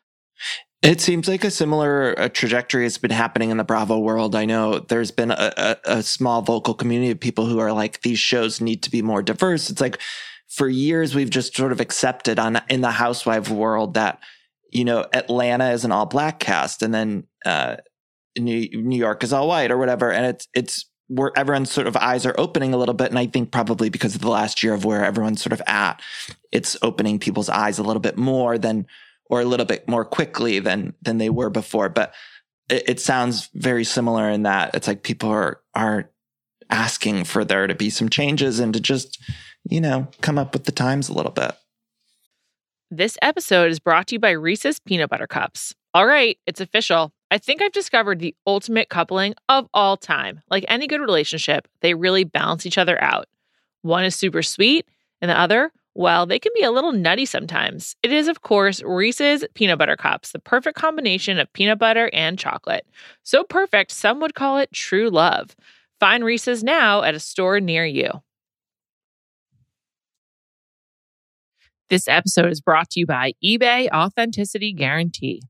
it 0.83 1.01
seems 1.01 1.27
like 1.27 1.43
a 1.43 1.51
similar 1.51 2.19
uh, 2.19 2.29
trajectory 2.29 2.85
has 2.85 2.99
been 2.99 3.11
happening 3.11 3.51
in 3.51 3.57
the 3.57 3.65
Bravo 3.65 3.99
world. 3.99 4.37
I 4.37 4.45
know 4.45 4.79
there's 4.79 5.11
been 5.11 5.33
a, 5.33 5.53
a, 5.57 5.77
a, 5.85 6.03
small 6.03 6.41
vocal 6.43 6.73
community 6.73 7.11
of 7.11 7.19
people 7.19 7.47
who 7.47 7.59
are 7.59 7.73
like, 7.73 8.03
these 8.03 8.21
shows 8.21 8.61
need 8.61 8.85
to 8.85 8.91
be 8.91 9.03
more 9.03 9.21
diverse. 9.21 9.71
It's 9.71 9.81
like 9.81 9.99
for 10.49 10.69
years 10.69 11.15
we've 11.15 11.31
just 11.31 11.57
sort 11.57 11.73
of 11.73 11.81
accepted 11.81 12.39
on 12.39 12.61
in 12.69 12.81
the 12.81 12.93
housewife 12.93 13.51
world 13.51 13.95
that 13.95 14.21
you 14.71 14.85
know 14.85 15.07
Atlanta 15.13 15.71
is 15.71 15.85
an 15.85 15.93
all 15.93 16.07
black 16.07 16.39
cast, 16.39 16.83
and 16.83 16.95
then 16.95 17.27
uh, 17.45 17.77
New, 18.39 18.69
New 18.73 18.99
York 18.99 19.25
is 19.25 19.33
all 19.33 19.49
white 19.49 19.71
or 19.71 19.79
whatever, 19.79 20.13
and 20.13 20.27
it's 20.27 20.49
it's 20.55 20.89
where 21.09 21.33
everyone's 21.37 21.71
sort 21.71 21.87
of 21.87 21.97
eyes 21.97 22.27
are 22.27 22.35
opening 22.39 22.75
a 22.75 22.77
little 22.77 22.95
bit. 22.95 23.09
And 23.09 23.19
I 23.19 23.27
think 23.27 23.51
probably 23.51 23.89
because 23.89 24.15
of 24.15 24.21
the 24.21 24.29
last 24.29 24.63
year 24.63 24.75
of 24.75 24.85
where 24.85 25.05
everyone's 25.05 25.43
sort 25.43 25.55
of 25.55 25.63
at, 25.67 26.03
it's 26.53 26.77
opening 26.83 27.19
people's 27.19 27.49
eyes 27.49 27.79
a 27.79 27.83
little 27.83 28.01
bit 28.01 28.19
more 28.19 28.59
than 28.59 28.87
or 29.29 29.41
a 29.41 29.45
little 29.45 29.67
bit 29.67 29.89
more 29.89 30.05
quickly 30.05 30.59
than 30.59 30.95
than 31.03 31.19
they 31.19 31.31
were 31.31 31.51
before. 31.51 31.89
But 31.89 32.15
it, 32.69 32.89
it 32.89 33.01
sounds 33.01 33.49
very 33.55 33.85
similar 33.85 34.29
in 34.31 34.43
that 34.45 34.75
it's 34.75 34.87
like 34.87 35.03
people 35.03 35.31
are 35.31 35.61
are 35.75 36.11
asking 36.71 37.25
for 37.25 37.45
there 37.45 37.67
to 37.67 37.75
be 37.75 37.91
some 37.91 38.09
changes 38.09 38.61
and 38.61 38.75
to 38.75 38.81
just 38.81 39.23
you 39.69 39.81
know 39.81 40.09
come 40.21 40.39
up 40.39 40.53
with 40.53 40.65
the 40.65 40.73
times 40.73 41.09
a 41.09 41.15
little 41.15 41.33
bit. 41.33 41.53
This 42.91 43.19
episode 43.21 43.71
is 43.71 43.81
brought 43.81 44.07
to 44.09 44.15
you 44.15 44.19
by 44.19 44.31
Reese's 44.31 44.79
Peanut 44.81 45.11
Butter 45.11 45.27
Cups. 45.27 45.75
All 45.93 46.07
right, 46.07 46.39
it's 46.47 46.61
official. 46.61 47.13
I 47.31 47.37
think 47.37 47.61
I've 47.61 47.73
discovered 47.73 48.19
the 48.19 48.35
ultimate 48.47 48.89
coupling 48.89 49.35
of 49.49 49.69
all 49.75 49.99
time. 49.99 50.41
Like 50.49 50.65
any 50.69 50.87
good 50.87 51.01
relationship, 51.01 51.69
they 51.83 51.93
really 51.93 52.25
balance 52.25 52.65
each 52.65 52.79
other 52.79 53.03
out. 53.03 53.27
One 53.83 54.05
is 54.05 54.17
super 54.17 54.43
sweet 54.43 54.87
And 55.21 55.31
the 55.31 55.39
other, 55.39 55.73
well, 55.99 56.27
they 56.27 56.39
can 56.39 56.53
be 56.55 56.63
a 56.63 56.71
little 56.71 56.93
nutty 56.93 57.27
sometimes. 57.27 57.97
It 58.05 58.13
is, 58.13 58.29
of 58.29 58.43
course, 58.43 58.81
Reese's 58.85 59.45
Peanut 59.55 59.81
Butter 59.81 59.97
Cups, 59.97 60.31
the 60.31 60.39
perfect 60.39 60.79
combination 60.79 61.41
of 61.41 61.53
peanut 61.53 61.81
butter 61.81 62.09
and 62.13 62.39
chocolate. 62.39 62.87
So 63.25 63.43
perfect, 63.43 63.91
some 63.91 64.21
would 64.21 64.37
call 64.37 64.59
it 64.59 64.73
true 64.73 65.11
love. 65.11 65.57
Find 65.99 66.25
Reese's 66.25 66.63
now 66.63 67.03
at 67.03 67.17
a 67.17 67.19
store 67.19 67.59
near 67.59 67.85
you. 67.85 68.13
This 71.91 72.07
episode 72.07 72.53
is 72.53 72.61
brought 72.61 72.91
to 72.91 73.01
you 73.01 73.07
by 73.07 73.33
eBay 73.45 73.89
Authenticity 73.93 74.73
Guarantee. 74.73 75.43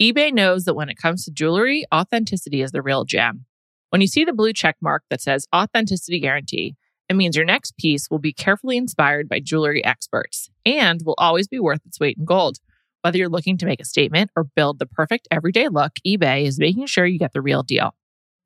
eBay 0.00 0.32
knows 0.32 0.64
that 0.64 0.72
when 0.72 0.88
it 0.88 0.96
comes 0.96 1.26
to 1.26 1.30
jewelry, 1.30 1.84
authenticity 1.94 2.62
is 2.62 2.72
the 2.72 2.80
real 2.80 3.04
gem. 3.04 3.44
When 3.90 4.00
you 4.00 4.06
see 4.06 4.24
the 4.24 4.32
blue 4.32 4.54
check 4.54 4.76
mark 4.80 5.02
that 5.10 5.20
says 5.20 5.46
Authenticity 5.54 6.20
Guarantee, 6.20 6.74
it 7.08 7.16
means 7.16 7.36
your 7.36 7.44
next 7.44 7.76
piece 7.76 8.10
will 8.10 8.18
be 8.18 8.32
carefully 8.32 8.76
inspired 8.76 9.28
by 9.28 9.40
jewelry 9.40 9.84
experts 9.84 10.48
and 10.64 11.02
will 11.04 11.14
always 11.18 11.48
be 11.48 11.60
worth 11.60 11.84
its 11.84 12.00
weight 12.00 12.16
in 12.18 12.24
gold. 12.24 12.58
Whether 13.02 13.18
you're 13.18 13.28
looking 13.28 13.58
to 13.58 13.66
make 13.66 13.80
a 13.80 13.84
statement 13.84 14.30
or 14.34 14.44
build 14.44 14.78
the 14.78 14.86
perfect 14.86 15.28
everyday 15.30 15.68
look, 15.68 15.92
eBay 16.06 16.46
is 16.46 16.58
making 16.58 16.86
sure 16.86 17.04
you 17.04 17.18
get 17.18 17.34
the 17.34 17.42
real 17.42 17.62
deal. 17.62 17.94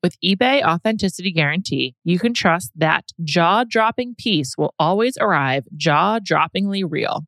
With 0.02 0.16
eBay 0.20 0.62
Authenticity 0.62 1.32
Guarantee, 1.32 1.94
you 2.04 2.18
can 2.18 2.34
trust 2.34 2.72
that 2.76 3.04
jaw 3.22 3.64
dropping 3.64 4.16
piece 4.16 4.56
will 4.56 4.74
always 4.78 5.16
arrive 5.20 5.64
jaw 5.76 6.18
droppingly 6.18 6.84
real. 6.88 7.24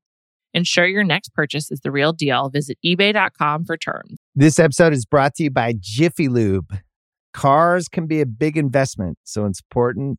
Ensure 0.52 0.86
your 0.86 1.04
next 1.04 1.32
purchase 1.32 1.70
is 1.70 1.80
the 1.80 1.92
real 1.92 2.12
deal. 2.12 2.48
Visit 2.48 2.78
eBay.com 2.84 3.64
for 3.64 3.76
terms. 3.76 4.18
This 4.34 4.58
episode 4.58 4.92
is 4.92 5.04
brought 5.04 5.34
to 5.36 5.44
you 5.44 5.50
by 5.50 5.74
Jiffy 5.78 6.28
Lube. 6.28 6.76
Cars 7.32 7.88
can 7.88 8.08
be 8.08 8.20
a 8.20 8.26
big 8.26 8.56
investment, 8.56 9.18
so 9.22 9.46
it's 9.46 9.60
important 9.60 10.18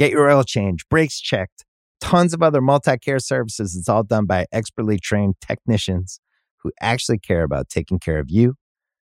Get 0.00 0.12
your 0.12 0.30
oil 0.30 0.44
change, 0.44 0.88
brakes 0.88 1.20
checked, 1.20 1.66
tons 2.00 2.32
of 2.32 2.42
other 2.42 2.62
multi 2.62 2.96
care 2.96 3.18
services. 3.18 3.76
It's 3.76 3.86
all 3.86 4.02
done 4.02 4.24
by 4.24 4.46
expertly 4.50 4.98
trained 4.98 5.34
technicians 5.42 6.20
who 6.62 6.72
actually 6.80 7.18
care 7.18 7.42
about 7.42 7.68
taking 7.68 7.98
care 7.98 8.18
of 8.18 8.30
you 8.30 8.54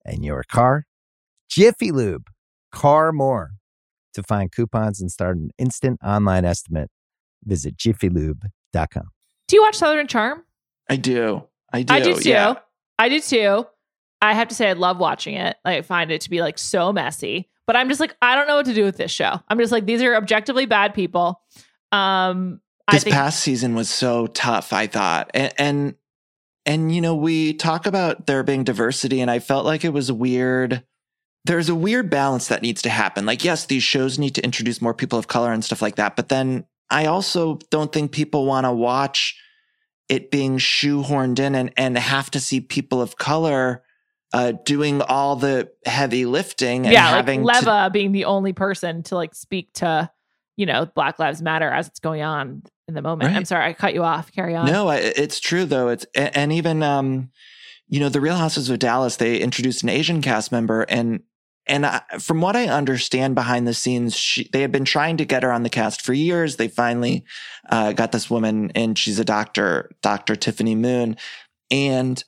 and 0.03 0.25
your 0.25 0.43
car. 0.49 0.85
Jiffy 1.47 1.91
Lube, 1.91 2.25
car 2.71 3.11
more. 3.11 3.51
To 4.15 4.23
find 4.23 4.51
coupons 4.51 4.99
and 4.99 5.11
start 5.11 5.37
an 5.37 5.51
instant 5.59 5.99
online 6.03 6.45
estimate, 6.45 6.89
visit 7.43 7.77
jiffylube.com. 7.77 9.03
Do 9.47 9.55
you 9.55 9.61
watch 9.61 9.77
Southern 9.77 10.07
Charm? 10.07 10.43
I 10.89 10.95
do. 10.95 11.43
I 11.71 11.83
do. 11.83 11.93
I 11.93 11.99
do 11.99 12.15
too. 12.15 12.27
Yeah. 12.27 12.55
I 12.97 13.07
do 13.07 13.19
too. 13.19 13.67
I 14.19 14.33
have 14.33 14.47
to 14.47 14.55
say, 14.55 14.67
I 14.67 14.73
love 14.73 14.97
watching 14.97 15.35
it. 15.35 15.57
I 15.63 15.83
find 15.83 16.09
it 16.09 16.21
to 16.21 16.29
be 16.31 16.41
like 16.41 16.57
so 16.57 16.91
messy, 16.91 17.50
but 17.67 17.75
I'm 17.75 17.89
just 17.89 17.99
like, 17.99 18.15
I 18.21 18.35
don't 18.35 18.47
know 18.47 18.55
what 18.55 18.65
to 18.65 18.73
do 18.73 18.83
with 18.83 18.97
this 18.97 19.11
show. 19.11 19.39
I'm 19.47 19.59
just 19.59 19.71
like, 19.71 19.85
these 19.85 20.01
are 20.01 20.15
objectively 20.15 20.65
bad 20.65 20.93
people. 20.93 21.41
Um, 21.91 22.61
I 22.87 22.93
This 22.93 23.03
think, 23.03 23.15
past 23.15 23.39
season 23.39 23.75
was 23.75 23.89
so 23.89 24.27
tough, 24.27 24.73
I 24.73 24.87
thought. 24.87 25.31
And, 25.33 25.53
and 25.57 25.95
and 26.65 26.93
you 26.93 27.01
know, 27.01 27.15
we 27.15 27.53
talk 27.53 27.85
about 27.85 28.27
there 28.27 28.43
being 28.43 28.63
diversity, 28.63 29.19
and 29.21 29.31
I 29.31 29.39
felt 29.39 29.65
like 29.65 29.83
it 29.83 29.93
was 29.93 30.11
weird. 30.11 30.83
There's 31.45 31.69
a 31.69 31.75
weird 31.75 32.09
balance 32.09 32.49
that 32.49 32.61
needs 32.61 32.83
to 32.83 32.89
happen. 32.89 33.25
Like, 33.25 33.43
yes, 33.43 33.65
these 33.65 33.81
shows 33.81 34.19
need 34.19 34.35
to 34.35 34.43
introduce 34.43 34.79
more 34.79 34.93
people 34.93 35.17
of 35.17 35.27
color 35.27 35.51
and 35.51 35.65
stuff 35.65 35.81
like 35.81 35.95
that. 35.95 36.15
But 36.15 36.29
then 36.29 36.65
I 36.91 37.05
also 37.05 37.57
don't 37.71 37.91
think 37.91 38.11
people 38.11 38.45
want 38.45 38.65
to 38.65 38.71
watch 38.71 39.39
it 40.07 40.29
being 40.29 40.57
shoehorned 40.57 41.39
in 41.39 41.55
and, 41.55 41.71
and 41.77 41.97
have 41.97 42.29
to 42.31 42.39
see 42.39 42.61
people 42.61 43.01
of 43.01 43.17
color 43.17 43.81
uh, 44.33 44.53
doing 44.65 45.01
all 45.01 45.35
the 45.35 45.69
heavy 45.85 46.25
lifting 46.25 46.85
and 46.85 46.93
yeah, 46.93 47.05
like 47.07 47.15
having 47.15 47.41
to 47.41 47.45
Leva 47.47 47.89
being 47.91 48.11
the 48.11 48.25
only 48.25 48.53
person 48.53 49.03
to 49.03 49.15
like 49.15 49.35
speak 49.35 49.73
to, 49.73 50.09
you 50.57 50.65
know, 50.65 50.85
Black 50.85 51.19
Lives 51.19 51.41
Matter 51.41 51.69
as 51.69 51.87
it's 51.87 51.99
going 51.99 52.21
on 52.21 52.63
in 52.87 52.93
the 52.93 53.01
moment. 53.01 53.35
I'm 53.35 53.45
sorry, 53.45 53.65
I 53.65 53.73
cut 53.73 53.93
you 53.93 54.03
off. 54.03 54.31
Carry 54.31 54.55
on. 54.55 54.65
No, 54.67 54.87
I- 54.87 54.97
it's 54.97 55.39
true 55.39 55.65
though. 55.65 55.89
It's 55.89 56.05
a- 56.15 56.37
and 56.37 56.53
even 56.53 56.81
um, 56.83 57.29
you 57.87 57.99
know, 57.99 58.09
the 58.09 58.21
Real 58.21 58.35
Houses 58.37 58.69
of 58.69 58.79
Dallas. 58.79 59.17
They 59.17 59.39
introduced 59.39 59.83
an 59.83 59.89
Asian 59.89 60.21
cast 60.21 60.51
member, 60.51 60.83
and 60.83 61.21
and 61.67 61.85
I, 61.85 62.01
from 62.19 62.41
what 62.41 62.55
I 62.55 62.67
understand 62.67 63.35
behind 63.35 63.67
the 63.67 63.73
scenes, 63.73 64.15
she, 64.15 64.49
they 64.51 64.61
had 64.61 64.71
been 64.71 64.85
trying 64.85 65.17
to 65.17 65.25
get 65.25 65.43
her 65.43 65.51
on 65.51 65.63
the 65.63 65.69
cast 65.69 66.01
for 66.01 66.13
years. 66.13 66.55
They 66.55 66.67
finally 66.69 67.23
uh, 67.69 67.91
got 67.91 68.11
this 68.13 68.29
woman, 68.29 68.71
and 68.75 68.97
she's 68.97 69.19
a 69.19 69.25
doctor, 69.25 69.91
Doctor 70.01 70.35
Tiffany 70.35 70.73
Moon, 70.73 71.17
and 71.69 72.23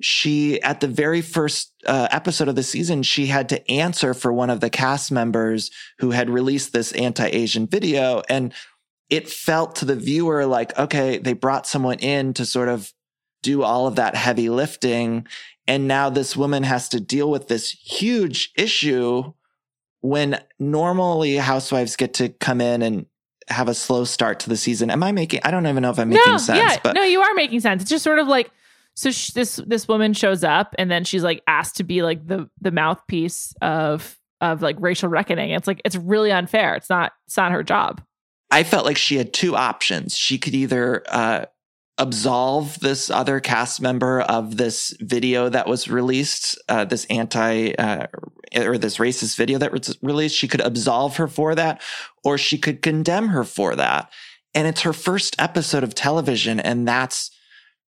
she 0.00 0.60
at 0.62 0.80
the 0.80 0.88
very 0.88 1.22
first 1.22 1.72
uh, 1.86 2.08
episode 2.10 2.48
of 2.48 2.54
the 2.54 2.62
season 2.62 3.02
she 3.02 3.26
had 3.26 3.48
to 3.48 3.70
answer 3.70 4.12
for 4.12 4.32
one 4.32 4.50
of 4.50 4.60
the 4.60 4.70
cast 4.70 5.10
members 5.10 5.70
who 5.98 6.10
had 6.10 6.28
released 6.28 6.72
this 6.72 6.92
anti-asian 6.92 7.66
video. 7.66 8.22
And 8.28 8.52
it 9.08 9.28
felt 9.28 9.76
to 9.76 9.84
the 9.84 9.96
viewer 9.96 10.44
like 10.46 10.76
okay 10.78 11.18
they 11.18 11.32
brought 11.32 11.66
someone 11.66 11.98
in 12.00 12.34
to 12.34 12.44
sort 12.44 12.68
of 12.68 12.92
do 13.42 13.62
all 13.62 13.86
of 13.86 13.96
that 13.96 14.14
heavy 14.14 14.48
lifting. 14.48 15.26
And 15.68 15.88
now 15.88 16.10
this 16.10 16.36
woman 16.36 16.62
has 16.62 16.88
to 16.90 17.00
deal 17.00 17.30
with 17.30 17.48
this 17.48 17.70
huge 17.70 18.52
issue 18.56 19.32
when 20.00 20.40
normally 20.58 21.36
housewives 21.36 21.96
get 21.96 22.14
to 22.14 22.28
come 22.28 22.60
in 22.60 22.82
and 22.82 23.06
have 23.48 23.68
a 23.68 23.74
slow 23.74 24.04
start 24.04 24.40
to 24.40 24.48
the 24.48 24.56
season. 24.56 24.90
Am 24.90 25.02
i 25.02 25.12
making 25.12 25.40
i 25.44 25.50
don't 25.50 25.66
even 25.66 25.82
know 25.82 25.90
if 25.90 25.98
i'm 25.98 26.10
making 26.10 26.32
no, 26.32 26.36
sense 26.36 26.58
yeah, 26.58 26.78
but 26.82 26.94
no, 26.94 27.02
you 27.02 27.22
are 27.22 27.32
making 27.34 27.60
sense. 27.60 27.82
It's 27.82 27.90
just 27.90 28.04
sort 28.04 28.18
of 28.18 28.28
like 28.28 28.50
so. 28.96 29.10
This 29.34 29.60
this 29.66 29.86
woman 29.86 30.12
shows 30.12 30.42
up, 30.42 30.74
and 30.78 30.90
then 30.90 31.04
she's 31.04 31.22
like 31.22 31.42
asked 31.46 31.76
to 31.76 31.84
be 31.84 32.02
like 32.02 32.26
the 32.26 32.48
the 32.60 32.70
mouthpiece 32.70 33.54
of 33.62 34.18
of 34.40 34.62
like 34.62 34.76
racial 34.78 35.08
reckoning. 35.08 35.50
It's 35.50 35.66
like 35.66 35.80
it's 35.84 35.96
really 35.96 36.32
unfair. 36.32 36.74
It's 36.74 36.90
not 36.90 37.12
it's 37.26 37.36
not 37.36 37.52
her 37.52 37.62
job. 37.62 38.02
I 38.50 38.62
felt 38.62 38.86
like 38.86 38.96
she 38.96 39.16
had 39.16 39.32
two 39.32 39.56
options. 39.56 40.16
She 40.16 40.38
could 40.38 40.54
either 40.54 41.02
uh, 41.08 41.46
absolve 41.98 42.78
this 42.80 43.10
other 43.10 43.40
cast 43.40 43.80
member 43.80 44.20
of 44.20 44.56
this 44.56 44.96
video 45.00 45.48
that 45.48 45.66
was 45.66 45.88
released, 45.88 46.58
uh, 46.68 46.84
this 46.84 47.06
anti 47.06 47.72
uh, 47.74 48.06
or 48.54 48.78
this 48.78 48.98
racist 48.98 49.36
video 49.36 49.58
that 49.58 49.72
was 49.72 49.98
released. 50.02 50.36
She 50.36 50.48
could 50.48 50.60
absolve 50.60 51.16
her 51.16 51.28
for 51.28 51.54
that, 51.54 51.82
or 52.24 52.38
she 52.38 52.58
could 52.58 52.82
condemn 52.82 53.28
her 53.28 53.44
for 53.44 53.74
that. 53.76 54.12
And 54.54 54.66
it's 54.66 54.82
her 54.82 54.92
first 54.92 55.36
episode 55.38 55.84
of 55.84 55.94
television, 55.94 56.60
and 56.60 56.86
that's 56.86 57.30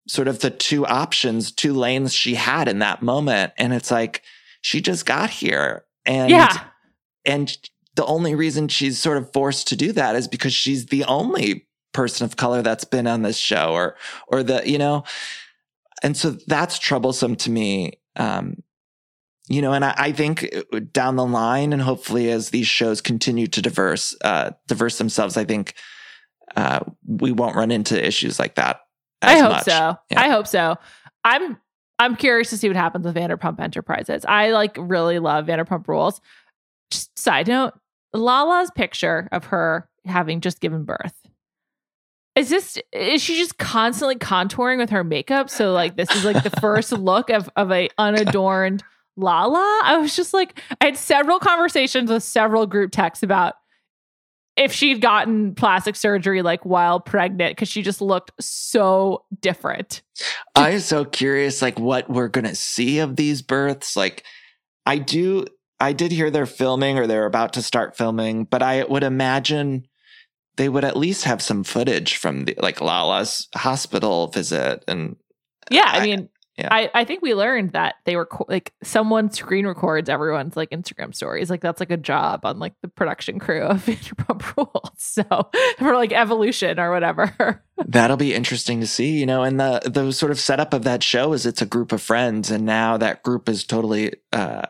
sort 0.08 0.28
of 0.28 0.40
the 0.40 0.50
two 0.50 0.86
options, 0.86 1.52
two 1.52 1.74
lanes 1.74 2.12
she 2.12 2.34
had 2.34 2.68
in 2.68 2.80
that 2.80 3.02
moment. 3.02 3.52
And 3.58 3.72
it's 3.72 3.90
like 3.90 4.22
she 4.60 4.80
just 4.80 5.06
got 5.06 5.30
here, 5.30 5.84
and 6.04 6.30
yeah, 6.30 6.64
and 7.24 7.56
the 7.94 8.06
only 8.06 8.34
reason 8.34 8.68
she's 8.68 8.98
sort 8.98 9.18
of 9.18 9.32
forced 9.32 9.68
to 9.68 9.76
do 9.76 9.92
that 9.92 10.16
is 10.16 10.28
because 10.28 10.54
she's 10.54 10.86
the 10.86 11.04
only 11.04 11.66
person 11.92 12.24
of 12.24 12.36
color 12.36 12.62
that's 12.62 12.84
been 12.84 13.06
on 13.06 13.22
this 13.22 13.36
show 13.36 13.72
or 13.72 13.96
or 14.28 14.42
the 14.42 14.68
you 14.68 14.78
know? 14.78 15.04
And 16.02 16.16
so 16.16 16.30
that's 16.46 16.78
troublesome 16.78 17.34
to 17.36 17.50
me 17.50 17.98
um 18.18 18.62
you 19.48 19.62
know 19.62 19.72
and 19.72 19.84
I, 19.84 19.94
I 19.96 20.12
think 20.12 20.48
uh, 20.72 20.80
down 20.92 21.16
the 21.16 21.24
line 21.24 21.72
and 21.72 21.80
hopefully 21.80 22.30
as 22.30 22.50
these 22.50 22.66
shows 22.66 23.00
continue 23.00 23.46
to 23.48 23.62
diverse 23.62 24.14
uh 24.22 24.50
diverse 24.66 24.98
themselves 24.98 25.36
i 25.36 25.44
think 25.44 25.74
uh 26.56 26.80
we 27.06 27.32
won't 27.32 27.56
run 27.56 27.70
into 27.70 28.04
issues 28.04 28.38
like 28.38 28.56
that 28.56 28.80
I 29.22 29.38
hope 29.38 29.50
much. 29.50 29.64
so. 29.64 29.96
Yeah. 30.10 30.20
I 30.20 30.28
hope 30.28 30.46
so. 30.46 30.76
I'm 31.24 31.58
I'm 31.98 32.16
curious 32.16 32.50
to 32.50 32.56
see 32.56 32.68
what 32.68 32.76
happens 32.76 33.04
with 33.04 33.16
Vanderpump 33.16 33.60
Enterprises. 33.60 34.24
I 34.26 34.50
like 34.52 34.76
really 34.78 35.18
love 35.18 35.46
Vanderpump 35.46 35.88
Rules. 35.88 36.20
Just 36.90 37.18
side 37.18 37.48
note, 37.48 37.74
Lala's 38.12 38.70
picture 38.74 39.28
of 39.32 39.46
her 39.46 39.88
having 40.04 40.40
just 40.40 40.60
given 40.60 40.84
birth. 40.84 41.14
Is 42.36 42.50
this 42.50 42.78
is 42.92 43.20
she 43.20 43.36
just 43.36 43.58
constantly 43.58 44.14
contouring 44.14 44.78
with 44.78 44.90
her 44.90 45.02
makeup? 45.02 45.50
So 45.50 45.72
like 45.72 45.96
this 45.96 46.10
is 46.14 46.24
like 46.24 46.44
the 46.44 46.60
first 46.60 46.92
look 46.98 47.30
of 47.30 47.50
of 47.56 47.72
a 47.72 47.88
unadorned 47.98 48.84
Lala. 49.16 49.80
I 49.82 49.98
was 49.98 50.14
just 50.14 50.32
like 50.32 50.60
I 50.80 50.86
had 50.86 50.96
several 50.96 51.40
conversations 51.40 52.10
with 52.10 52.22
several 52.22 52.66
group 52.66 52.92
texts 52.92 53.24
about 53.24 53.54
if 54.58 54.72
she'd 54.72 55.00
gotten 55.00 55.54
plastic 55.54 55.96
surgery 55.96 56.42
like 56.42 56.64
while 56.64 57.00
pregnant 57.00 57.52
because 57.56 57.68
she 57.68 57.82
just 57.82 58.00
looked 58.00 58.32
so 58.40 59.24
different. 59.40 60.02
I'm 60.54 60.80
so 60.80 61.04
curious, 61.04 61.62
like 61.62 61.78
what 61.78 62.10
we're 62.10 62.28
gonna 62.28 62.54
see 62.54 62.98
of 62.98 63.16
these 63.16 63.40
births. 63.42 63.96
Like, 63.96 64.24
I 64.84 64.98
do, 64.98 65.46
I 65.80 65.92
did 65.92 66.12
hear 66.12 66.30
they're 66.30 66.46
filming 66.46 66.98
or 66.98 67.06
they're 67.06 67.26
about 67.26 67.52
to 67.54 67.62
start 67.62 67.96
filming, 67.96 68.44
but 68.44 68.62
I 68.62 68.84
would 68.84 69.04
imagine 69.04 69.86
they 70.56 70.68
would 70.68 70.84
at 70.84 70.96
least 70.96 71.24
have 71.24 71.40
some 71.40 71.62
footage 71.62 72.16
from 72.16 72.44
the, 72.46 72.56
like 72.58 72.80
Lala's 72.80 73.46
hospital 73.54 74.26
visit 74.26 74.82
and 74.88 75.14
Yeah, 75.70 75.84
I 75.86 75.98
I- 76.00 76.02
mean, 76.04 76.28
yeah. 76.58 76.68
I, 76.72 76.90
I 76.92 77.04
think 77.04 77.22
we 77.22 77.34
learned 77.34 77.72
that 77.72 77.94
they 78.04 78.16
were 78.16 78.28
like 78.48 78.74
someone 78.82 79.30
screen 79.30 79.64
records 79.64 80.08
everyone's 80.08 80.56
like 80.56 80.70
Instagram 80.70 81.14
stories. 81.14 81.50
Like 81.50 81.60
that's 81.60 81.78
like 81.78 81.92
a 81.92 81.96
job 81.96 82.44
on 82.44 82.58
like 82.58 82.74
the 82.82 82.88
production 82.88 83.38
crew 83.38 83.62
of 83.62 83.76
Vanderpump 83.86 84.56
Rules. 84.56 84.90
So 84.96 85.22
for 85.78 85.94
like 85.94 86.12
evolution 86.12 86.80
or 86.80 86.90
whatever. 86.90 87.62
That'll 87.86 88.16
be 88.16 88.34
interesting 88.34 88.80
to 88.80 88.88
see, 88.88 89.18
you 89.20 89.24
know. 89.24 89.44
And 89.44 89.60
the 89.60 89.80
the 89.84 90.12
sort 90.12 90.32
of 90.32 90.40
setup 90.40 90.74
of 90.74 90.82
that 90.82 91.04
show 91.04 91.32
is 91.32 91.46
it's 91.46 91.62
a 91.62 91.66
group 91.66 91.92
of 91.92 92.02
friends, 92.02 92.50
and 92.50 92.66
now 92.66 92.96
that 92.96 93.22
group 93.22 93.48
is 93.48 93.62
totally 93.62 94.14
uh, 94.32 94.62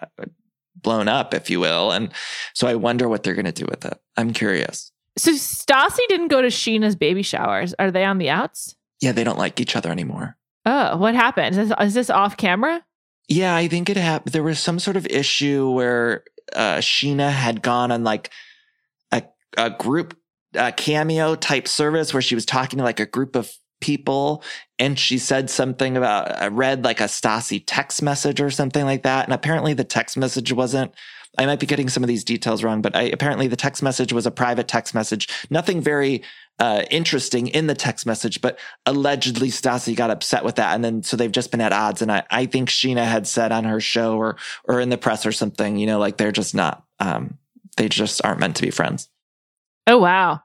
blown 0.76 1.08
up, 1.08 1.32
if 1.32 1.48
you 1.48 1.58
will. 1.58 1.90
And 1.90 2.12
so 2.52 2.66
I 2.66 2.74
wonder 2.74 3.08
what 3.08 3.22
they're 3.22 3.34
going 3.34 3.46
to 3.46 3.52
do 3.52 3.66
with 3.66 3.86
it. 3.86 3.98
I'm 4.18 4.34
curious. 4.34 4.92
So 5.16 5.32
Stassi 5.32 6.06
didn't 6.08 6.28
go 6.28 6.42
to 6.42 6.48
Scheana's 6.48 6.96
baby 6.96 7.22
showers. 7.22 7.74
Are 7.78 7.90
they 7.90 8.04
on 8.04 8.18
the 8.18 8.28
outs? 8.28 8.76
Yeah, 9.00 9.12
they 9.12 9.24
don't 9.24 9.38
like 9.38 9.58
each 9.58 9.74
other 9.74 9.90
anymore. 9.90 10.36
Oh, 10.66 10.96
what 10.96 11.14
happened? 11.14 11.56
Is 11.56 11.68
this, 11.68 11.78
is 11.80 11.94
this 11.94 12.10
off 12.10 12.36
camera? 12.36 12.84
Yeah, 13.28 13.54
I 13.54 13.68
think 13.68 13.90
it 13.90 13.96
happened. 13.96 14.32
There 14.32 14.42
was 14.42 14.58
some 14.58 14.78
sort 14.78 14.96
of 14.96 15.06
issue 15.06 15.70
where 15.70 16.24
uh, 16.54 16.76
Scheana 16.76 17.30
had 17.30 17.62
gone 17.62 17.92
on 17.92 18.04
like 18.04 18.30
a 19.12 19.22
a 19.56 19.70
group 19.70 20.16
uh, 20.56 20.72
cameo 20.76 21.34
type 21.34 21.68
service 21.68 22.12
where 22.14 22.22
she 22.22 22.34
was 22.34 22.46
talking 22.46 22.78
to 22.78 22.84
like 22.84 23.00
a 23.00 23.06
group 23.06 23.36
of 23.36 23.52
people, 23.80 24.42
and 24.78 24.98
she 24.98 25.18
said 25.18 25.50
something 25.50 25.96
about 25.96 26.40
I 26.40 26.48
read 26.48 26.84
like 26.84 27.00
a 27.00 27.04
Stassi 27.04 27.62
text 27.66 28.02
message 28.02 28.40
or 28.40 28.50
something 28.50 28.84
like 28.84 29.02
that, 29.02 29.24
and 29.24 29.34
apparently 29.34 29.74
the 29.74 29.84
text 29.84 30.16
message 30.16 30.52
wasn't. 30.52 30.94
I 31.36 31.46
might 31.46 31.60
be 31.60 31.66
getting 31.66 31.90
some 31.90 32.02
of 32.02 32.08
these 32.08 32.24
details 32.24 32.64
wrong, 32.64 32.80
but 32.80 32.96
I, 32.96 33.02
apparently 33.02 33.46
the 33.46 33.56
text 33.56 33.82
message 33.82 34.12
was 34.12 34.26
a 34.26 34.30
private 34.30 34.66
text 34.66 34.94
message. 34.94 35.28
Nothing 35.50 35.80
very 35.80 36.22
uh, 36.58 36.84
interesting 36.90 37.48
in 37.48 37.66
the 37.66 37.74
text 37.74 38.06
message, 38.06 38.40
but 38.40 38.58
allegedly 38.86 39.48
Stassi 39.48 39.94
got 39.94 40.10
upset 40.10 40.44
with 40.44 40.56
that. 40.56 40.74
And 40.74 40.84
then, 40.84 41.02
so 41.02 41.16
they've 41.16 41.30
just 41.30 41.50
been 41.50 41.60
at 41.60 41.72
odds. 41.72 42.02
And 42.02 42.10
I, 42.10 42.24
I 42.30 42.46
think 42.46 42.68
Scheana 42.68 43.04
had 43.04 43.26
said 43.26 43.52
on 43.52 43.64
her 43.64 43.80
show 43.80 44.16
or, 44.16 44.36
or 44.64 44.80
in 44.80 44.88
the 44.88 44.98
press 44.98 45.24
or 45.24 45.32
something, 45.32 45.76
you 45.76 45.86
know, 45.86 45.98
like 45.98 46.16
they're 46.16 46.32
just 46.32 46.54
not, 46.54 46.84
um, 46.98 47.38
they 47.76 47.88
just 47.88 48.24
aren't 48.24 48.40
meant 48.40 48.56
to 48.56 48.62
be 48.62 48.70
friends. 48.70 49.08
Oh 49.86 49.98
wow. 49.98 50.42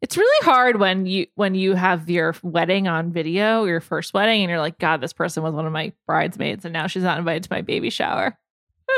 It's 0.00 0.16
really 0.16 0.44
hard 0.44 0.78
when 0.78 1.06
you 1.06 1.26
when 1.34 1.56
you 1.56 1.74
have 1.74 2.08
your 2.08 2.32
wedding 2.42 2.86
on 2.86 3.10
video, 3.10 3.64
your 3.64 3.80
first 3.80 4.14
wedding, 4.14 4.42
and 4.42 4.50
you're 4.50 4.60
like, 4.60 4.78
God, 4.78 5.00
this 5.00 5.12
person 5.12 5.42
was 5.42 5.54
one 5.54 5.66
of 5.66 5.72
my 5.72 5.92
bridesmaids, 6.06 6.64
and 6.64 6.72
now 6.72 6.86
she's 6.86 7.02
not 7.02 7.18
invited 7.18 7.42
to 7.42 7.52
my 7.52 7.62
baby 7.62 7.90
shower. 7.90 8.38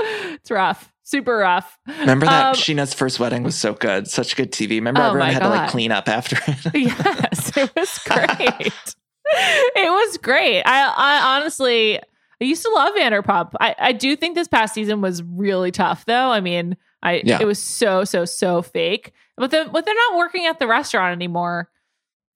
it's 0.35 0.51
rough, 0.51 0.93
super 1.03 1.37
rough. 1.37 1.79
Remember 2.01 2.27
that 2.27 2.47
Um, 2.47 2.55
Scheana's 2.55 2.95
first 2.95 3.21
wedding 3.21 3.43
was 3.43 3.55
so 3.57 3.75
good, 3.75 4.09
such 4.09 4.37
good 4.37 4.53
TV. 4.53 4.71
Remember 4.71 5.03
Oh 5.03 5.09
everyone 5.09 5.31
had 5.31 5.43
to 5.43 5.49
like 5.49 5.71
clean 5.71 5.93
up 5.93 6.09
after 6.09 6.37
it. 6.47 6.75
yes, 6.75 7.57
it 7.57 7.71
was 7.77 7.99
great. 8.07 8.95
it 9.33 9.91
was 9.91 10.17
great. 10.19 10.63
I, 10.63 10.93
I 10.97 11.37
honestly, 11.37 11.99
I 11.99 12.45
used 12.45 12.63
to 12.63 12.71
love 12.71 12.95
Vanderpump. 12.95 13.53
I, 13.61 13.75
I 13.79 13.93
do 13.93 14.17
think 14.17 14.35
this 14.35 14.49
past 14.49 14.75
season 14.75 15.01
was 15.01 15.23
really 15.23 15.71
tough, 15.71 16.05
though. 16.07 16.31
I 16.31 16.41
mean, 16.41 16.77
I 17.03 17.23
Yeah. 17.25 17.39
it 17.41 17.47
was 17.47 17.59
so 17.59 18.05
so 18.05 18.25
so 18.25 18.63
fake. 18.63 19.13
But 19.37 19.51
the 19.51 19.69
but 19.73 19.85
they're 19.85 19.95
not 19.95 20.19
working 20.19 20.47
at 20.47 20.59
the 20.59 20.67
restaurant 20.67 21.13
anymore. 21.13 21.71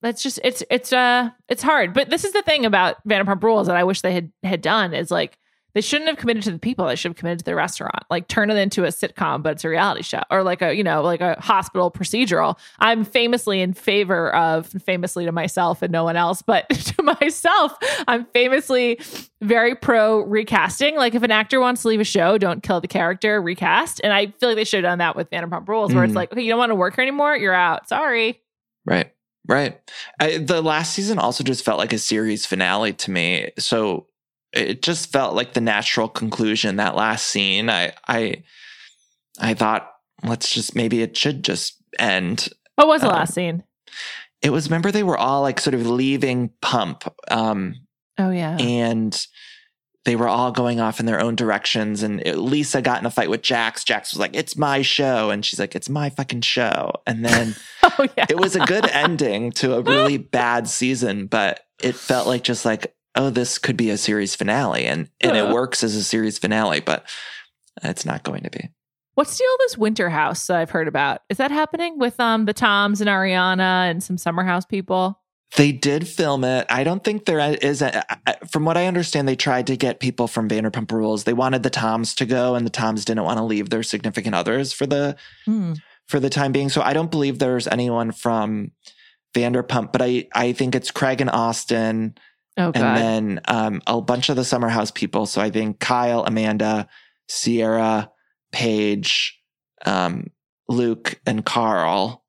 That's 0.01 0.21
just 0.21 0.39
it's 0.43 0.63
it's 0.69 0.93
uh 0.93 1.29
it's 1.49 1.63
hard. 1.63 1.93
But 1.93 2.09
this 2.09 2.23
is 2.23 2.33
the 2.33 2.41
thing 2.43 2.65
about 2.65 2.97
Vanderpump 3.07 3.41
Rules 3.43 3.67
that 3.67 3.75
I 3.75 3.83
wish 3.83 4.01
they 4.01 4.13
had 4.13 4.31
had 4.43 4.61
done 4.61 4.93
is 4.93 5.09
like 5.11 5.37
they 5.75 5.81
shouldn't 5.81 6.09
have 6.09 6.17
committed 6.17 6.41
to 6.43 6.51
the 6.51 6.57
people. 6.57 6.87
They 6.87 6.95
should 6.95 7.09
have 7.11 7.17
committed 7.17 7.39
to 7.39 7.45
the 7.45 7.53
restaurant. 7.53 8.03
Like 8.09 8.27
turn 8.27 8.49
it 8.49 8.57
into 8.57 8.85
a 8.85 8.87
sitcom, 8.87 9.43
but 9.43 9.51
it's 9.51 9.63
a 9.65 9.69
reality 9.69 10.01
show 10.01 10.21
or 10.31 10.41
like 10.41 10.63
a, 10.63 10.73
you 10.73 10.83
know, 10.83 11.03
like 11.03 11.21
a 11.21 11.39
hospital 11.39 11.91
procedural. 11.91 12.57
I'm 12.79 13.03
famously 13.05 13.61
in 13.61 13.73
favor 13.73 14.33
of 14.33 14.65
famously 14.67 15.25
to 15.25 15.31
myself 15.31 15.81
and 15.83 15.91
no 15.91 16.03
one 16.03 16.15
else, 16.15 16.41
but 16.41 16.67
to 16.69 17.03
myself, 17.03 17.73
I'm 18.07 18.25
famously 18.33 18.99
very 19.41 19.75
pro 19.75 20.21
recasting. 20.21 20.95
Like 20.95 21.13
if 21.13 21.21
an 21.23 21.31
actor 21.31 21.59
wants 21.59 21.81
to 21.83 21.89
leave 21.89 21.99
a 21.99 22.05
show, 22.05 22.37
don't 22.37 22.63
kill 22.63 22.79
the 22.81 22.87
character, 22.87 23.41
recast. 23.41 23.99
And 24.03 24.11
I 24.13 24.27
feel 24.27 24.49
like 24.49 24.55
they 24.55 24.63
should 24.63 24.83
have 24.83 24.89
done 24.91 24.99
that 24.99 25.15
with 25.15 25.29
Vanderpump 25.29 25.67
Rules, 25.67 25.93
where 25.93 26.03
it's 26.05 26.13
Mm. 26.13 26.15
like, 26.15 26.31
okay, 26.31 26.41
you 26.41 26.49
don't 26.49 26.57
want 26.59 26.71
to 26.71 26.75
work 26.75 26.95
here 26.95 27.01
anymore, 27.03 27.35
you're 27.35 27.53
out. 27.53 27.89
Sorry. 27.89 28.41
Right. 28.85 29.11
Right. 29.47 29.77
I, 30.19 30.37
the 30.37 30.61
last 30.61 30.93
season 30.93 31.19
also 31.19 31.43
just 31.43 31.63
felt 31.65 31.77
like 31.77 31.93
a 31.93 31.99
series 31.99 32.45
finale 32.45 32.93
to 32.93 33.11
me. 33.11 33.51
So 33.59 34.07
it 34.55 34.81
just 34.81 35.11
felt 35.11 35.35
like 35.35 35.53
the 35.53 35.61
natural 35.61 36.07
conclusion. 36.07 36.77
That 36.77 36.95
last 36.95 37.27
scene, 37.27 37.69
I, 37.69 37.93
I, 38.07 38.43
I 39.39 39.53
thought, 39.53 39.89
let's 40.23 40.53
just 40.53 40.75
maybe 40.75 41.01
it 41.01 41.15
should 41.17 41.43
just 41.43 41.75
end. 41.99 42.49
What 42.75 42.87
was 42.87 43.01
the 43.01 43.07
Um, 43.09 43.13
last 43.15 43.33
scene? 43.33 43.63
It 44.41 44.49
was 44.51 44.67
remember 44.69 44.91
they 44.91 45.03
were 45.03 45.17
all 45.17 45.41
like 45.41 45.59
sort 45.59 45.73
of 45.73 45.87
leaving 45.87 46.51
Pump, 46.61 47.03
um, 47.29 47.75
Oh 48.17 48.29
yeah. 48.31 48.57
and 48.59 49.25
they 50.05 50.15
were 50.15 50.27
all 50.27 50.51
going 50.51 50.79
off 50.79 50.99
in 50.99 51.05
their 51.07 51.19
own 51.19 51.35
directions. 51.35 52.03
And 52.03 52.21
it- 52.21 52.37
Lisa 52.37 52.81
got 52.81 52.99
in 52.99 53.05
a 53.07 53.11
fight 53.11 53.29
with 53.29 53.41
Jax. 53.41 53.83
Jax 53.83 54.13
was 54.13 54.19
like, 54.19 54.35
"It's 54.35 54.55
my 54.55 54.83
show," 54.83 55.31
and 55.31 55.43
she's 55.43 55.59
like, 55.59 55.75
"It's 55.75 55.89
my 55.89 56.09
fucking 56.11 56.41
show." 56.41 56.91
And 57.07 57.25
then. 57.25 57.55
oh 57.83 58.07
yeah. 58.17 58.25
it 58.29 58.37
was 58.39 58.55
a 58.55 58.59
good 58.65 58.85
ending 58.91 59.51
to 59.53 59.75
a 59.75 59.81
really 59.81 60.17
bad 60.17 60.67
season, 60.67 61.25
but 61.27 61.61
it 61.81 61.95
felt 61.95 62.27
like 62.27 62.43
just 62.43 62.65
like, 62.65 62.93
oh, 63.15 63.29
this 63.29 63.57
could 63.57 63.77
be 63.77 63.89
a 63.89 63.97
series 63.97 64.35
finale. 64.35 64.85
And 64.85 65.09
and 65.21 65.35
it 65.37 65.49
works 65.49 65.83
as 65.83 65.95
a 65.95 66.03
series 66.03 66.37
finale, 66.37 66.79
but 66.79 67.05
it's 67.83 68.05
not 68.05 68.23
going 68.23 68.43
to 68.43 68.49
be. 68.49 68.69
What's 69.15 69.37
the 69.37 69.45
all 69.45 69.57
this 69.59 69.77
winter 69.77 70.09
house 70.09 70.47
that 70.47 70.57
I've 70.57 70.71
heard 70.71 70.89
about? 70.89 71.21
Is 71.29 71.37
that 71.37 71.51
happening 71.51 71.97
with 71.97 72.19
um 72.19 72.45
the 72.45 72.53
Toms 72.53 73.01
and 73.01 73.09
Ariana 73.09 73.89
and 73.89 74.03
some 74.03 74.17
summer 74.17 74.43
house 74.43 74.65
people? 74.65 75.19
They 75.55 75.71
did 75.71 76.07
film 76.07 76.43
it. 76.43 76.65
I 76.69 76.83
don't 76.83 77.03
think 77.03 77.25
there 77.25 77.39
is 77.39 77.81
a, 77.81 78.03
from 78.49 78.65
what 78.65 78.75
I 78.75 78.87
understand, 78.87 79.27
they 79.27 79.37
tried 79.37 79.67
to 79.67 79.77
get 79.77 80.01
people 80.01 80.27
from 80.27 80.49
Vanderpump 80.49 80.91
Rules. 80.91 81.23
They 81.23 81.33
wanted 81.33 81.63
the 81.63 81.69
Toms 81.69 82.13
to 82.15 82.25
go, 82.25 82.55
and 82.55 82.65
the 82.65 82.71
Toms 82.71 83.05
didn't 83.05 83.23
want 83.23 83.37
to 83.37 83.43
leave 83.43 83.69
their 83.69 83.83
significant 83.83 84.35
others 84.35 84.73
for 84.73 84.85
the 84.85 85.15
for 86.07 86.19
the 86.19 86.29
time 86.29 86.51
being. 86.51 86.69
So 86.69 86.81
I 86.81 86.93
don't 86.93 87.11
believe 87.11 87.39
there's 87.39 87.67
anyone 87.67 88.11
from 88.11 88.71
Vanderpump, 89.33 89.93
but 89.93 90.01
I 90.01 90.27
I 90.33 90.51
think 90.51 90.75
it's 90.75 90.91
Craig 90.91 91.21
and 91.21 91.29
Austin. 91.29 92.15
Oh 92.57 92.71
and 92.73 92.97
then 92.97 93.41
um, 93.45 93.81
a 93.85 93.99
bunch 94.01 94.29
of 94.29 94.35
the 94.37 94.45
summer 94.45 94.69
house 94.69 94.91
people. 94.91 95.25
So 95.25 95.41
I 95.41 95.49
think 95.49 95.79
Kyle, 95.79 96.23
Amanda, 96.23 96.87
Ciara, 97.29 98.09
Paige, 98.51 99.37
um, 99.85 100.27
Luke, 100.69 101.19
and 101.25 101.45
Carl. 101.45 102.23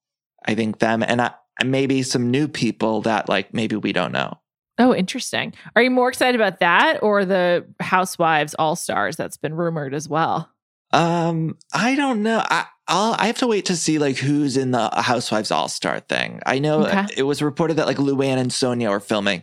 I 0.44 0.54
think 0.54 0.78
them, 0.78 1.02
and 1.02 1.20
I, 1.22 1.32
maybe 1.64 2.02
some 2.02 2.30
new 2.30 2.48
people 2.48 3.02
that 3.02 3.28
like 3.28 3.54
maybe 3.54 3.76
we 3.76 3.92
don't 3.92 4.12
know. 4.12 4.38
oh, 4.78 4.94
interesting. 4.94 5.54
Are 5.74 5.82
you 5.82 5.90
more 5.90 6.08
excited 6.08 6.40
about 6.40 6.60
that 6.60 7.02
or 7.02 7.24
the 7.24 7.64
Housewives 7.80 8.54
All 8.58 8.76
Stars 8.76 9.16
that's 9.16 9.36
been 9.36 9.54
rumored 9.54 9.94
as 9.94 10.08
well? 10.08 10.50
Um, 10.92 11.56
I 11.72 11.94
don't 11.96 12.22
know. 12.22 12.42
I 12.48 12.66
I'll, 12.88 13.16
I 13.18 13.26
have 13.26 13.38
to 13.38 13.46
wait 13.48 13.64
to 13.66 13.76
see 13.76 13.98
like 13.98 14.16
who's 14.18 14.56
in 14.56 14.70
the 14.70 14.88
Housewives 14.94 15.50
All 15.50 15.68
Star 15.68 16.00
thing. 16.00 16.40
I 16.46 16.58
know 16.60 16.84
Okay. 16.86 17.06
it 17.16 17.22
was 17.24 17.42
reported 17.42 17.74
that 17.78 17.86
like 17.86 17.96
Luann 17.96 18.38
and 18.38 18.50
Sonja 18.50 18.90
were 18.90 19.00
filming, 19.00 19.42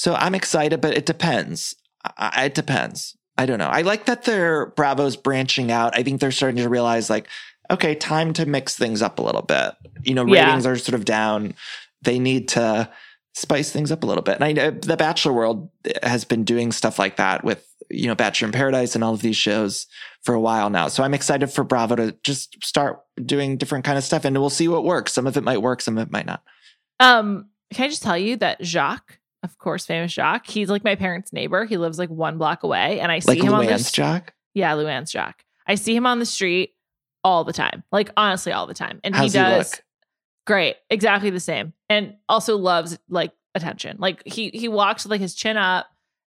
so 0.00 0.14
I'm 0.14 0.34
excited, 0.34 0.80
but 0.80 0.96
it 0.96 1.04
depends. 1.04 1.74
I, 2.16 2.46
it 2.46 2.54
depends. 2.54 3.16
I 3.36 3.44
don't 3.44 3.58
know. 3.58 3.68
I 3.68 3.82
like 3.82 4.06
that 4.06 4.24
they're 4.24 4.66
Bravo's 4.70 5.16
branching 5.16 5.70
out. 5.70 5.94
I 5.94 6.02
think 6.02 6.20
they're 6.20 6.30
starting 6.32 6.62
to 6.62 6.70
realize 6.70 7.10
like, 7.10 7.28
okay, 7.70 7.94
time 7.94 8.32
to 8.32 8.46
mix 8.46 8.76
things 8.76 9.02
up 9.02 9.18
a 9.18 9.22
little 9.22 9.42
bit. 9.42 9.74
You 10.02 10.14
know, 10.14 10.24
Yeah. 10.26 10.46
ratings 10.46 10.64
are 10.64 10.78
sort 10.78 10.94
of 10.94 11.04
down. 11.04 11.52
They 12.00 12.18
need 12.18 12.48
to 12.48 12.88
spice 13.34 13.70
things 13.70 13.92
up 13.92 14.02
a 14.02 14.06
little 14.06 14.22
bit. 14.22 14.36
And 14.36 14.44
I 14.44 14.52
know 14.52 14.70
the 14.70 14.96
Bachelor 14.96 15.34
world 15.34 15.68
has 16.02 16.24
been 16.24 16.44
doing 16.44 16.72
stuff 16.72 16.98
like 16.98 17.16
that 17.16 17.44
with 17.44 17.66
you 17.90 18.06
know 18.06 18.14
Bachelor 18.14 18.46
in 18.46 18.52
Paradise 18.52 18.94
and 18.94 19.04
all 19.04 19.12
of 19.12 19.20
these 19.20 19.36
shows 19.36 19.86
for 20.22 20.34
a 20.34 20.40
while 20.40 20.70
now. 20.70 20.88
So 20.88 21.02
I'm 21.04 21.12
excited 21.14 21.48
for 21.48 21.62
Bravo 21.62 21.96
to 21.96 22.16
just 22.24 22.64
start 22.64 23.00
doing 23.22 23.58
different 23.58 23.84
kind 23.84 23.98
of 23.98 24.04
stuff 24.04 24.24
and 24.24 24.38
we'll 24.38 24.48
see 24.48 24.68
what 24.68 24.84
works. 24.84 25.12
Some 25.12 25.26
of 25.26 25.36
it 25.36 25.44
might 25.44 25.60
work, 25.60 25.82
some 25.82 25.98
of 25.98 26.08
it 26.08 26.10
might 26.10 26.24
not. 26.26 26.42
Um, 27.00 27.50
can 27.74 27.84
I 27.84 27.88
just 27.88 28.02
tell 28.02 28.16
you 28.18 28.36
that 28.36 28.64
Jacques, 28.64 29.18
of 29.42 29.56
course, 29.58 29.86
famous 29.86 30.12
Jacques, 30.12 30.46
he's 30.46 30.68
like 30.68 30.84
my 30.84 30.94
parents' 30.94 31.32
neighbor. 31.32 31.64
He 31.64 31.76
lives 31.76 31.98
like 31.98 32.10
one 32.10 32.38
block 32.38 32.62
away, 32.62 33.00
and 33.00 33.10
I 33.10 33.20
see 33.20 33.32
Like 33.32 33.42
him 33.42 33.54
on 33.54 33.66
this. 33.66 33.90
Jack. 33.90 34.34
Yeah, 34.54 34.72
Luann's 34.74 35.10
Jacques. 35.10 35.44
I 35.66 35.76
see 35.76 35.94
him 35.94 36.06
on 36.06 36.18
the 36.18 36.26
street 36.26 36.74
all 37.22 37.44
the 37.44 37.52
time, 37.52 37.84
like 37.92 38.10
honestly, 38.16 38.52
all 38.52 38.66
the 38.66 38.74
time, 38.74 39.00
and 39.04 39.14
How's 39.14 39.32
he 39.32 39.38
he 39.38 39.44
does 39.44 39.72
look? 39.72 39.84
great, 40.46 40.76
exactly 40.88 41.30
the 41.30 41.40
same, 41.40 41.72
and 41.88 42.14
also 42.28 42.56
loves 42.56 42.98
like 43.08 43.32
attention. 43.54 43.96
Like 43.98 44.22
he 44.26 44.50
he 44.50 44.68
walks 44.68 45.04
with 45.04 45.10
like 45.12 45.20
his 45.20 45.34
chin 45.34 45.56
up, 45.56 45.86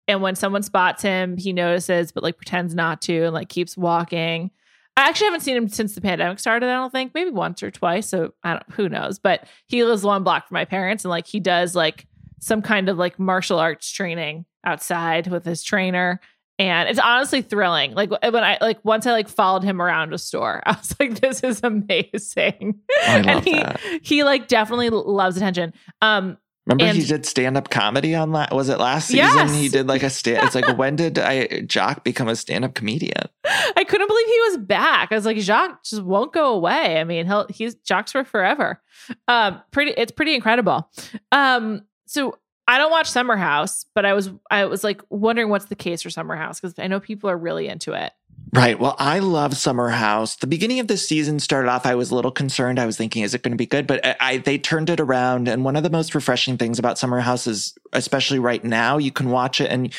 and 0.09 0.23
when 0.23 0.35
someone 0.35 0.63
spots 0.63 1.03
him, 1.03 1.37
he 1.37 1.53
notices, 1.53 2.13
but 2.13 2.23
like 2.23 2.37
pretends 2.37 2.75
not 2.75 3.03
to, 3.03 3.25
and 3.25 3.35
like 3.35 3.49
keeps 3.49 3.77
walking. 3.77 4.51
I 4.97 5.09
actually 5.09 5.27
haven't 5.27 5.41
seen 5.41 5.57
him 5.57 5.69
since 5.69 5.95
the 5.95 6.01
pandemic 6.01 6.39
started. 6.41 6.69
I 6.69 6.75
don't 6.75 6.91
think 6.91 7.15
maybe 7.15 7.31
once 7.31 7.63
or 7.63 7.71
twice. 7.71 8.09
So 8.09 8.35
I 8.43 8.55
don't. 8.55 8.71
Who 8.73 8.89
knows? 8.89 9.19
But 9.19 9.47
he 9.67 9.85
lives 9.85 10.03
one 10.03 10.25
block 10.25 10.49
from 10.49 10.57
my 10.57 10.65
parents, 10.65 11.05
and 11.05 11.11
like 11.11 11.27
he 11.27 11.41
does 11.41 11.75
like 11.75 12.07
some 12.41 12.63
kind 12.63 12.89
of 12.89 12.99
like 12.99 13.19
martial 13.19 13.59
arts 13.61 13.91
training 13.91 14.45
outside 14.65 15.29
with 15.29 15.45
his 15.45 15.63
trainer. 15.63 16.21
and 16.59 16.89
it's 16.91 16.99
honestly 16.99 17.41
thrilling. 17.41 17.95
Like 17.95 18.11
when 18.11 18.45
I 18.45 18.59
like 18.61 18.85
once 18.85 19.07
I 19.07 19.13
like 19.13 19.29
followed 19.29 19.63
him 19.63 19.81
around 19.81 20.13
a 20.13 20.19
store, 20.19 20.63
I 20.67 20.73
was 20.73 20.95
like, 21.01 21.21
"This 21.21 21.41
is 21.43 21.61
amazing." 21.63 22.81
I 23.07 23.17
love 23.19 23.27
and 23.27 23.45
he 23.45 23.53
that. 23.55 23.81
he 24.03 24.25
like 24.25 24.49
definitely 24.49 24.91
loves 24.91 25.37
attention. 25.37 25.73
Um, 26.03 26.37
Remember 26.67 26.85
And- 26.91 26.99
he 26.99 27.05
did 27.05 27.25
stand 27.25 27.57
up 27.57 27.71
comedy 27.71 28.15
on 28.15 28.33
that? 28.33 28.55
Was 28.55 28.69
it 28.69 28.79
last 28.79 29.09
season? 29.09 29.25
Yes. 29.25 29.55
He 29.55 29.69
did 29.71 29.89
like 29.89 30.03
a 30.03 30.11
stand. 30.11 30.45
It's 30.47 30.55
like 30.55 30.69
when 30.79 30.95
did 30.95 31.19
I 31.19 31.63
Jacques 31.63 32.05
become 32.05 32.29
a 32.29 32.37
stand 32.37 32.67
up 32.67 32.75
comedian? 32.75 33.25
I 33.47 33.83
couldn't 33.89 34.07
believe 34.07 34.27
he 34.27 34.41
was 34.51 34.59
back. 34.59 35.11
I 35.11 35.15
was 35.15 35.25
like, 35.25 35.39
Jacques 35.39 35.83
just 35.85 36.03
won't 36.03 36.35
go 36.35 36.53
away. 36.53 37.01
I 37.01 37.05
mean, 37.05 37.25
he'll 37.25 37.47
he's 37.49 37.77
Jacques 37.89 38.11
for 38.11 38.25
forever. 38.25 38.81
Um, 39.27 39.61
pretty, 39.71 39.93
it's 39.97 40.13
pretty 40.13 40.35
incredible. 40.35 40.91
Um, 41.33 41.83
so 42.11 42.37
I 42.67 42.79
don't 42.79 42.91
watch 42.91 43.09
Summer 43.09 43.37
House, 43.37 43.87
but 43.95 44.05
I 44.05 44.15
was 44.15 44.31
I 44.51 44.65
was 44.65 44.83
like 44.83 45.01
wondering 45.11 45.49
what's 45.49 45.67
the 45.67 45.77
case 45.77 46.03
for 46.03 46.11
Summer 46.11 46.35
House 46.35 46.61
because 46.61 46.77
I 46.77 46.89
know 46.89 46.99
people 46.99 47.31
are 47.31 47.39
really 47.39 47.69
into 47.69 47.93
it. 47.93 48.13
Right. 48.53 48.81
Well, 48.81 48.97
I 48.99 49.21
love 49.21 49.57
Summer 49.57 49.91
House. 49.91 50.35
The 50.35 50.49
beginning 50.49 50.81
of 50.81 50.89
the 50.89 50.97
season 50.97 51.39
started 51.39 51.69
off. 51.69 51.87
I 51.87 51.95
was 51.95 52.11
a 52.11 52.17
little 52.17 52.33
concerned. 52.33 52.81
I 52.81 52.87
was 52.87 52.97
thinking, 52.97 53.23
is 53.23 53.33
it 53.33 53.45
going 53.45 53.53
to 53.53 53.57
be 53.57 53.67
good? 53.67 53.87
But 53.87 54.05
I, 54.05 54.17
I 54.21 54.37
they 54.39 54.59
turned 54.59 54.91
it 54.91 54.99
around. 54.99 55.47
And 55.47 55.65
one 55.65 55.77
of 55.77 55.85
the 55.85 55.91
most 55.91 56.17
refreshing 56.17 56.57
things 56.59 56.81
about 56.81 56.99
Summer 56.99 57.21
House 57.21 57.47
is, 57.47 57.79
especially 57.93 58.41
right 58.41 58.65
now, 58.65 58.99
you 58.99 59.13
can 59.13 59.31
watch 59.31 59.61
it 59.61 59.71
and. 59.71 59.95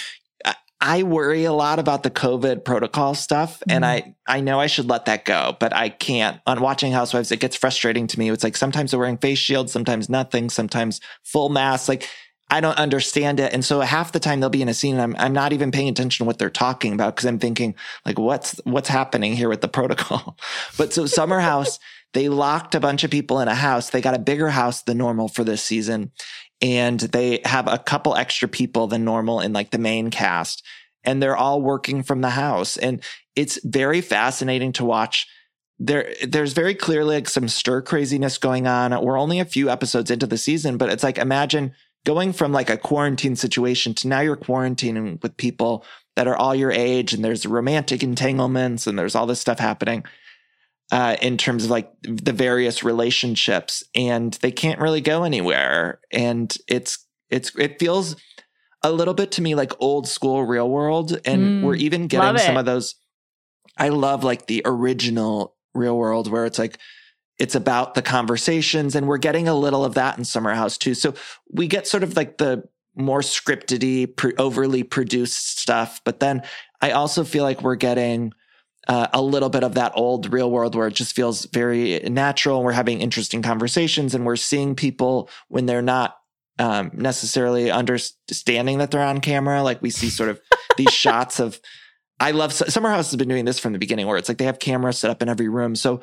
I- 0.81 1.03
worry 1.03 1.45
a 1.45 1.53
lot 1.53 1.79
about 1.79 2.03
the 2.03 2.09
COVID 2.09 2.65
protocol 2.65 3.13
stuff, 3.15 3.61
and 3.69 3.83
mm-hmm. 3.83 4.09
I 4.27 4.37
I 4.37 4.41
know 4.41 4.59
I 4.59 4.67
should 4.67 4.89
let 4.89 5.05
that 5.05 5.25
go, 5.25 5.55
but 5.59 5.73
I 5.73 5.89
can't. 5.89 6.39
On 6.47 6.59
watching 6.61 6.91
Housewives, 6.91 7.31
it 7.31 7.39
gets 7.39 7.55
frustrating 7.55 8.07
to 8.07 8.19
me. 8.19 8.29
It's 8.29 8.43
like 8.43 8.57
sometimes 8.57 8.91
they're 8.91 8.99
wearing 8.99 9.17
face 9.17 9.39
shields, 9.39 9.71
sometimes 9.71 10.09
nothing, 10.09 10.49
sometimes 10.49 10.99
full 11.23 11.49
masks. 11.49 11.87
Like 11.87 12.07
I 12.51 12.59
don't 12.59 12.77
understand 12.77 13.39
it. 13.39 13.53
And 13.53 13.63
so 13.63 13.79
half 13.79 14.11
the 14.11 14.19
time 14.19 14.41
they'll 14.41 14.49
be 14.49 14.61
in 14.61 14.67
a 14.67 14.73
scene 14.73 14.99
and 14.99 15.01
I'm, 15.01 15.15
I'm 15.25 15.33
not 15.33 15.53
even 15.53 15.71
paying 15.71 15.87
attention 15.87 16.25
to 16.25 16.27
what 16.27 16.37
they're 16.37 16.49
talking 16.49 16.93
about 16.93 17.15
because 17.15 17.25
I'm 17.25 17.39
thinking 17.39 17.75
like, 18.05 18.19
what's, 18.19 18.59
what's 18.65 18.89
happening 18.89 19.37
here 19.37 19.47
with 19.47 19.61
the 19.61 19.67
protocol? 19.69 20.37
But 20.77 20.93
so 20.93 21.05
Summer 21.05 21.39
House, 21.39 21.79
they 22.13 22.27
locked 22.27 22.75
a 22.75 22.81
bunch 22.81 23.05
of 23.05 23.09
people 23.09 23.39
in 23.39 23.47
a 23.47 23.55
house. 23.55 23.89
They 23.89 24.01
got 24.01 24.15
a 24.15 24.19
bigger 24.19 24.49
house 24.49 24.81
than 24.81 24.97
normal 24.97 25.29
for 25.29 25.45
this 25.45 25.63
season. 25.63 26.11
And 26.61 26.99
they 26.99 27.41
have 27.45 27.67
a 27.67 27.79
couple 27.79 28.15
extra 28.15 28.47
people 28.47 28.87
than 28.87 29.03
normal 29.03 29.39
in 29.39 29.53
like 29.53 29.71
the 29.71 29.77
main 29.77 30.11
cast. 30.11 30.63
And 31.03 31.21
they're 31.21 31.37
all 31.37 31.61
working 31.61 32.03
from 32.03 32.21
the 32.21 32.29
house. 32.29 32.77
And 32.77 33.01
it's 33.35 33.59
very 33.63 34.01
fascinating 34.01 34.71
to 34.73 34.85
watch 34.85 35.27
there 35.79 36.13
there's 36.27 36.53
very 36.53 36.75
clearly 36.75 37.15
like 37.15 37.27
some 37.27 37.47
stir 37.47 37.81
craziness 37.81 38.37
going 38.37 38.67
on. 38.67 38.91
We're 39.03 39.19
only 39.19 39.39
a 39.39 39.45
few 39.45 39.67
episodes 39.69 40.11
into 40.11 40.27
the 40.27 40.37
season, 40.37 40.77
but 40.77 40.91
it's 40.91 41.01
like 41.01 41.17
imagine 41.17 41.73
going 42.05 42.33
from 42.33 42.51
like 42.51 42.69
a 42.69 42.77
quarantine 42.77 43.35
situation 43.35 43.93
to 43.95 44.07
now 44.07 44.19
you're 44.19 44.37
quarantining 44.37 45.21
with 45.21 45.37
people 45.37 45.83
that 46.15 46.27
are 46.27 46.35
all 46.35 46.53
your 46.53 46.71
age 46.71 47.13
and 47.13 47.23
there's 47.25 47.45
romantic 47.45 48.03
entanglements 48.03 48.85
and 48.85 48.97
there's 48.97 49.15
all 49.15 49.25
this 49.25 49.39
stuff 49.39 49.59
happening 49.59 50.03
uh, 50.91 51.15
in 51.21 51.37
terms 51.37 51.65
of 51.65 51.71
like 51.71 51.91
the 52.03 52.33
various 52.33 52.83
relationships 52.83 53.83
and 53.95 54.33
they 54.41 54.51
can't 54.51 54.79
really 54.79 55.01
go 55.01 55.23
anywhere. 55.23 55.99
And 56.11 56.55
it's 56.67 57.07
it's 57.29 57.55
it 57.57 57.79
feels 57.79 58.15
a 58.83 58.91
little 58.91 59.13
bit 59.13 59.31
to 59.31 59.41
me 59.41 59.55
like 59.55 59.71
old 59.79 60.07
school 60.07 60.43
real 60.43 60.69
world 60.69 61.17
and 61.25 61.41
Mm, 61.41 61.61
we're 61.61 61.75
even 61.75 62.07
getting 62.07 62.37
some 62.39 62.57
of 62.57 62.65
those 62.65 62.95
i 63.77 63.89
love 63.89 64.23
like 64.23 64.47
the 64.47 64.63
original 64.65 65.55
real 65.75 65.95
world 65.95 66.29
where 66.29 66.45
it's 66.45 66.57
like 66.59 66.77
it's 67.37 67.55
about 67.55 67.95
the 67.95 68.01
conversations 68.01 68.95
and 68.95 69.07
we're 69.07 69.17
getting 69.17 69.47
a 69.47 69.55
little 69.55 69.85
of 69.85 69.95
that 69.95 70.15
in 70.17 70.23
summer 70.23 70.53
house 70.53 70.77
too. 70.77 70.93
So 70.93 71.15
we 71.51 71.67
get 71.67 71.87
sort 71.87 72.03
of 72.03 72.15
like 72.15 72.37
the 72.37 72.63
more 72.95 73.21
scriptedy 73.21 74.13
pr- 74.15 74.31
overly 74.37 74.83
produced 74.83 75.59
stuff 75.59 76.01
but 76.03 76.19
then 76.19 76.41
i 76.81 76.91
also 76.91 77.23
feel 77.23 77.43
like 77.43 77.61
we're 77.61 77.75
getting 77.75 78.33
uh, 78.87 79.07
a 79.13 79.21
little 79.21 79.49
bit 79.49 79.63
of 79.63 79.75
that 79.75 79.91
old 79.95 80.31
real 80.33 80.49
world 80.49 80.75
where 80.75 80.87
it 80.87 80.93
just 80.93 81.15
feels 81.15 81.45
very 81.45 81.99
natural. 81.99 82.57
and 82.57 82.65
We're 82.65 82.71
having 82.71 83.01
interesting 83.01 83.41
conversations 83.41 84.15
and 84.15 84.25
we're 84.25 84.35
seeing 84.35 84.75
people 84.75 85.29
when 85.49 85.65
they're 85.65 85.81
not 85.81 86.17
um, 86.59 86.91
necessarily 86.93 87.71
understanding 87.71 88.79
that 88.79 88.91
they're 88.91 89.01
on 89.01 89.21
camera. 89.21 89.63
Like 89.63 89.81
we 89.81 89.89
see 89.89 90.09
sort 90.09 90.29
of 90.29 90.39
these 90.77 90.91
shots 90.91 91.39
of, 91.39 91.59
I 92.19 92.31
love 92.31 92.53
Summer 92.53 92.89
House 92.89 93.11
has 93.11 93.17
been 93.17 93.29
doing 93.29 93.45
this 93.45 93.59
from 93.59 93.73
the 93.73 93.79
beginning 93.79 94.07
where 94.07 94.17
it's 94.17 94.29
like 94.29 94.37
they 94.37 94.45
have 94.45 94.59
cameras 94.59 94.97
set 94.97 95.11
up 95.11 95.21
in 95.21 95.29
every 95.29 95.49
room. 95.49 95.75
So 95.75 96.01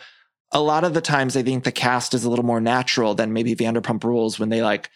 a 0.53 0.61
lot 0.61 0.85
of 0.85 0.95
the 0.95 1.01
times 1.01 1.37
I 1.37 1.43
think 1.43 1.65
the 1.65 1.73
cast 1.73 2.15
is 2.15 2.25
a 2.25 2.31
little 2.31 2.45
more 2.45 2.61
natural 2.61 3.15
than 3.15 3.33
maybe 3.33 3.55
Vanderpump 3.55 4.03
Rules 4.03 4.39
when 4.39 4.49
they 4.49 4.63
like 4.63 4.91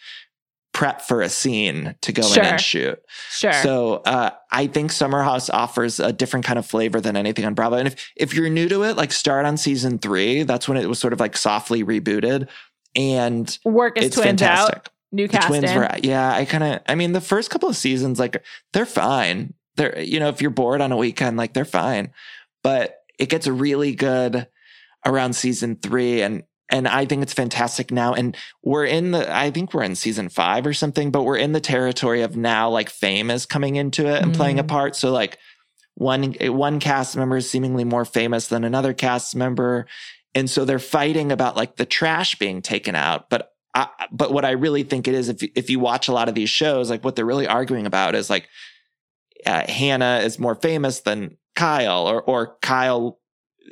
prep 0.72 1.02
for 1.02 1.20
a 1.20 1.28
scene 1.28 1.94
to 2.00 2.12
go 2.12 2.22
in 2.32 2.40
and 2.40 2.60
shoot. 2.60 2.98
Sure. 3.30 3.52
So 3.52 3.94
uh, 4.06 4.30
I 4.50 4.66
think 4.66 4.90
Summer 4.90 5.22
House 5.22 5.50
offers 5.50 6.00
a 6.00 6.12
different 6.12 6.46
kind 6.46 6.58
of 6.58 6.66
flavor 6.66 7.00
than 7.00 7.16
anything 7.16 7.44
on 7.44 7.54
Bravo. 7.54 7.76
And 7.76 7.88
if 7.88 8.10
if 8.16 8.34
you're 8.34 8.48
new 8.48 8.68
to 8.68 8.82
it, 8.84 8.96
like 8.96 9.12
start 9.12 9.44
on 9.44 9.56
season 9.56 9.98
three. 9.98 10.44
That's 10.44 10.68
when 10.68 10.78
it 10.78 10.86
was 10.86 10.98
sort 10.98 11.12
of 11.12 11.20
like 11.20 11.36
softly 11.36 11.84
rebooted, 11.84 12.48
and 12.96 13.58
Work 13.64 13.98
is 13.98 14.06
it's 14.06 14.16
twins 14.16 14.40
fantastic. 14.40 14.76
out. 14.76 14.88
New 15.14 15.28
The 15.28 15.38
twins 15.38 15.70
in. 15.70 15.76
were, 15.76 15.90
yeah. 16.02 16.32
I 16.32 16.46
kind 16.46 16.64
of, 16.64 16.80
I 16.88 16.94
mean, 16.94 17.12
the 17.12 17.20
first 17.20 17.50
couple 17.50 17.68
of 17.68 17.76
seasons, 17.76 18.18
like 18.18 18.42
they're 18.72 18.86
fine. 18.86 19.52
They're, 19.76 20.00
you 20.00 20.18
know, 20.18 20.28
if 20.28 20.40
you're 20.40 20.50
bored 20.50 20.80
on 20.80 20.90
a 20.90 20.96
weekend, 20.96 21.36
like 21.36 21.52
they're 21.52 21.66
fine. 21.66 22.12
But 22.62 23.00
it 23.18 23.28
gets 23.28 23.46
really 23.46 23.94
good 23.94 24.46
around 25.04 25.34
season 25.34 25.76
three, 25.76 26.22
and 26.22 26.44
and 26.72 26.88
I 26.88 27.04
think 27.06 27.22
it's 27.22 27.32
fantastic 27.34 27.92
now. 27.92 28.14
And 28.14 28.36
we're 28.64 28.86
in 28.86 29.12
the, 29.12 29.32
I 29.32 29.50
think 29.52 29.72
we're 29.72 29.84
in 29.84 29.94
season 29.94 30.28
five 30.28 30.66
or 30.66 30.72
something, 30.72 31.10
but 31.12 31.22
we're 31.22 31.36
in 31.36 31.52
the 31.52 31.60
territory 31.60 32.22
of 32.22 32.36
now 32.36 32.68
like 32.70 32.90
fame 32.90 33.30
is 33.30 33.46
coming 33.46 33.76
into 33.76 34.06
it 34.06 34.22
and 34.22 34.34
playing 34.34 34.58
a 34.58 34.64
Mm. 34.64 34.68
part. 34.68 34.96
So 34.96 35.12
like 35.12 35.38
one 35.94 36.32
one 36.40 36.80
cast 36.80 37.16
member 37.16 37.36
is 37.36 37.48
seemingly 37.48 37.84
more 37.84 38.04
famous 38.06 38.48
than 38.48 38.64
another 38.64 38.94
cast 38.94 39.36
member, 39.36 39.86
and 40.34 40.48
so 40.50 40.64
they're 40.64 40.78
fighting 40.78 41.30
about 41.30 41.54
like 41.56 41.76
the 41.76 41.84
trash 41.84 42.36
being 42.36 42.62
taken 42.62 42.94
out. 42.96 43.28
But 43.28 43.50
I, 43.74 43.88
but 44.10 44.32
what 44.32 44.44
I 44.46 44.50
really 44.52 44.82
think 44.82 45.06
it 45.06 45.14
is, 45.14 45.28
if 45.28 45.42
you- 45.42 45.52
if 45.54 45.68
you 45.70 45.78
watch 45.78 46.08
a 46.08 46.12
lot 46.12 46.28
of 46.28 46.34
these 46.34 46.50
shows, 46.50 46.88
like 46.90 47.04
what 47.04 47.14
they're 47.16 47.26
really 47.26 47.46
arguing 47.46 47.86
about 47.86 48.14
is 48.14 48.28
like 48.30 48.48
uh, 49.46 49.66
Hannah 49.70 50.20
is 50.24 50.38
more 50.38 50.54
famous 50.54 51.00
than 51.00 51.36
Kyle, 51.56 52.06
or 52.06 52.22
or 52.22 52.56
Kyle 52.62 53.18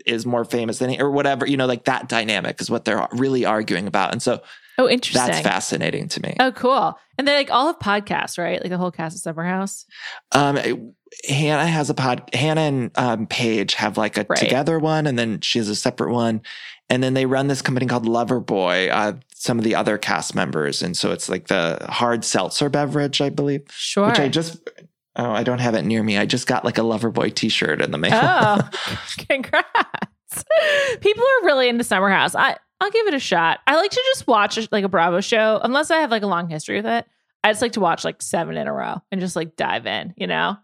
is 0.07 0.24
more 0.26 0.45
famous 0.45 0.78
than 0.78 1.01
or 1.01 1.11
whatever. 1.11 1.47
You 1.47 1.57
know, 1.57 1.66
like 1.66 1.84
that 1.84 2.09
dynamic 2.09 2.61
is 2.61 2.70
what 2.70 2.84
they're 2.84 3.07
really 3.12 3.45
arguing 3.45 3.86
about, 3.86 4.12
and 4.12 4.22
so 4.22 4.41
oh, 4.78 4.88
interesting. 4.88 5.26
that's 5.26 5.41
fascinating 5.41 6.09
to 6.09 6.22
me. 6.22 6.36
Oh, 6.41 6.53
cool. 6.53 6.99
And 7.18 7.28
they 7.28 7.34
like 7.34 7.51
all 7.51 7.66
have 7.66 7.78
podcasts, 7.78 8.38
right? 8.38 8.61
Like 8.61 8.70
the 8.70 8.78
whole 8.78 8.91
cast 8.91 9.16
of 9.16 9.20
Summer 9.22 9.45
House. 9.45 9.84
Um, 10.32 10.59
Hannah 11.28 11.66
has 11.66 11.91
a 11.91 11.95
pod. 11.95 12.28
Hannah 12.32 12.61
and 12.62 12.91
um, 12.97 13.26
Paige 13.26 13.74
have 13.74 13.99
like 13.99 14.16
a 14.16 14.24
Right. 14.28 14.38
together 14.38 14.78
one, 14.78 15.07
and 15.07 15.18
then 15.18 15.41
she 15.41 15.59
has 15.59 15.68
a 15.68 15.74
separate 15.76 16.12
one, 16.12 16.41
and 16.88 17.03
then 17.03 17.14
they 17.14 17.26
run 17.26 17.49
this 17.49 17.62
company 17.62 17.86
called 17.86 18.07
Loverboy. 18.07 18.91
Uh, 18.91 19.12
some 19.34 19.59
of 19.59 19.64
the 19.64 19.74
other 19.74 19.99
cast 19.99 20.34
members, 20.34 20.82
and 20.82 20.97
so 20.97 21.12
it's 21.12 21.28
like 21.28 21.49
the 21.49 21.84
hard 21.88 22.24
seltzer 22.24 22.68
beverage, 22.68 23.20
I 23.20 23.28
believe, 23.30 23.62
Sure. 23.70 24.07
which 24.09 24.18
I 24.18 24.28
just. 24.28 24.59
Oh, 25.21 25.33
I 25.33 25.43
don't 25.43 25.59
have 25.59 25.75
it 25.75 25.85
near 25.85 26.03
me. 26.03 26.16
I 26.16 26.25
just 26.25 26.47
got 26.47 26.64
like 26.64 26.79
a 26.79 26.81
Loverboy 26.81 27.35
T-shirt 27.35 27.83
in 27.83 27.91
the 27.91 27.99
mail. 27.99 28.12
Oh, 28.14 28.71
congrats. 29.29 30.45
People 31.03 31.25
are 31.25 31.45
really 31.45 31.68
into 31.68 31.85
Summer 31.85 32.09
House. 32.09 32.35
I, 32.35 32.57
I'll 32.81 32.91
give 32.91 33.07
it 33.07 33.12
a 33.12 33.18
shot. 33.18 33.61
I 33.66 33.77
like 33.77 33.91
to 33.91 34.03
just 34.07 34.27
watch 34.27 34.59
like 34.73 34.83
a 34.83 34.89
Bravo 34.89 35.21
show, 35.21 35.61
unless 35.62 35.91
I 35.91 35.99
have 35.99 36.11
like 36.11 36.23
a 36.23 36.27
long 36.27 36.49
history 36.49 36.77
with 36.77 36.87
it. 36.87 37.05
I 37.45 37.51
just 37.51 37.61
like 37.61 37.73
to 37.73 37.81
watch 37.81 38.03
like 38.03 38.23
seven 38.23 38.57
in 38.57 38.66
a 38.66 38.73
row 38.73 39.03
and 39.12 39.21
just 39.21 39.37
like 39.37 39.57
dive 39.57 39.87
in, 39.87 40.14
you 40.16 40.27
know? 40.27 40.57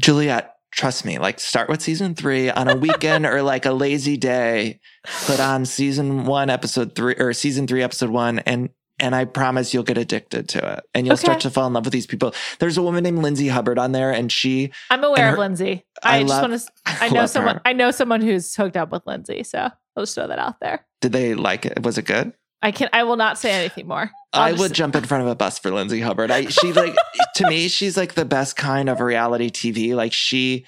Juliet, 0.00 0.54
trust 0.70 1.04
me. 1.04 1.18
Like, 1.18 1.40
start 1.40 1.68
with 1.68 1.82
season 1.82 2.14
three 2.14 2.50
on 2.50 2.68
a 2.68 2.76
weekend 2.76 3.26
or 3.26 3.42
like 3.42 3.66
a 3.66 3.72
lazy 3.72 4.16
day. 4.16 4.78
Put 5.24 5.40
on 5.40 5.64
season 5.64 6.24
one, 6.24 6.50
episode 6.50 6.94
three, 6.94 7.16
or 7.16 7.32
season 7.32 7.66
three, 7.66 7.82
episode 7.82 8.10
one, 8.10 8.38
and 8.40 8.70
and 8.98 9.14
I 9.14 9.24
promise 9.24 9.74
you'll 9.74 9.82
get 9.82 9.98
addicted 9.98 10.48
to 10.50 10.74
it, 10.74 10.84
and 10.94 11.06
you'll 11.06 11.16
start 11.16 11.40
to 11.40 11.50
fall 11.50 11.66
in 11.66 11.72
love 11.72 11.84
with 11.84 11.92
these 11.92 12.06
people. 12.06 12.34
There's 12.60 12.76
a 12.78 12.82
woman 12.82 13.02
named 13.04 13.18
Lindsay 13.18 13.48
Hubbard 13.48 13.78
on 13.78 13.92
there, 13.92 14.10
and 14.12 14.30
she. 14.30 14.72
I'm 14.90 15.02
aware 15.04 15.26
And 15.26 15.32
of 15.34 15.38
Lindsay. 15.40 15.84
I 16.02 16.18
I, 16.18 16.20
just 16.22 16.30
love- 16.30 16.50
want 16.50 16.60
to, 16.62 16.70
I 17.04 17.08
know 17.08 17.26
someone, 17.26 17.54
her. 17.56 17.62
I 17.64 17.72
know 17.72 17.90
someone 17.90 18.20
who's 18.20 18.54
hooked 18.54 18.76
up 18.76 18.92
with 18.92 19.02
Lindsay. 19.06 19.42
So 19.42 19.58
I'll 19.58 20.02
just 20.02 20.14
throw 20.14 20.26
that 20.28 20.38
out 20.38 20.60
there. 20.60 20.86
Did 21.00 21.12
they 21.12 21.34
like 21.34 21.66
it? 21.66 21.82
Was 21.82 21.98
it 21.98 22.04
good? 22.06 22.32
I 22.62 22.70
can, 22.72 22.88
I 22.94 23.02
will 23.02 23.16
not 23.16 23.36
say 23.38 23.50
anything 23.52 23.86
more. 23.86 24.10
I'll 24.32 24.42
I 24.42 24.50
just- 24.52 24.60
would 24.60 24.72
jump 24.72 24.96
in 24.96 25.04
front 25.04 25.22
of 25.22 25.28
a 25.28 25.34
bus 25.34 25.58
for 25.58 25.70
Lindsay 25.70 26.00
Hubbard. 26.00 26.30
I 26.30 26.46
she 26.46 26.72
like 26.72 26.94
to 27.34 27.48
me, 27.48 27.68
she's 27.68 27.96
like 27.96 28.14
the 28.14 28.24
best 28.24 28.56
kind 28.56 28.88
of 28.88 29.00
reality 29.00 29.50
TV. 29.50 29.94
Like 29.94 30.12
she, 30.12 30.64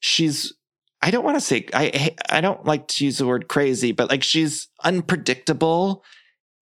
she's. 0.00 0.54
I 1.02 1.10
don't 1.10 1.24
want 1.24 1.36
to 1.36 1.40
say 1.42 1.66
I. 1.74 2.14
I 2.30 2.40
don't 2.40 2.64
like 2.64 2.88
to 2.88 3.04
use 3.04 3.18
the 3.18 3.26
word 3.26 3.48
crazy, 3.48 3.92
but 3.92 4.08
like 4.08 4.22
she's 4.22 4.68
unpredictable, 4.82 6.02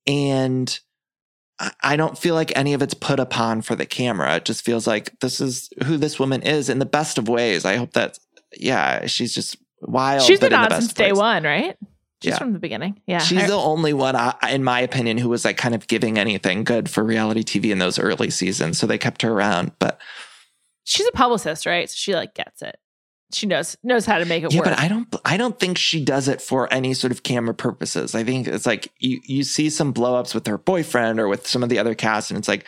and 0.07 0.79
I- 1.83 1.97
don't 1.97 2.19
feel 2.19 2.35
like 2.35 2.53
any 2.57 2.75
of 2.75 2.83
it's 2.83 2.95
put 2.95 3.21
upon 3.21 3.63
for 3.63 3.75
the 3.77 3.87
camera. 3.87 4.37
It 4.37 4.45
just 4.45 4.65
feels 4.65 4.87
like 4.87 5.19
this 5.21 5.41
is 5.41 5.71
who 5.85 5.97
this 5.97 6.19
woman 6.19 6.43
is 6.43 6.69
in 6.69 6.79
the 6.81 6.87
best 6.87 7.17
of 7.19 7.29
ways. 7.29 7.65
I 7.65 7.77
hope 7.77 7.93
that 7.93 8.19
yeah, 8.57 9.07
she's 9.07 9.35
just 9.35 9.57
wild. 9.81 10.23
She's 10.23 10.41
been 10.41 10.53
on 10.53 10.71
since 10.71 10.93
day 10.93 11.13
ways. 11.13 11.19
one, 11.19 11.43
right? 11.45 11.77
She's 12.23 12.31
Yeah. 12.33 12.39
from 12.39 12.53
the 12.55 12.59
beginning. 12.59 13.01
Yeah. 13.07 13.19
She's 13.19 13.43
I- 13.43 13.47
the 13.49 13.55
only 13.57 13.93
one, 13.93 14.17
I- 14.17 14.35
in 14.51 14.65
my 14.65 14.81
opinion, 14.81 15.19
who 15.19 15.29
was 15.29 15.45
like 15.45 15.57
kind 15.57 15.75
of 15.75 15.87
giving 15.87 16.19
anything 16.19 16.65
good 16.65 16.89
for 16.89 17.05
reality 17.05 17.43
TV 17.43 17.71
in 17.71 17.79
those 17.79 17.99
early 17.99 18.31
seasons. 18.31 18.79
So 18.79 18.87
they 18.87 18.99
kept 18.99 19.23
her 19.23 19.31
around. 19.33 19.73
But 19.79 19.99
she's 20.85 21.07
a 21.07 21.13
publicist, 21.13 21.67
right? 21.67 21.89
So 21.91 21.95
she 21.97 22.15
like 22.15 22.35
gets 22.35 22.63
it. 22.63 22.77
She 23.33 23.47
knows 23.47 23.77
knows 23.83 24.07
how 24.07 24.19
to 24.19 24.25
make 24.25 24.43
it 24.43 24.47
work. 24.47 24.53
yeah, 24.53 24.61
work. 24.61 24.69
but 24.71 24.79
I 24.79 24.89
don't. 24.89 25.17
I 25.25 25.37
don't 25.37 25.59
think 25.59 25.79
she 25.79 26.05
does 26.05 26.29
it 26.29 26.41
for 26.41 26.73
any 26.73 26.95
sort 26.95 27.13
of 27.13 27.23
camera 27.23 27.55
purposes. 27.55 28.15
I 28.15 28.25
think 28.25 28.47
it's 28.47 28.67
like 28.67 28.93
you 28.99 29.21
you 29.25 29.43
see 29.43 29.71
some 29.71 29.93
blowups 29.93 30.35
with 30.35 30.47
her 30.47 30.59
boyfriend 30.59 31.19
or 31.19 31.29
with 31.29 31.47
some 31.47 31.63
of 31.63 31.69
the 31.69 31.79
other 31.79 31.95
cast, 31.95 32.31
and 32.31 32.39
it's 32.39 32.49
like 32.49 32.65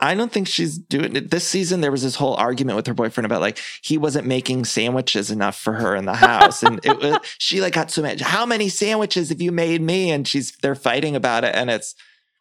I 0.00 0.14
don't 0.14 0.32
think 0.32 0.48
she's 0.48 0.76
doing 0.76 1.14
it. 1.16 1.30
This 1.30 1.46
season, 1.46 1.80
there 1.80 1.92
was 1.92 2.02
this 2.02 2.16
whole 2.16 2.34
argument 2.34 2.76
with 2.76 2.86
her 2.86 2.94
boyfriend 2.94 3.26
about 3.26 3.40
like 3.40 3.58
he 3.82 3.96
wasn't 3.96 4.26
making 4.26 4.64
sandwiches 4.64 5.30
enough 5.30 5.56
for 5.56 5.72
her 5.74 5.94
in 5.94 6.04
the 6.04 6.14
house, 6.14 6.62
and 6.62 6.80
it 6.84 6.98
was 6.98 7.18
she 7.38 7.60
like 7.60 7.74
got 7.74 7.90
so 7.90 8.02
much. 8.02 8.20
How 8.20 8.44
many 8.44 8.68
sandwiches 8.68 9.28
have 9.28 9.40
you 9.40 9.52
made 9.52 9.80
me? 9.80 10.10
And 10.10 10.26
she's 10.26 10.56
they're 10.56 10.74
fighting 10.74 11.14
about 11.14 11.44
it, 11.44 11.54
and 11.54 11.70
it's 11.70 11.94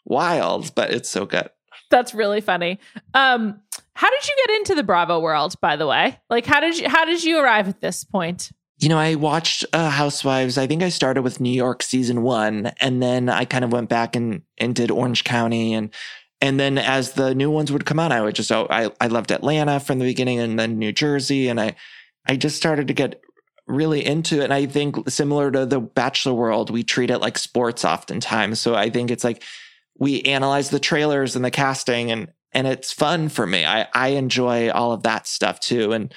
wild, 0.05 0.73
but 0.75 0.91
it's 0.91 1.09
so 1.09 1.25
good. 1.25 1.49
That's 1.89 2.15
really 2.15 2.41
funny. 2.41 2.79
Um, 3.13 3.61
how 3.95 4.09
did 4.09 4.27
you 4.27 4.35
get 4.45 4.55
into 4.57 4.75
the 4.75 4.83
Bravo 4.83 5.19
world, 5.19 5.55
by 5.61 5.75
the 5.75 5.87
way? 5.87 6.19
Like, 6.29 6.45
how 6.45 6.59
did 6.59 6.77
you 6.77 6.89
how 6.89 7.05
did 7.05 7.23
you 7.23 7.39
arrive 7.39 7.67
at 7.67 7.81
this 7.81 8.03
point? 8.03 8.51
You 8.79 8.89
know, 8.89 8.97
I 8.97 9.15
watched 9.15 9.65
uh, 9.71 9.89
Housewives. 9.89 10.57
I 10.57 10.67
think 10.67 10.83
I 10.83 10.89
started 10.89 11.21
with 11.21 11.39
New 11.39 11.51
York 11.51 11.83
season 11.83 12.23
one, 12.23 12.71
and 12.81 13.01
then 13.01 13.29
I 13.29 13.45
kind 13.45 13.63
of 13.63 13.71
went 13.71 13.89
back 13.89 14.15
and 14.15 14.41
and 14.57 14.75
did 14.75 14.91
Orange 14.91 15.23
County, 15.23 15.73
and 15.73 15.93
and 16.41 16.59
then 16.59 16.77
as 16.77 17.13
the 17.13 17.35
new 17.35 17.51
ones 17.51 17.71
would 17.71 17.85
come 17.85 17.99
out, 17.99 18.11
I 18.11 18.21
would 18.21 18.35
just 18.35 18.51
oh, 18.51 18.67
I 18.69 18.91
I 18.99 19.07
loved 19.07 19.31
Atlanta 19.31 19.79
from 19.79 19.99
the 19.99 20.05
beginning, 20.05 20.39
and 20.39 20.59
then 20.59 20.79
New 20.79 20.91
Jersey, 20.91 21.47
and 21.47 21.61
I 21.61 21.75
I 22.27 22.35
just 22.35 22.57
started 22.57 22.87
to 22.87 22.93
get 22.93 23.21
really 23.67 24.05
into 24.05 24.41
it. 24.41 24.45
And 24.45 24.53
I 24.53 24.65
think 24.65 25.09
similar 25.09 25.51
to 25.51 25.65
the 25.65 25.79
Bachelor 25.79 26.33
world, 26.33 26.69
we 26.69 26.83
treat 26.83 27.11
it 27.11 27.19
like 27.19 27.37
sports 27.37 27.85
oftentimes. 27.85 28.59
So 28.59 28.75
I 28.75 28.89
think 28.89 29.11
it's 29.11 29.23
like 29.23 29.43
we 29.97 30.21
analyze 30.23 30.69
the 30.69 30.79
trailers 30.79 31.35
and 31.35 31.45
the 31.45 31.51
casting 31.51 32.11
and 32.11 32.27
and 32.53 32.67
it's 32.67 32.91
fun 32.91 33.29
for 33.29 33.45
me. 33.45 33.65
I 33.65 33.87
I 33.93 34.09
enjoy 34.09 34.69
all 34.69 34.91
of 34.91 35.03
that 35.03 35.27
stuff 35.27 35.59
too. 35.59 35.91
And 35.91 36.13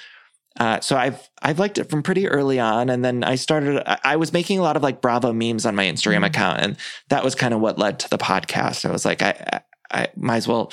uh, 0.59 0.81
so 0.81 0.97
I've 0.97 1.29
I've 1.43 1.59
liked 1.59 1.79
it 1.79 1.91
from 1.91 2.03
pretty 2.03 2.29
early 2.29 2.59
on, 2.59 2.89
and 2.89 3.05
then 3.05 3.25
I 3.25 3.35
started. 3.35 3.83
I 4.07 4.17
was 4.17 4.33
making 4.33 4.59
a 4.59 4.63
lot 4.63 4.77
of 4.77 4.83
like 4.83 5.03
Bravo 5.03 5.33
memes 5.33 5.67
on 5.67 5.75
my 5.75 5.85
Instagram 5.85 6.17
mm-hmm. 6.17 6.25
account, 6.25 6.61
and 6.61 6.77
that 7.09 7.23
was 7.23 7.35
kind 7.35 7.53
of 7.53 7.61
what 7.61 7.79
led 7.79 7.99
to 8.01 8.11
the 8.11 8.19
podcast. 8.19 8.89
I 8.89 8.93
was 8.93 9.05
like, 9.05 9.23
I 9.23 9.61
I 9.91 10.09
might 10.17 10.37
as 10.37 10.49
well 10.49 10.73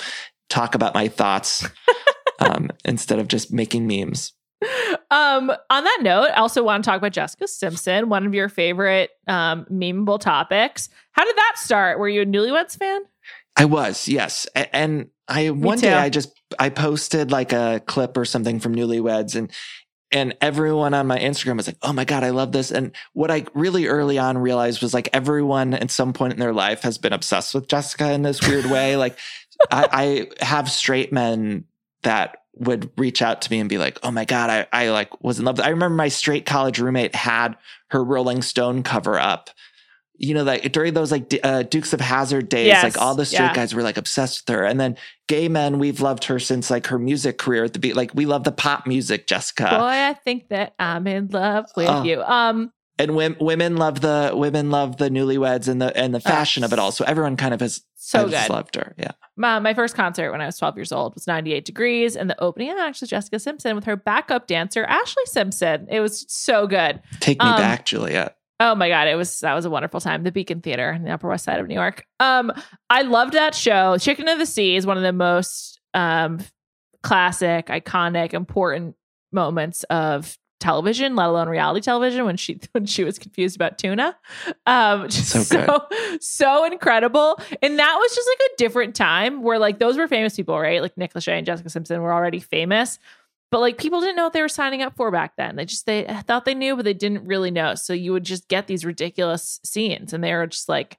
talk 0.49 0.75
about 0.75 0.93
my 0.93 1.07
thoughts 1.07 1.67
um, 2.39 2.69
instead 2.85 3.19
of 3.19 3.27
just 3.27 3.51
making 3.51 3.87
memes. 3.87 4.33
Um, 5.11 5.51
on 5.69 5.83
that 5.83 5.99
note, 6.01 6.29
I 6.33 6.39
also 6.39 6.63
want 6.63 6.83
to 6.83 6.89
talk 6.89 6.97
about 6.97 7.11
Jessica 7.11 7.47
Simpson, 7.47 8.07
one 8.07 8.25
of 8.25 8.33
your 8.33 8.47
favorite 8.47 9.09
um, 9.27 9.65
memeable 9.69 10.19
topics. 10.19 10.89
How 11.11 11.25
did 11.25 11.35
that 11.35 11.53
start? 11.57 11.99
Were 11.99 12.07
you 12.07 12.21
a 12.21 12.25
Newlyweds 12.25 12.77
fan? 12.77 13.01
I 13.55 13.65
was, 13.65 14.07
yes. 14.07 14.47
And 14.55 15.09
I 15.33 15.49
one 15.49 15.79
day 15.79 15.93
I 15.93 16.09
just 16.09 16.31
I 16.59 16.69
posted 16.69 17.31
like 17.31 17.53
a 17.53 17.81
clip 17.85 18.17
or 18.17 18.25
something 18.25 18.59
from 18.59 18.75
Newlyweds 18.75 19.35
and 19.35 19.51
and 20.11 20.37
everyone 20.41 20.93
on 20.93 21.07
my 21.07 21.17
Instagram 21.17 21.57
was 21.57 21.65
like, 21.65 21.77
"Oh 21.81 21.91
my 21.91 22.05
god, 22.05 22.23
I 22.23 22.29
love 22.29 22.51
this." 22.51 22.69
And 22.71 22.91
what 23.13 23.31
I 23.31 23.45
really 23.55 23.87
early 23.87 24.19
on 24.19 24.37
realized 24.37 24.83
was 24.83 24.93
like 24.93 25.09
everyone 25.11 25.73
at 25.73 25.89
some 25.89 26.13
point 26.13 26.33
in 26.33 26.39
their 26.39 26.53
life 26.53 26.83
has 26.83 26.99
been 26.99 27.13
obsessed 27.13 27.55
with 27.55 27.67
Jessica 27.67 28.11
in 28.11 28.21
this 28.21 28.47
weird 28.47 28.65
way. 28.65 28.95
Like 29.03 29.17
I, 29.71 30.27
I 30.39 30.45
have 30.45 30.69
straight 30.69 31.11
men 31.11 31.65
that 32.03 32.37
would 32.55 32.91
reach 32.97 33.21
out 33.21 33.41
to 33.41 33.51
me 33.51 33.59
and 33.59 33.67
be 33.67 33.79
like, 33.79 33.97
"Oh 34.03 34.11
my 34.11 34.25
god, 34.25 34.51
I 34.51 34.67
I 34.71 34.89
like 34.89 35.23
was 35.23 35.39
in 35.39 35.45
love." 35.45 35.59
I 35.59 35.69
remember 35.69 35.95
my 35.95 36.09
straight 36.09 36.45
college 36.45 36.77
roommate 36.77 37.15
had 37.15 37.57
her 37.87 38.03
Rolling 38.03 38.43
Stone 38.43 38.83
cover 38.83 39.19
up 39.19 39.49
you 40.15 40.33
know, 40.33 40.43
like 40.43 40.71
during 40.71 40.93
those 40.93 41.11
like 41.11 41.33
uh, 41.43 41.63
Dukes 41.63 41.93
of 41.93 41.99
Hazzard 41.99 42.49
days, 42.49 42.67
yes, 42.67 42.83
like 42.83 42.97
all 42.97 43.15
the 43.15 43.25
straight 43.25 43.47
yeah. 43.47 43.53
guys 43.55 43.73
were 43.73 43.81
like 43.81 43.97
obsessed 43.97 44.47
with 44.47 44.55
her. 44.55 44.63
And 44.63 44.79
then 44.79 44.95
gay 45.27 45.47
men, 45.47 45.79
we've 45.79 46.01
loved 46.01 46.25
her 46.25 46.39
since 46.39 46.69
like 46.69 46.87
her 46.87 46.99
music 46.99 47.37
career 47.37 47.63
at 47.63 47.73
the 47.73 47.79
beat. 47.79 47.95
Like 47.95 48.11
we 48.13 48.25
love 48.25 48.43
the 48.43 48.51
pop 48.51 48.85
music, 48.85 49.27
Jessica. 49.27 49.63
Boy, 49.63 49.75
I 49.79 50.13
think 50.13 50.49
that 50.49 50.75
I'm 50.77 51.07
in 51.07 51.27
love 51.27 51.65
with 51.75 51.89
uh, 51.89 52.03
you. 52.05 52.21
Um, 52.21 52.71
and 52.99 53.09
w- 53.09 53.35
women 53.39 53.77
love 53.77 54.01
the 54.01 54.31
women 54.35 54.69
love 54.69 54.97
the 54.97 55.09
newlyweds 55.09 55.67
and 55.67 55.81
the 55.81 55.95
and 55.97 56.13
the 56.13 56.19
fashion 56.19 56.63
uh, 56.63 56.67
of 56.67 56.73
it 56.73 56.79
all. 56.79 56.91
So 56.91 57.05
everyone 57.05 57.35
kind 57.35 57.53
of 57.53 57.59
has 57.61 57.81
so 57.95 58.29
good. 58.29 58.49
loved 58.49 58.75
her. 58.75 58.93
Yeah. 58.97 59.11
My, 59.35 59.57
my 59.57 59.73
first 59.73 59.95
concert 59.95 60.31
when 60.31 60.41
I 60.41 60.45
was 60.45 60.57
12 60.57 60.77
years 60.77 60.91
old 60.91 61.15
was 61.15 61.25
98 61.25 61.65
Degrees, 61.65 62.15
and 62.15 62.29
the 62.29 62.39
opening 62.39 62.69
act 62.69 63.01
was 63.01 63.09
Jessica 63.09 63.39
Simpson 63.39 63.75
with 63.75 63.85
her 63.85 63.95
backup 63.95 64.45
dancer 64.45 64.85
Ashlee 64.85 65.25
Simpson. 65.25 65.87
It 65.89 66.01
was 66.01 66.25
so 66.27 66.67
good. 66.67 67.01
Take 67.19 67.39
me 67.39 67.49
um, 67.49 67.57
back, 67.57 67.85
Juliet. 67.85 68.37
Oh 68.65 68.75
my 68.75 68.87
god, 68.87 69.09
it 69.09 69.15
was 69.15 69.41
that 69.41 69.53
was 69.53 69.65
a 69.65 69.69
wonderful 69.69 69.99
time. 69.99 70.23
The 70.23 70.31
Beacon 70.31 70.61
Theater 70.61 70.93
in 70.93 71.03
the 71.03 71.11
Upper 71.11 71.27
West 71.27 71.43
Side 71.43 71.59
of 71.59 71.67
New 71.67 71.73
York. 71.73 72.05
Um, 72.21 72.49
I 72.89 73.01
loved 73.01 73.33
that 73.33 73.53
show. 73.53 73.97
Chicken 73.97 74.29
of 74.29 74.39
the 74.39 74.45
Sea 74.45 74.77
is 74.77 74.85
one 74.85 74.95
of 74.95 75.03
the 75.03 75.11
most 75.11 75.81
um 75.93 76.39
classic, 77.01 77.65
iconic, 77.67 78.33
important 78.33 78.95
moments 79.33 79.83
of 79.89 80.37
television, 80.61 81.17
let 81.17 81.27
alone 81.27 81.49
reality 81.49 81.81
television, 81.81 82.23
when 82.23 82.37
she 82.37 82.57
when 82.71 82.85
she 82.85 83.03
was 83.03 83.19
confused 83.19 83.57
about 83.57 83.77
tuna. 83.77 84.15
Um 84.65 85.09
so 85.11 85.41
so, 85.41 85.87
so 86.21 86.63
incredible. 86.63 87.37
And 87.61 87.77
that 87.77 87.97
was 87.99 88.15
just 88.15 88.29
like 88.29 88.49
a 88.53 88.55
different 88.55 88.95
time 88.95 89.43
where 89.43 89.59
like 89.59 89.79
those 89.79 89.97
were 89.97 90.07
famous 90.07 90.37
people, 90.37 90.57
right? 90.57 90.81
Like 90.81 90.97
Nick 90.97 91.15
Lachey 91.15 91.33
and 91.33 91.45
Jessica 91.45 91.69
Simpson 91.69 92.01
were 92.01 92.13
already 92.13 92.39
famous 92.39 92.97
but 93.53 93.59
like 93.59 93.77
people 93.77 94.01
didn't 94.01 94.15
know 94.15 94.23
what 94.23 94.33
they 94.33 94.41
were 94.41 94.49
signing 94.49 94.81
up 94.81 94.95
for 94.97 95.11
back 95.11 95.35
then. 95.37 95.57
They 95.57 95.65
just 95.65 95.85
they 95.85 96.05
thought 96.25 96.43
they 96.43 96.55
knew, 96.55 96.75
but 96.75 96.85
they 96.85 96.95
didn't 96.95 97.27
really 97.27 97.51
know. 97.51 97.75
So 97.75 97.93
you 97.93 98.11
would 98.11 98.23
just 98.23 98.47
get 98.47 98.65
these 98.65 98.83
ridiculous 98.83 99.59
scenes, 99.63 100.11
and 100.11 100.23
they 100.23 100.33
were 100.33 100.47
just 100.47 100.67
like 100.67 100.97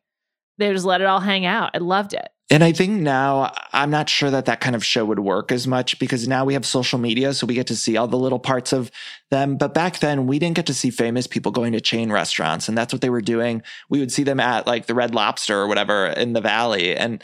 they 0.59 0.73
just 0.73 0.85
let 0.85 1.01
it 1.01 1.09
all 1.09 1.19
hang 1.19 1.47
out. 1.47 1.73
I 1.75 1.79
loved 1.79 2.15
it. 2.15 2.29
And 2.51 2.63
I 2.63 2.71
think 2.71 3.01
now 3.01 3.53
I'm 3.73 3.91
not 3.91 4.09
sure 4.09 4.31
that 4.31 4.45
that 4.45 4.61
kind 4.61 4.77
of 4.77 4.85
show 4.85 5.05
would 5.05 5.19
work 5.19 5.51
as 5.51 5.67
much 5.67 5.99
because 5.99 6.29
now 6.29 6.45
we 6.45 6.55
have 6.55 6.65
social 6.65 7.01
media, 7.01 7.35
so 7.35 7.45
we 7.45 7.55
get 7.55 7.67
to 7.67 7.77
see 7.77 7.97
all 7.97 8.07
the 8.07 8.17
little 8.17 8.39
parts 8.39 8.73
of 8.73 8.93
them. 9.33 9.57
But 9.57 9.75
back 9.75 9.99
then, 9.99 10.29
we 10.29 10.39
didn't 10.39 10.55
get 10.55 10.67
to 10.67 10.75
see 10.75 10.91
famous 10.91 11.27
people 11.27 11.51
going 11.51 11.73
to 11.73 11.81
chain 11.81 12.13
restaurants, 12.13 12.69
and 12.69 12.79
that's 12.79 12.93
what 12.93 13.01
they 13.03 13.11
were 13.11 13.21
doing. 13.21 13.63
We 13.89 13.99
would 13.99 14.13
see 14.13 14.23
them 14.23 14.39
at 14.39 14.65
like 14.69 14.87
the 14.87 14.95
Red 14.95 15.13
Lobster 15.13 15.59
or 15.59 15.67
whatever 15.67 16.07
in 16.07 16.35
the 16.35 16.41
Valley, 16.41 16.95
and 16.95 17.21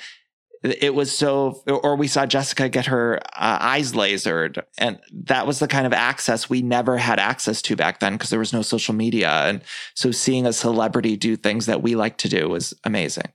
it 0.62 0.94
was 0.94 1.16
so 1.16 1.62
or 1.66 1.96
we 1.96 2.06
saw 2.06 2.26
jessica 2.26 2.68
get 2.68 2.86
her 2.86 3.18
uh, 3.34 3.58
eyes 3.60 3.92
lasered. 3.92 4.62
And 4.78 5.00
that 5.12 5.46
was 5.46 5.58
the 5.58 5.68
kind 5.68 5.86
of 5.86 5.92
access 5.92 6.50
we 6.50 6.60
never 6.62 6.98
had 6.98 7.18
access 7.18 7.62
to 7.62 7.76
back 7.76 8.00
then 8.00 8.14
because 8.14 8.30
there 8.30 8.38
was 8.38 8.52
no 8.52 8.62
social 8.62 8.94
media. 8.94 9.30
And 9.30 9.62
so 9.94 10.10
seeing 10.10 10.46
a 10.46 10.52
celebrity 10.52 11.16
do 11.16 11.36
things 11.36 11.66
that 11.66 11.82
we 11.82 11.96
like 11.96 12.18
to 12.18 12.28
do 12.28 12.48
was 12.48 12.74
amazing. 12.84 13.32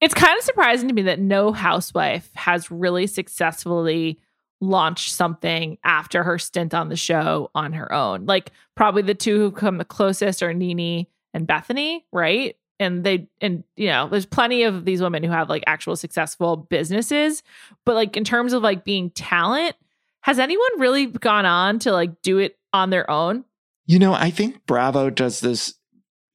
It's 0.00 0.14
kind 0.14 0.36
of 0.38 0.44
surprising 0.44 0.88
to 0.88 0.94
me 0.94 1.02
that 1.02 1.18
no 1.18 1.52
housewife 1.52 2.30
has 2.34 2.70
really 2.70 3.06
successfully 3.06 4.18
launched 4.60 5.12
something 5.12 5.78
after 5.84 6.22
her 6.22 6.38
stint 6.38 6.74
on 6.74 6.88
the 6.88 6.96
show 6.96 7.50
on 7.54 7.72
her 7.72 7.92
own. 7.92 8.26
Like 8.26 8.52
probably 8.76 9.02
the 9.02 9.14
two 9.14 9.38
who've 9.38 9.54
come 9.54 9.78
the 9.78 9.84
closest 9.84 10.42
are 10.42 10.54
nene 10.54 11.06
and 11.32 11.46
bethenny 11.46 12.02
right 12.12 12.56
and 12.80 13.04
they 13.04 13.28
and 13.40 13.62
you 13.76 13.86
know 13.86 14.08
there's 14.08 14.26
plenty 14.26 14.64
of 14.64 14.84
these 14.84 15.00
women 15.00 15.22
who 15.22 15.30
have 15.30 15.48
like 15.48 15.62
actual 15.66 15.94
successful 15.94 16.56
businesses 16.56 17.44
but 17.84 17.94
like 17.94 18.16
in 18.16 18.24
terms 18.24 18.52
of 18.52 18.62
like 18.62 18.84
being 18.84 19.10
talent 19.10 19.76
has 20.22 20.38
anyone 20.38 20.80
really 20.80 21.06
gone 21.06 21.46
on 21.46 21.78
to 21.78 21.92
like 21.92 22.20
do 22.22 22.38
it 22.38 22.58
on 22.72 22.90
their 22.90 23.08
own 23.08 23.44
you 23.86 23.98
know 23.98 24.14
i 24.14 24.30
think 24.30 24.66
bravo 24.66 25.10
does 25.10 25.40
this 25.40 25.74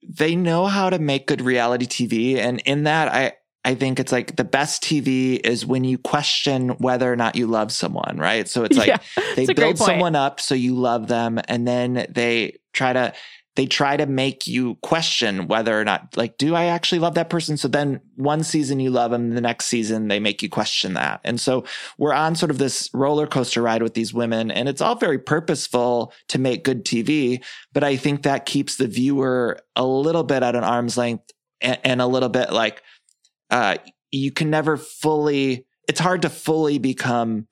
they 0.08 0.36
know 0.36 0.66
how 0.66 0.88
to 0.88 0.98
make 0.98 1.26
good 1.26 1.42
reality 1.42 1.86
tv 1.86 2.36
and 2.36 2.62
in 2.64 2.84
that 2.84 3.12
i 3.12 3.32
I 3.64 3.74
think 3.74 3.98
it's 3.98 4.12
like 4.12 4.36
the 4.36 4.44
best 4.44 4.84
TV 4.84 5.40
is 5.44 5.66
when 5.66 5.82
you 5.82 5.98
question 5.98 6.68
whether 6.78 7.12
or 7.12 7.16
not 7.16 7.34
you 7.34 7.48
love 7.48 7.72
someone, 7.72 8.16
right? 8.16 8.48
So 8.48 8.62
it's 8.62 8.76
like 8.76 8.86
yeah, 9.16 9.34
they 9.34 9.44
build 9.46 9.76
someone 9.76 10.14
up 10.14 10.38
so 10.38 10.54
you 10.54 10.76
love 10.76 11.08
them 11.08 11.40
and 11.48 11.66
then 11.66 12.06
they 12.08 12.60
try 12.72 12.92
to 12.92 13.12
they 13.56 13.66
try 13.66 13.96
to 13.96 14.06
make 14.06 14.46
you 14.46 14.76
question 14.76 15.48
whether 15.48 15.78
or 15.78 15.84
not 15.84 16.16
like 16.16 16.38
do 16.38 16.54
i 16.54 16.66
actually 16.66 16.98
love 16.98 17.14
that 17.14 17.30
person? 17.30 17.56
So 17.56 17.68
then 17.68 18.00
one 18.14 18.42
season 18.42 18.80
you 18.80 18.90
love 18.90 19.10
them 19.10 19.30
the 19.30 19.40
next 19.40 19.66
season 19.66 20.08
they 20.08 20.20
make 20.20 20.42
you 20.42 20.48
question 20.48 20.94
that. 20.94 21.20
And 21.24 21.40
so 21.40 21.64
we're 21.98 22.12
on 22.12 22.36
sort 22.36 22.50
of 22.50 22.58
this 22.58 22.88
roller 22.94 23.26
coaster 23.26 23.62
ride 23.62 23.82
with 23.82 23.94
these 23.94 24.14
women 24.14 24.50
and 24.50 24.68
it's 24.68 24.80
all 24.80 24.94
very 24.94 25.18
purposeful 25.18 26.12
to 26.28 26.38
make 26.38 26.64
good 26.64 26.84
tv 26.84 27.42
but 27.72 27.82
i 27.82 27.96
think 27.96 28.22
that 28.22 28.46
keeps 28.46 28.76
the 28.76 28.86
viewer 28.86 29.58
a 29.74 29.84
little 29.84 30.24
bit 30.24 30.42
at 30.42 30.54
an 30.54 30.64
arm's 30.64 30.96
length 30.96 31.32
and, 31.60 31.78
and 31.84 32.02
a 32.02 32.06
little 32.06 32.28
bit 32.28 32.52
like 32.52 32.82
uh, 33.50 33.76
you 34.10 34.30
can 34.32 34.50
never 34.50 34.76
fully 34.76 35.66
it's 35.88 36.00
hard 36.00 36.22
to 36.22 36.30
fully 36.30 36.78
become 36.78 37.46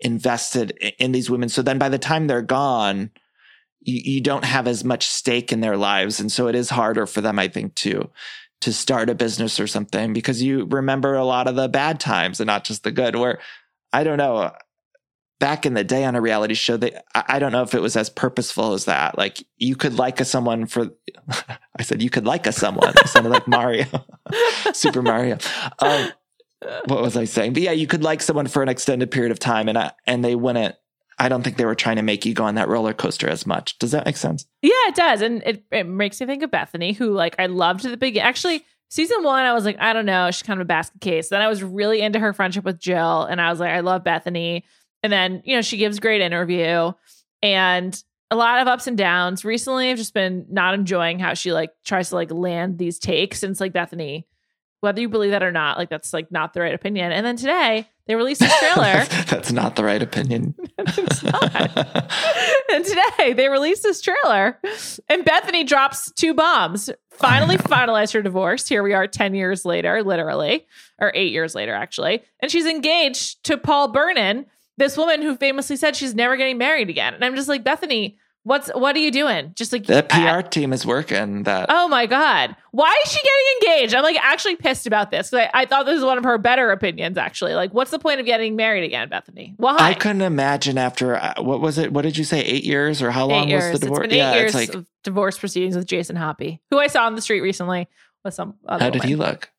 invested 0.00 0.72
in 0.98 1.12
these 1.12 1.30
women. 1.30 1.48
So 1.48 1.62
then 1.62 1.78
by 1.78 1.88
the 1.88 1.98
time 1.98 2.26
they're 2.26 2.42
gone 2.42 3.10
you, 3.86 4.14
you 4.14 4.20
don't 4.20 4.44
have 4.44 4.66
as 4.66 4.84
much 4.84 5.06
stake 5.06 5.52
in 5.52 5.60
their 5.60 5.76
lives. 5.76 6.20
And 6.20 6.30
so 6.30 6.48
it 6.48 6.54
is 6.54 6.70
harder 6.70 7.06
for 7.06 7.20
them, 7.20 7.38
I 7.38 7.48
think, 7.48 7.74
to 7.76 8.10
to 8.62 8.72
start 8.72 9.10
a 9.10 9.14
business 9.14 9.60
or 9.60 9.66
something 9.66 10.14
because 10.14 10.42
you 10.42 10.64
remember 10.64 11.14
a 11.14 11.24
lot 11.24 11.46
of 11.46 11.56
the 11.56 11.68
bad 11.68 12.00
times 12.00 12.40
and 12.40 12.46
not 12.46 12.64
just 12.64 12.84
the 12.84 12.90
good. 12.90 13.14
Where 13.14 13.38
I 13.92 14.02
don't 14.02 14.18
know, 14.18 14.50
back 15.38 15.66
in 15.66 15.74
the 15.74 15.84
day 15.84 16.04
on 16.04 16.16
a 16.16 16.20
reality 16.20 16.54
show, 16.54 16.76
they 16.76 16.98
I 17.14 17.38
don't 17.38 17.52
know 17.52 17.62
if 17.62 17.74
it 17.74 17.82
was 17.82 17.96
as 17.96 18.10
purposeful 18.10 18.72
as 18.72 18.86
that. 18.86 19.16
Like 19.16 19.44
you 19.56 19.76
could 19.76 19.98
like 19.98 20.20
a 20.20 20.24
someone 20.24 20.66
for 20.66 20.90
I 21.78 21.82
said 21.82 22.02
you 22.02 22.10
could 22.10 22.26
like 22.26 22.46
a 22.46 22.52
someone. 22.52 22.94
I 22.96 23.06
sounded 23.06 23.30
like 23.30 23.46
Mario, 23.46 23.86
Super 24.72 25.02
Mario. 25.02 25.38
Um, 25.78 26.10
what 26.86 27.02
was 27.02 27.16
I 27.16 27.24
saying? 27.24 27.52
But 27.52 27.62
yeah, 27.62 27.72
you 27.72 27.86
could 27.86 28.02
like 28.02 28.22
someone 28.22 28.46
for 28.48 28.62
an 28.62 28.68
extended 28.68 29.10
period 29.10 29.30
of 29.30 29.38
time, 29.38 29.68
and 29.68 29.78
I, 29.78 29.92
and 30.06 30.24
they 30.24 30.34
wouldn't 30.34 30.74
I 31.18 31.28
don't 31.28 31.42
think 31.42 31.56
they 31.56 31.64
were 31.64 31.74
trying 31.74 31.96
to 31.96 32.02
make 32.02 32.26
you 32.26 32.34
go 32.34 32.44
on 32.44 32.56
that 32.56 32.68
roller 32.68 32.92
coaster 32.92 33.28
as 33.28 33.46
much. 33.46 33.78
Does 33.78 33.92
that 33.92 34.04
make 34.04 34.16
sense? 34.16 34.46
Yeah, 34.60 34.70
it 34.88 34.94
does. 34.94 35.22
And 35.22 35.42
it, 35.46 35.64
it 35.70 35.84
makes 35.84 36.20
me 36.20 36.26
think 36.26 36.42
of 36.42 36.50
Bethenny, 36.50 36.94
who 36.94 37.12
like 37.12 37.36
I 37.38 37.46
loved 37.46 37.84
the 37.84 37.96
beginning. 37.96 38.26
Actually, 38.28 38.64
season 38.90 39.22
one, 39.22 39.44
I 39.44 39.54
was 39.54 39.64
like, 39.64 39.78
I 39.80 39.92
don't 39.92 40.06
know. 40.06 40.30
She's 40.30 40.42
kind 40.42 40.60
of 40.60 40.64
a 40.64 40.68
basket 40.68 41.00
case. 41.00 41.30
Then 41.30 41.40
I 41.40 41.48
was 41.48 41.62
really 41.62 42.02
into 42.02 42.18
her 42.18 42.32
friendship 42.32 42.64
with 42.64 42.78
Jill. 42.78 43.22
And 43.24 43.40
I 43.40 43.50
was 43.50 43.60
like, 43.60 43.70
I 43.70 43.80
love 43.80 44.04
Bethenny. 44.04 44.62
And 45.02 45.12
then, 45.12 45.42
you 45.44 45.56
know, 45.56 45.62
she 45.62 45.76
gives 45.76 46.00
great 46.00 46.20
interview 46.20 46.92
and 47.42 48.02
a 48.30 48.36
lot 48.36 48.60
of 48.60 48.66
ups 48.66 48.86
and 48.86 48.98
downs. 48.98 49.44
Recently, 49.44 49.90
I've 49.90 49.98
just 49.98 50.14
been 50.14 50.46
not 50.50 50.74
enjoying 50.74 51.18
how 51.18 51.34
she 51.34 51.52
like 51.52 51.70
tries 51.84 52.10
to 52.10 52.16
like 52.16 52.30
land 52.30 52.76
these 52.78 52.98
takes. 52.98 53.42
And 53.42 53.52
it's 53.52 53.60
like 53.60 53.72
Bethenny, 53.72 54.24
whether 54.80 55.00
you 55.00 55.08
believe 55.08 55.30
that 55.30 55.42
or 55.42 55.52
not, 55.52 55.78
like 55.78 55.90
that's 55.90 56.12
like 56.12 56.30
not 56.30 56.52
the 56.54 56.60
right 56.60 56.74
opinion. 56.74 57.12
And 57.12 57.24
then 57.24 57.36
today 57.36 57.88
they 58.06 58.14
released 58.14 58.40
this 58.40 58.56
trailer. 58.60 59.04
That's 59.26 59.50
not 59.50 59.74
the 59.74 59.82
right 59.82 60.00
opinion. 60.00 60.54
it's 60.78 61.24
not. 61.24 61.52
and 62.72 62.84
today 62.84 63.32
they 63.32 63.48
released 63.48 63.82
this 63.82 64.00
trailer, 64.00 64.60
and 65.08 65.24
Bethenny 65.24 65.66
drops 65.66 66.12
two 66.12 66.32
bombs. 66.32 66.88
Finally, 67.10 67.56
finalized 67.56 68.12
her 68.12 68.22
divorce. 68.22 68.68
Here 68.68 68.84
we 68.84 68.92
are, 68.92 69.08
ten 69.08 69.34
years 69.34 69.64
later, 69.64 70.04
literally, 70.04 70.66
or 71.00 71.10
eight 71.14 71.32
years 71.32 71.54
later, 71.56 71.74
actually, 71.74 72.22
and 72.38 72.50
she's 72.50 72.66
engaged 72.66 73.42
to 73.44 73.58
Paul 73.58 73.88
Bernon, 73.88 74.46
this 74.76 74.96
woman 74.96 75.22
who 75.22 75.36
famously 75.36 75.74
said 75.74 75.96
she's 75.96 76.14
never 76.14 76.36
getting 76.36 76.58
married 76.58 76.90
again. 76.90 77.12
And 77.12 77.24
I'm 77.24 77.34
just 77.34 77.48
like, 77.48 77.64
Bethenny, 77.64 78.16
what's 78.46 78.68
what 78.68 78.94
are 78.94 79.00
you 79.00 79.10
doing? 79.10 79.52
Just 79.56 79.72
like 79.72 79.90
I- 79.90 80.02
PR 80.02 80.40
team 80.40 80.72
is 80.72 80.86
working. 80.86 81.42
That 81.42 81.66
Oh 81.68 81.88
my 81.88 82.06
God. 82.06 82.54
Why 82.70 82.94
is 83.04 83.10
she 83.10 83.20
getting 83.20 83.74
engaged? 83.74 83.94
I'm 83.94 84.02
like 84.02 84.16
actually 84.20 84.54
pissed 84.56 84.86
about 84.86 85.10
this. 85.10 85.32
I, 85.34 85.50
I 85.52 85.64
thought 85.64 85.84
this 85.84 85.96
was 85.96 86.04
one 86.04 86.16
of 86.18 86.24
her 86.24 86.38
better 86.38 86.70
opinions, 86.70 87.18
actually. 87.18 87.54
Like, 87.54 87.74
what's 87.74 87.90
the 87.90 87.98
point 87.98 88.20
of 88.20 88.26
getting 88.26 88.54
married 88.54 88.84
again, 88.84 89.08
Bethenny? 89.08 89.54
Why? 89.56 89.76
I 89.78 89.94
couldn't 89.94 90.22
imagine 90.22 90.78
after 90.78 91.16
uh, 91.16 91.34
what 91.38 91.60
was 91.60 91.78
it? 91.78 91.92
What 91.92 92.02
did 92.02 92.16
you 92.16 92.24
say? 92.24 92.40
Eight 92.40 92.64
years 92.64 93.02
or 93.02 93.10
how 93.10 93.26
long 93.26 93.50
was 93.50 93.72
the 93.72 93.78
divorce? 93.80 94.04
It's 94.04 94.08
been 94.08 94.12
eight 94.12 94.18
yeah, 94.18 94.34
years 94.34 94.54
it's 94.54 94.68
like 94.68 94.74
of 94.74 94.86
divorce 95.02 95.38
proceedings 95.38 95.74
with 95.74 95.86
Jason 95.86 96.16
Hoppy, 96.16 96.62
who 96.70 96.78
I 96.78 96.86
saw 96.86 97.06
on 97.06 97.16
the 97.16 97.22
street 97.22 97.40
recently 97.40 97.88
with 98.24 98.34
some 98.34 98.54
other 98.66 98.84
how 98.84 98.90
did 98.90 99.04
he 99.04 99.16
look? 99.16 99.50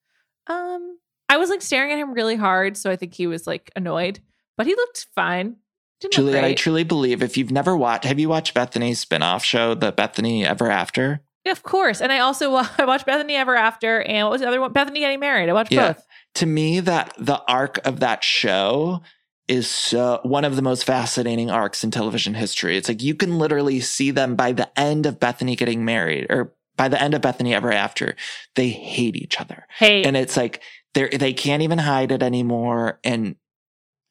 Um, 0.48 0.98
I 1.28 1.38
was 1.38 1.50
like 1.50 1.62
staring 1.62 1.92
at 1.92 1.98
him 1.98 2.14
really 2.14 2.38
hard, 2.38 2.78
so 2.78 2.90
I 2.90 2.96
think 2.96 3.14
he 3.14 3.28
was 3.28 3.46
like 3.46 3.70
annoyed, 3.76 4.22
but 4.56 4.66
he 4.66 4.76
looked 4.76 5.08
fine. 5.14 5.58
Didn't 6.00 6.14
Juliet, 6.14 6.43
I 6.43 6.54
truly 6.54 6.84
believe 6.84 7.24
if 7.24 7.38
you've 7.38 7.52
never 7.52 7.76
watched, 7.76 8.06
have 8.06 8.20
you 8.20 8.30
watched 8.30 8.54
Bethenny's 8.54 9.04
spinoff 9.04 9.43
show, 9.43 9.74
The 9.74 9.91
Bethenny 9.91 10.45
Ever 10.45 10.70
After? 10.70 11.22
Yeah, 11.43 11.52
of 11.54 11.64
course. 11.64 12.02
And 12.02 12.12
I 12.12 12.20
also 12.20 12.54
I 12.78 12.86
watched 12.86 13.08
Bethenny 13.08 13.32
Ever 13.32 13.56
After, 13.56 14.02
and 14.04 14.26
what 14.28 14.32
was 14.34 14.41
the 14.41 14.48
other 14.48 14.62
one? 14.62 14.74
Bethenny 14.74 15.00
Getting 15.00 15.20
Married. 15.20 15.50
I 15.50 15.54
watched 15.54 15.72
Yeah. 15.72 15.93
both. 15.93 16.04
To 16.36 16.45
me, 16.45 16.80
that 16.82 17.14
the 17.18 17.41
arc 17.48 17.80
of 17.86 18.00
that 18.02 18.24
show 18.24 19.02
is 19.48 19.68
so 19.68 20.20
one 20.24 20.43
of 20.45 20.56
the 20.58 20.62
most 20.62 20.84
fascinating 20.84 21.50
arcs 21.50 21.84
in 21.84 21.89
television 21.89 22.34
history. 22.34 22.76
It's 22.78 22.89
like 22.89 23.02
you 23.02 23.16
can 23.16 23.39
literally 23.39 23.80
see 23.80 24.12
them 24.12 24.36
by 24.36 24.52
the 24.52 24.70
end 24.78 25.06
of 25.06 25.20
Bethenny 25.20 25.58
getting 25.58 25.84
married, 25.86 26.28
or 26.30 26.54
by 26.76 26.89
the 26.89 27.02
end 27.02 27.16
of 27.16 27.22
Bethenny 27.22 27.54
Ever 27.54 27.72
After, 27.72 28.16
they 28.56 28.70
hate 28.70 29.16
each 29.16 29.39
other. 29.41 29.66
Hey, 29.80 30.04
and 30.04 30.16
it's 30.18 30.38
like 30.38 30.62
they 30.93 31.08
they 31.10 31.34
can't 31.34 31.64
even 31.64 31.80
hide 31.80 32.12
it 32.12 32.22
anymore 32.22 33.00
and 33.04 33.36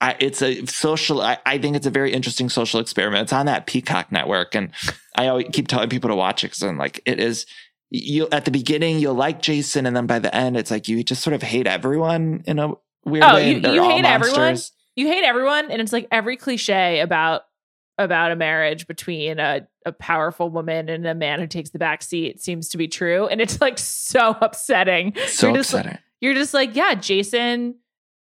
I, 0.01 0.15
it's 0.21 0.43
a 0.43 0.67
social 0.67 1.23
I, 1.23 1.39
I 1.47 1.59
think 1.59 1.75
it's 1.77 1.87
a 1.87 1.91
very 1.91 2.13
interesting 2.13 2.49
social 2.51 2.81
experiment. 2.81 3.23
It's 3.23 3.33
on 3.33 3.47
that 3.47 3.67
peacock 3.67 4.13
network 4.13 4.55
and 4.55 4.71
i 5.17 5.29
always 5.29 5.47
keep 5.53 5.69
telling 5.69 5.89
people 5.89 6.11
to 6.11 6.17
watch 6.17 6.45
it 6.45 6.49
because 6.49 6.63
i'm 6.63 6.77
like 6.77 7.01
it 7.07 7.19
is 7.19 7.47
you 7.89 8.29
at 8.31 8.45
the 8.45 8.51
beginning 8.51 8.99
you'll 8.99 9.15
like 9.15 9.41
jason 9.41 9.87
and 9.87 9.97
then 9.97 10.07
by 10.07 10.19
the 10.19 10.35
end 10.35 10.57
it's 10.57 10.71
like 10.71 10.89
you 10.89 11.03
just 11.03 11.23
sort 11.23 11.33
of 11.33 11.43
hate 11.43 11.67
everyone 11.67 12.43
in 12.47 12.59
a 12.59 12.73
weird 13.07 13.25
Oh, 13.25 13.35
way 13.35 13.53
you- 13.55 13.61
They're 13.61 13.75
you 13.75 13.83
all 13.83 13.91
hate 13.91 14.05
everyone? 14.05 14.57
you 14.97 15.07
hate 15.07 15.25
everyone? 15.25 15.71
And 15.71 15.81
it's 15.81 15.93
like 15.93 16.09
every 16.11 16.37
cliche 16.37 17.01
about 17.01 17.43
about 17.99 18.33
a 18.33 18.37
marriage 18.37 18.87
between 18.87 19.39
a, 19.39 19.67
a 19.87 19.93
powerful 19.93 20.51
woman 20.51 20.89
and 20.91 21.07
a 21.07 21.15
man 21.15 21.39
who 21.41 21.47
takes 21.47 21.71
the 21.71 21.79
back 21.79 22.03
seat 22.03 22.43
seems 22.43 22.69
to 22.71 22.77
be 22.77 22.89
true 22.89 23.27
and 23.29 23.41
it's 23.41 23.61
like 23.63 23.79
so 23.79 24.37
upsetting. 24.43 25.15
So 25.29 25.49
You're 25.49 25.57
just 25.57 25.73
upsetting. 25.73 25.99
you're 26.21 26.35
just 26.35 26.53
like 26.53 26.75
yeah 26.77 26.95
jason 26.95 27.77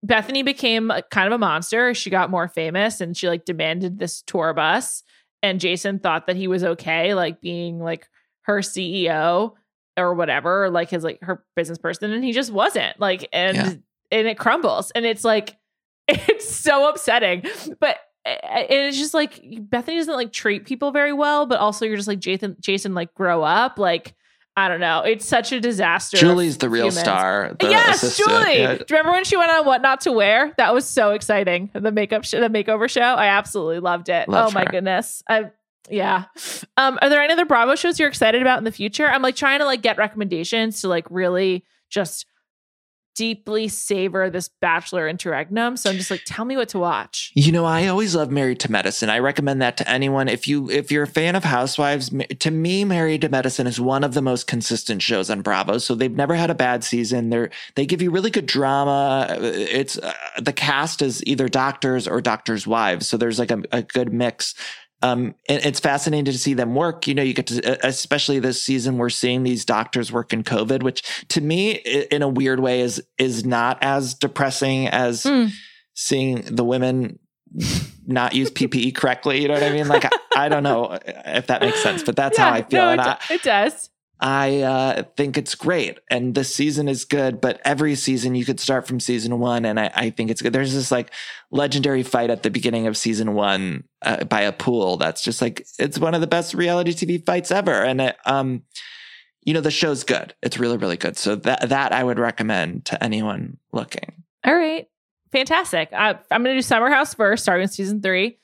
bethenny 0.04 0.44
became 0.44 0.90
a, 0.90 1.02
kind 1.10 1.26
of 1.26 1.32
a 1.32 1.38
monster 1.38 1.94
she 1.94 2.10
got 2.10 2.30
more 2.30 2.48
famous 2.48 3.00
and 3.00 3.16
she 3.16 3.28
like 3.28 3.44
demanded 3.44 3.98
this 3.98 4.22
tour 4.22 4.52
bus 4.52 5.02
and 5.42 5.60
jason 5.60 5.98
thought 5.98 6.26
that 6.26 6.36
he 6.36 6.46
was 6.48 6.62
okay 6.64 7.14
like 7.14 7.40
being 7.40 7.78
like 7.80 8.08
her 8.42 8.58
ceo 8.58 9.52
or 9.96 10.14
whatever 10.14 10.68
like 10.70 10.90
his 10.90 11.04
like 11.04 11.18
her 11.22 11.44
business 11.56 11.78
person 11.78 12.12
and 12.12 12.24
he 12.24 12.32
just 12.32 12.52
wasn't 12.52 12.98
like 13.00 13.28
and 13.32 13.56
Yeah. 13.56 13.72
and 14.18 14.28
it 14.28 14.38
crumbles 14.38 14.90
and 14.90 15.06
it's 15.06 15.24
like 15.24 15.56
it's 16.08 16.52
so 16.54 16.88
upsetting 16.88 17.42
but 17.80 17.96
eh, 18.26 18.36
eh, 18.42 18.66
and 18.68 18.88
it's 18.88 18.98
just 18.98 19.14
like 19.14 19.40
Bethenny 19.42 19.96
doesn't 19.96 20.14
like 20.14 20.32
treat 20.32 20.66
people 20.66 20.90
very 20.90 21.12
well, 21.14 21.46
but 21.46 21.60
also 21.60 21.86
you're 21.86 21.96
just 21.96 22.08
like 22.08 22.18
Jason. 22.18 22.56
Jason, 22.60 22.92
like 22.94 23.12
grow 23.14 23.42
up. 23.42 23.78
Like 23.78 24.14
I 24.56 24.68
don't 24.68 24.80
know. 24.80 25.00
It's 25.00 25.26
such 25.26 25.50
a 25.50 25.60
disaster. 25.60 26.16
julie's 26.16 26.58
the 26.58 26.68
real 26.68 26.84
humans. 26.84 27.00
star 27.00 27.56
the 27.58 27.70
yes, 27.70 28.02
assistant. 28.02 28.28
Julie. 28.28 28.58
Yeah. 28.58 28.74
Do 28.74 28.84
you 28.88 28.96
remember 28.96 29.12
when 29.12 29.24
she 29.24 29.36
went 29.36 29.50
on 29.50 29.66
What 29.66 29.82
Not 29.82 30.02
to 30.02 30.12
Wear? 30.12 30.52
That 30.58 30.72
was 30.72 30.84
so 30.86 31.10
exciting. 31.10 31.70
The 31.72 31.90
makeup, 31.90 32.24
sh- 32.24 32.32
the 32.32 32.48
makeover 32.48 32.88
show. 32.88 33.00
I 33.00 33.26
absolutely 33.26 33.80
loved 33.80 34.08
it. 34.08 34.28
Love 34.28 34.50
oh 34.50 34.50
my 34.52 34.64
goodness. 34.64 35.22
I 35.28 35.50
yeah. 35.90 36.24
Um, 36.76 36.98
are 37.02 37.10
there 37.10 37.20
any 37.20 37.32
other 37.32 37.44
Bravo 37.44 37.74
shows 37.74 37.98
you're 37.98 38.08
excited 38.08 38.40
about 38.40 38.58
in 38.58 38.64
the 38.64 38.72
future? 38.72 39.06
I'm 39.06 39.22
like 39.22 39.36
trying 39.36 39.58
to 39.58 39.64
like 39.64 39.82
get 39.82 39.98
recommendations 39.98 40.80
to 40.80 40.88
like 40.88 41.06
really 41.10 41.64
just 41.90 42.26
deeply 43.14 43.68
savor 43.68 44.30
this 44.30 44.48
Bachelor 44.48 45.08
interregnum. 45.08 45.76
So 45.76 45.90
I'm 45.90 45.96
just 45.96 46.10
like, 46.10 46.22
tell 46.24 46.44
me 46.44 46.56
what 46.56 46.68
to 46.70 46.78
watch. 46.78 47.32
You 47.34 47.52
know, 47.52 47.64
I 47.64 47.86
always 47.86 48.14
love 48.14 48.30
Married 48.30 48.60
to 48.60 48.70
Medicine. 48.70 49.10
I 49.10 49.18
recommend 49.18 49.62
that 49.62 49.76
to 49.78 49.88
anyone. 49.88 50.28
If 50.28 50.48
you 50.48 50.70
if 50.70 50.90
you're 50.90 51.04
a 51.04 51.08
fan 51.08 51.36
of 51.36 51.44
Housewives, 51.44 52.10
to 52.40 52.50
me, 52.50 52.84
Married 52.84 53.22
to 53.22 53.28
Medicine 53.28 53.66
is 53.66 53.80
one 53.80 54.04
of 54.04 54.14
the 54.14 54.22
most 54.22 54.46
consistent 54.46 55.02
shows 55.02 55.30
on 55.30 55.42
Bravo. 55.42 55.78
So 55.78 55.94
they've 55.94 56.14
never 56.14 56.34
had 56.34 56.50
a 56.50 56.54
bad 56.54 56.84
season. 56.84 57.30
They're 57.30 57.50
they 57.74 57.86
give 57.86 58.02
you 58.02 58.10
really 58.10 58.30
good 58.30 58.46
drama. 58.46 59.36
It's 59.40 59.98
uh, 59.98 60.12
the 60.40 60.52
cast 60.52 61.02
is 61.02 61.22
either 61.26 61.48
doctors 61.48 62.08
or 62.08 62.20
doctors' 62.20 62.66
wives. 62.66 63.06
So 63.06 63.16
there's 63.16 63.38
like 63.38 63.50
a, 63.50 63.62
a 63.72 63.82
good 63.82 64.12
mix. 64.12 64.54
Um, 65.04 65.34
and 65.50 65.62
it's 65.64 65.80
fascinating 65.80 66.24
to 66.32 66.38
see 66.38 66.54
them 66.54 66.74
work. 66.74 67.06
You 67.06 67.14
know, 67.14 67.22
you 67.22 67.34
get 67.34 67.46
to, 67.48 67.86
especially 67.86 68.38
this 68.38 68.62
season, 68.62 68.96
we're 68.96 69.10
seeing 69.10 69.42
these 69.42 69.64
doctors 69.66 70.10
work 70.10 70.32
in 70.32 70.42
COVID, 70.42 70.82
which 70.82 71.02
to 71.28 71.42
me, 71.42 71.72
in 71.72 72.22
a 72.22 72.28
weird 72.28 72.60
way, 72.60 72.80
is 72.80 73.02
is 73.18 73.44
not 73.44 73.76
as 73.82 74.14
depressing 74.14 74.88
as 74.88 75.24
Mm. 75.24 75.50
seeing 75.94 76.40
the 76.42 76.64
women 76.64 77.18
not 78.06 78.34
use 78.34 78.50
PPE 78.50 78.94
correctly. 78.94 79.42
You 79.42 79.48
know 79.48 79.54
what 79.54 79.62
I 79.62 79.70
mean? 79.70 79.88
Like, 79.88 80.04
I, 80.06 80.10
I 80.36 80.48
don't 80.48 80.62
know 80.62 80.98
if 81.04 81.46
that 81.48 81.60
makes 81.60 81.82
sense, 81.82 82.02
but 82.02 82.16
that's 82.16 82.38
how 82.38 82.50
I 82.50 82.62
feel. 82.62 82.80
No, 82.82 82.90
and 82.90 83.00
it, 83.00 83.06
I, 83.06 83.34
it 83.34 83.42
does. 83.42 83.90
I 84.20 84.60
uh, 84.60 85.02
think 85.16 85.36
it's 85.36 85.54
great. 85.54 85.98
And 86.10 86.34
this 86.34 86.54
season 86.54 86.88
is 86.88 87.04
good, 87.04 87.40
but 87.40 87.60
every 87.64 87.94
season 87.94 88.34
you 88.34 88.44
could 88.44 88.60
start 88.60 88.86
from 88.86 89.00
season 89.00 89.38
one. 89.38 89.64
And 89.64 89.78
I, 89.78 89.90
I 89.94 90.10
think 90.10 90.30
it's 90.30 90.40
good. 90.40 90.52
There's 90.52 90.72
this 90.72 90.90
like 90.90 91.10
legendary 91.50 92.02
fight 92.02 92.30
at 92.30 92.42
the 92.42 92.50
beginning 92.50 92.86
of 92.86 92.96
season 92.96 93.34
one 93.34 93.84
uh, 94.02 94.24
by 94.24 94.42
a 94.42 94.52
pool. 94.52 94.96
That's 94.96 95.22
just 95.22 95.42
like, 95.42 95.66
it's 95.78 95.98
one 95.98 96.14
of 96.14 96.20
the 96.20 96.26
best 96.26 96.54
reality 96.54 96.92
TV 96.92 97.24
fights 97.24 97.50
ever. 97.50 97.84
And 97.84 98.00
it, 98.00 98.16
um, 98.24 98.62
you 99.42 99.52
know, 99.52 99.60
the 99.60 99.70
show's 99.70 100.04
good. 100.04 100.34
It's 100.42 100.58
really, 100.58 100.78
really 100.78 100.96
good. 100.96 101.16
So 101.18 101.36
that, 101.36 101.68
that 101.68 101.92
I 101.92 102.02
would 102.02 102.18
recommend 102.18 102.86
to 102.86 103.02
anyone 103.02 103.58
looking. 103.72 104.22
All 104.44 104.54
right. 104.54 104.88
Fantastic. 105.32 105.92
I, 105.92 106.10
I'm 106.30 106.44
going 106.44 106.54
to 106.54 106.58
do 106.58 106.62
Summer 106.62 106.88
House 106.88 107.14
first, 107.14 107.42
starting 107.42 107.64
with 107.64 107.72
season 107.72 108.00
three. 108.00 108.38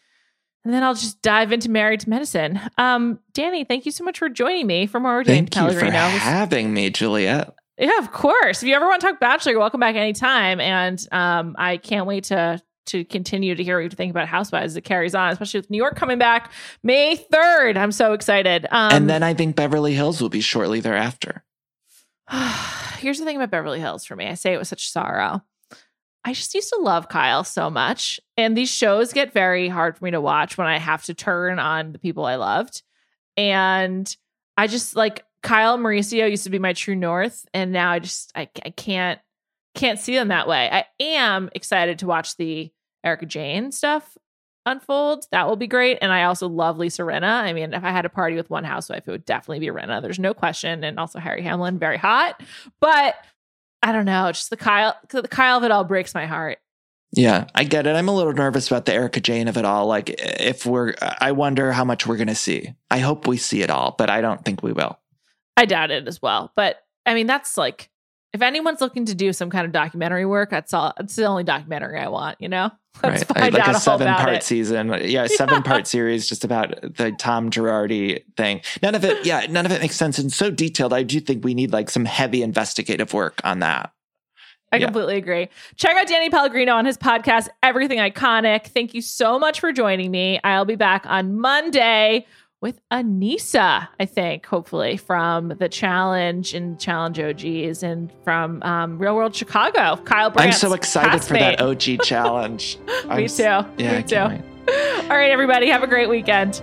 And 0.65 0.75
then 0.75 0.83
I'll 0.83 0.95
just 0.95 1.23
dive 1.23 1.53
into 1.53 1.71
Married 1.71 2.01
to 2.01 2.11
Medicine. 2.11 2.61
Um, 2.77 3.19
Danny, 3.33 3.65
thank 3.65 3.87
you 3.87 3.93
so 3.93 4.05
much 4.05 4.19
for 4.19 4.29
joining 4.29 4.67
me 4.67 4.87
for 4.87 5.01
more 5.01 5.23
Dane 5.23 5.47
Thank 5.47 5.57
you 5.57 5.79
for 5.79 5.87
having 5.91 6.75
me, 6.75 6.91
Juliet. 6.91 7.55
yeah, 7.79 7.99
of 7.99 8.13
course. 8.13 8.63
If 8.63 8.69
you 8.69 8.75
ever 8.75 8.87
want 8.87 9.01
to 9.01 9.07
talk 9.07 9.21
Bachelor, 9.21 9.53
you're 9.53 9.61
welcome 9.61 9.81
back 9.81 9.97
anytime. 9.97 10.61
And 10.61 11.05
um, 11.13 11.57
I 11.59 11.79
can't 11.79 12.07
wait 12.07 12.25
to 12.25 12.61
to 12.87 13.05
continue 13.05 13.55
to 13.55 13.63
hear 13.63 13.77
what 13.77 13.85
you 13.85 13.91
think 13.91 14.11
about 14.11 14.27
Housewives 14.27 14.73
as 14.73 14.77
it 14.77 14.83
carries 14.83 15.15
on, 15.15 15.31
especially 15.31 15.61
with 15.61 15.71
New 15.71 15.77
York 15.77 15.97
coming 15.97 16.19
back 16.19 16.51
May 16.83 17.17
3rd. 17.17 17.77
I'm 17.77 17.93
so 17.93 18.15
excited. 18.15 18.67
Um, 18.71 18.93
and 18.93 19.11
then 19.11 19.23
I 19.23 19.33
think 19.33 19.55
Beverly 19.55 19.95
Hills 19.95 20.21
will 20.21 20.29
be 20.29 20.41
shortly 20.41 20.81
thereafter. 20.81 21.45
Here's 22.99 23.19
the 23.19 23.25
thing 23.25 23.37
about 23.37 23.51
Beverly 23.51 23.81
Hills 23.81 24.05
for 24.05 24.17
me. 24.17 24.27
I 24.27 24.35
say 24.35 24.55
it 24.55 24.59
with 24.59 24.69
such 24.69 24.91
sorrow. 24.91 25.43
I 26.25 26.33
just 26.33 26.55
used 26.55 26.69
to 26.71 26.81
love 26.81 27.09
Kyle 27.09 27.45
so 27.45 27.71
much. 27.71 28.21
And 28.37 28.57
these 28.57 28.71
shows 28.71 29.13
get 29.13 29.33
very 29.33 29.69
hard 29.69 29.97
for 29.97 30.05
me 30.05 30.11
to 30.11 30.21
watch 30.21 30.59
when 30.59 30.67
I 30.67 30.79
have 30.79 31.05
to 31.05 31.15
turn 31.15 31.59
on 31.59 31.93
the 31.93 31.99
people 31.99 32.25
I 32.27 32.37
loved. 32.37 32.83
And 33.37 34.15
I 34.57 34.67
just 34.67 34.97
like 34.97 35.25
Kyle 35.43 35.79
Mauricio 35.79 36.29
used 36.29 36.45
to 36.45 36.51
be 36.51 36.59
my 36.59 36.75
true 36.75 36.97
north. 36.97 37.47
And 37.55 37.73
now 37.73 37.91
I 37.91 37.99
just 38.01 38.33
I, 38.35 38.49
I 38.65 38.71
can't 38.71 39.19
can't 39.75 39.99
see 39.99 40.15
them 40.15 40.29
that 40.29 40.49
way. 40.49 40.69
I 40.71 40.85
am 41.01 41.49
excited 41.55 42.01
to 42.01 42.07
watch 42.07 42.37
the 42.37 42.71
Erika 43.05 43.25
Jayne 43.25 43.73
stuff 43.73 44.19
unfold. 44.67 45.25
That 45.33 45.49
will 45.49 45.57
be 45.57 45.67
great. 45.67 45.99
And 46.03 46.13
I 46.13 46.25
also 46.25 46.49
love 46.49 46.77
Lisa 46.77 47.03
Rinna. 47.03 47.43
I 47.43 47.53
mean, 47.53 47.73
if 47.73 47.83
I 47.83 47.91
had 47.91 48.05
a 48.05 48.11
party 48.11 48.37
with 48.37 48.51
one 48.51 48.65
housewife, 48.65 49.05
it 49.07 49.11
would 49.11 49.25
definitely 49.25 49.61
be 49.61 49.69
Rinna. 49.69 50.03
There's 50.03 50.19
no 50.19 50.35
question. 50.35 50.85
And 50.85 50.99
also 50.99 51.19
Harry 51.19 51.43
Hamlin, 51.43 51.79
very 51.79 51.97
hot. 51.97 52.43
But 52.81 53.15
I 53.83 53.93
don't 53.93 54.05
know. 54.05 54.31
Just 54.33 54.51
the 54.51 54.57
Kyle, 54.57 54.97
the 55.09 55.27
Kyle 55.27 55.59
of 55.59 55.65
it 55.65 55.71
all 55.71 55.85
breaks 55.85 56.15
my 56.15 56.27
heart. 56.27 56.59
Yeah, 57.13 57.47
I 57.55 57.65
get 57.65 57.87
it. 57.87 57.97
I'm 57.97 58.09
a 58.09 58.15
little 58.15 58.33
nervous 58.33 58.69
about 58.69 58.85
the 58.85 58.95
Erika 58.95 59.21
Jayne 59.21 59.49
of 59.49 59.57
it 59.57 59.65
all. 59.65 59.87
Like, 59.87 60.11
if 60.19 60.65
we're, 60.65 60.95
I 61.01 61.33
wonder 61.33 61.73
how 61.73 61.85
much 61.85 62.07
we're 62.07 62.17
going 62.17 62.29
to 62.29 62.37
see. 62.37 62.75
I 62.91 62.99
hope 62.99 63.27
we 63.27 63.37
see 63.37 63.63
it 63.63 63.71
all, 63.71 63.97
but 63.99 64.11
I 64.11 64.21
don't 64.21 64.45
think 64.45 64.63
we 64.63 64.73
will. 64.73 64.99
I 65.57 65.65
doubt 65.65 65.91
it 65.91 66.07
as 66.07 66.23
well. 66.23 66.53
But 66.55 66.77
I 67.05 67.15
mean, 67.15 67.27
that's 67.27 67.57
like, 67.57 67.91
if 68.33 68.43
anyone's 68.43 68.81
looking 68.81 69.07
to 69.07 69.15
do 69.15 69.33
some 69.33 69.51
kind 69.51 69.67
of 69.67 69.73
documentary 69.73 70.25
work, 70.25 70.51
that's 70.51 70.73
all. 70.73 70.93
It's 70.99 71.17
the 71.17 71.25
only 71.25 71.45
documentary 71.45 71.99
I 71.99 72.09
want. 72.09 72.37
You 72.41 72.49
know, 72.49 72.71
Let's 73.03 73.25
right. 73.35 73.53
like 73.53 73.67
a 73.67 73.81
seven 73.81 74.13
part 74.15 74.35
it. 74.35 74.43
season. 74.43 74.95
Yeah, 75.05 75.27
seven 75.31 75.63
part 75.63 75.87
series 75.87 76.29
just 76.29 76.45
about 76.45 76.75
the 76.83 77.13
Tom 77.19 77.51
Girardi 77.51 78.23
thing. 78.37 78.61
None 78.83 78.95
of 78.95 79.05
it. 79.05 79.25
Yeah, 79.27 79.47
none 79.49 79.67
of 79.67 79.73
it 79.73 79.81
makes 79.81 79.97
sense 79.97 80.19
and 80.19 80.33
so 80.33 80.51
detailed. 80.51 80.93
I 80.93 81.03
do 81.03 81.19
think 81.21 81.45
we 81.45 81.55
need 81.55 81.73
like 81.73 81.91
some 81.91 82.05
heavy 82.05 82.43
investigative 82.43 83.13
work 83.13 83.41
on 83.43 83.61
that. 83.61 83.93
I 84.73 84.77
yeah. 84.77 84.87
completely 84.87 85.17
agree. 85.17 85.49
Check 85.77 85.97
out 85.97 86.07
Danny 86.07 86.31
Pellegrino 86.31 86.75
on 86.75 86.85
his 86.85 86.97
podcast, 86.97 87.49
Everything 87.63 87.99
Iconic. 87.99 88.69
Thank 88.69 88.95
you 88.95 89.03
so 89.03 89.39
much 89.39 89.59
for 89.59 89.73
joining 89.73 90.13
me. 90.13 90.39
I'll 90.45 90.65
be 90.65 90.77
back 90.77 91.05
on 91.07 91.39
Monday 91.39 92.27
with 92.61 92.81
Aneesa, 92.91 93.89
I 93.99 94.05
think, 94.05 94.45
hopefully, 94.47 94.97
from 94.97 95.49
the 95.49 95.69
challenge 95.69 96.55
and 96.55 96.79
challenge 96.79 97.19
OGs 97.19 97.83
and 97.83 98.13
from 98.23 98.63
um, 98.63 98.99
Real 98.99 99.17
World 99.17 99.35
Chicago. 99.35 99.97
Kyle 100.05 100.31
Brandt. 100.31 100.53
I'm 100.53 100.59
so 100.59 100.75
excited 100.75 101.25
for 101.25 101.35
that 101.35 101.61
OG 101.61 102.03
challenge. 102.03 102.79
me 103.09 103.29
too. 103.29 103.43
Yeah, 103.43 103.99
me 103.99 104.03
too. 104.03 104.17
All 105.11 105.17
right, 105.17 105.31
everybody, 105.31 105.69
have 105.71 105.83
a 105.83 105.87
great 105.87 106.09
weekend. 106.09 106.63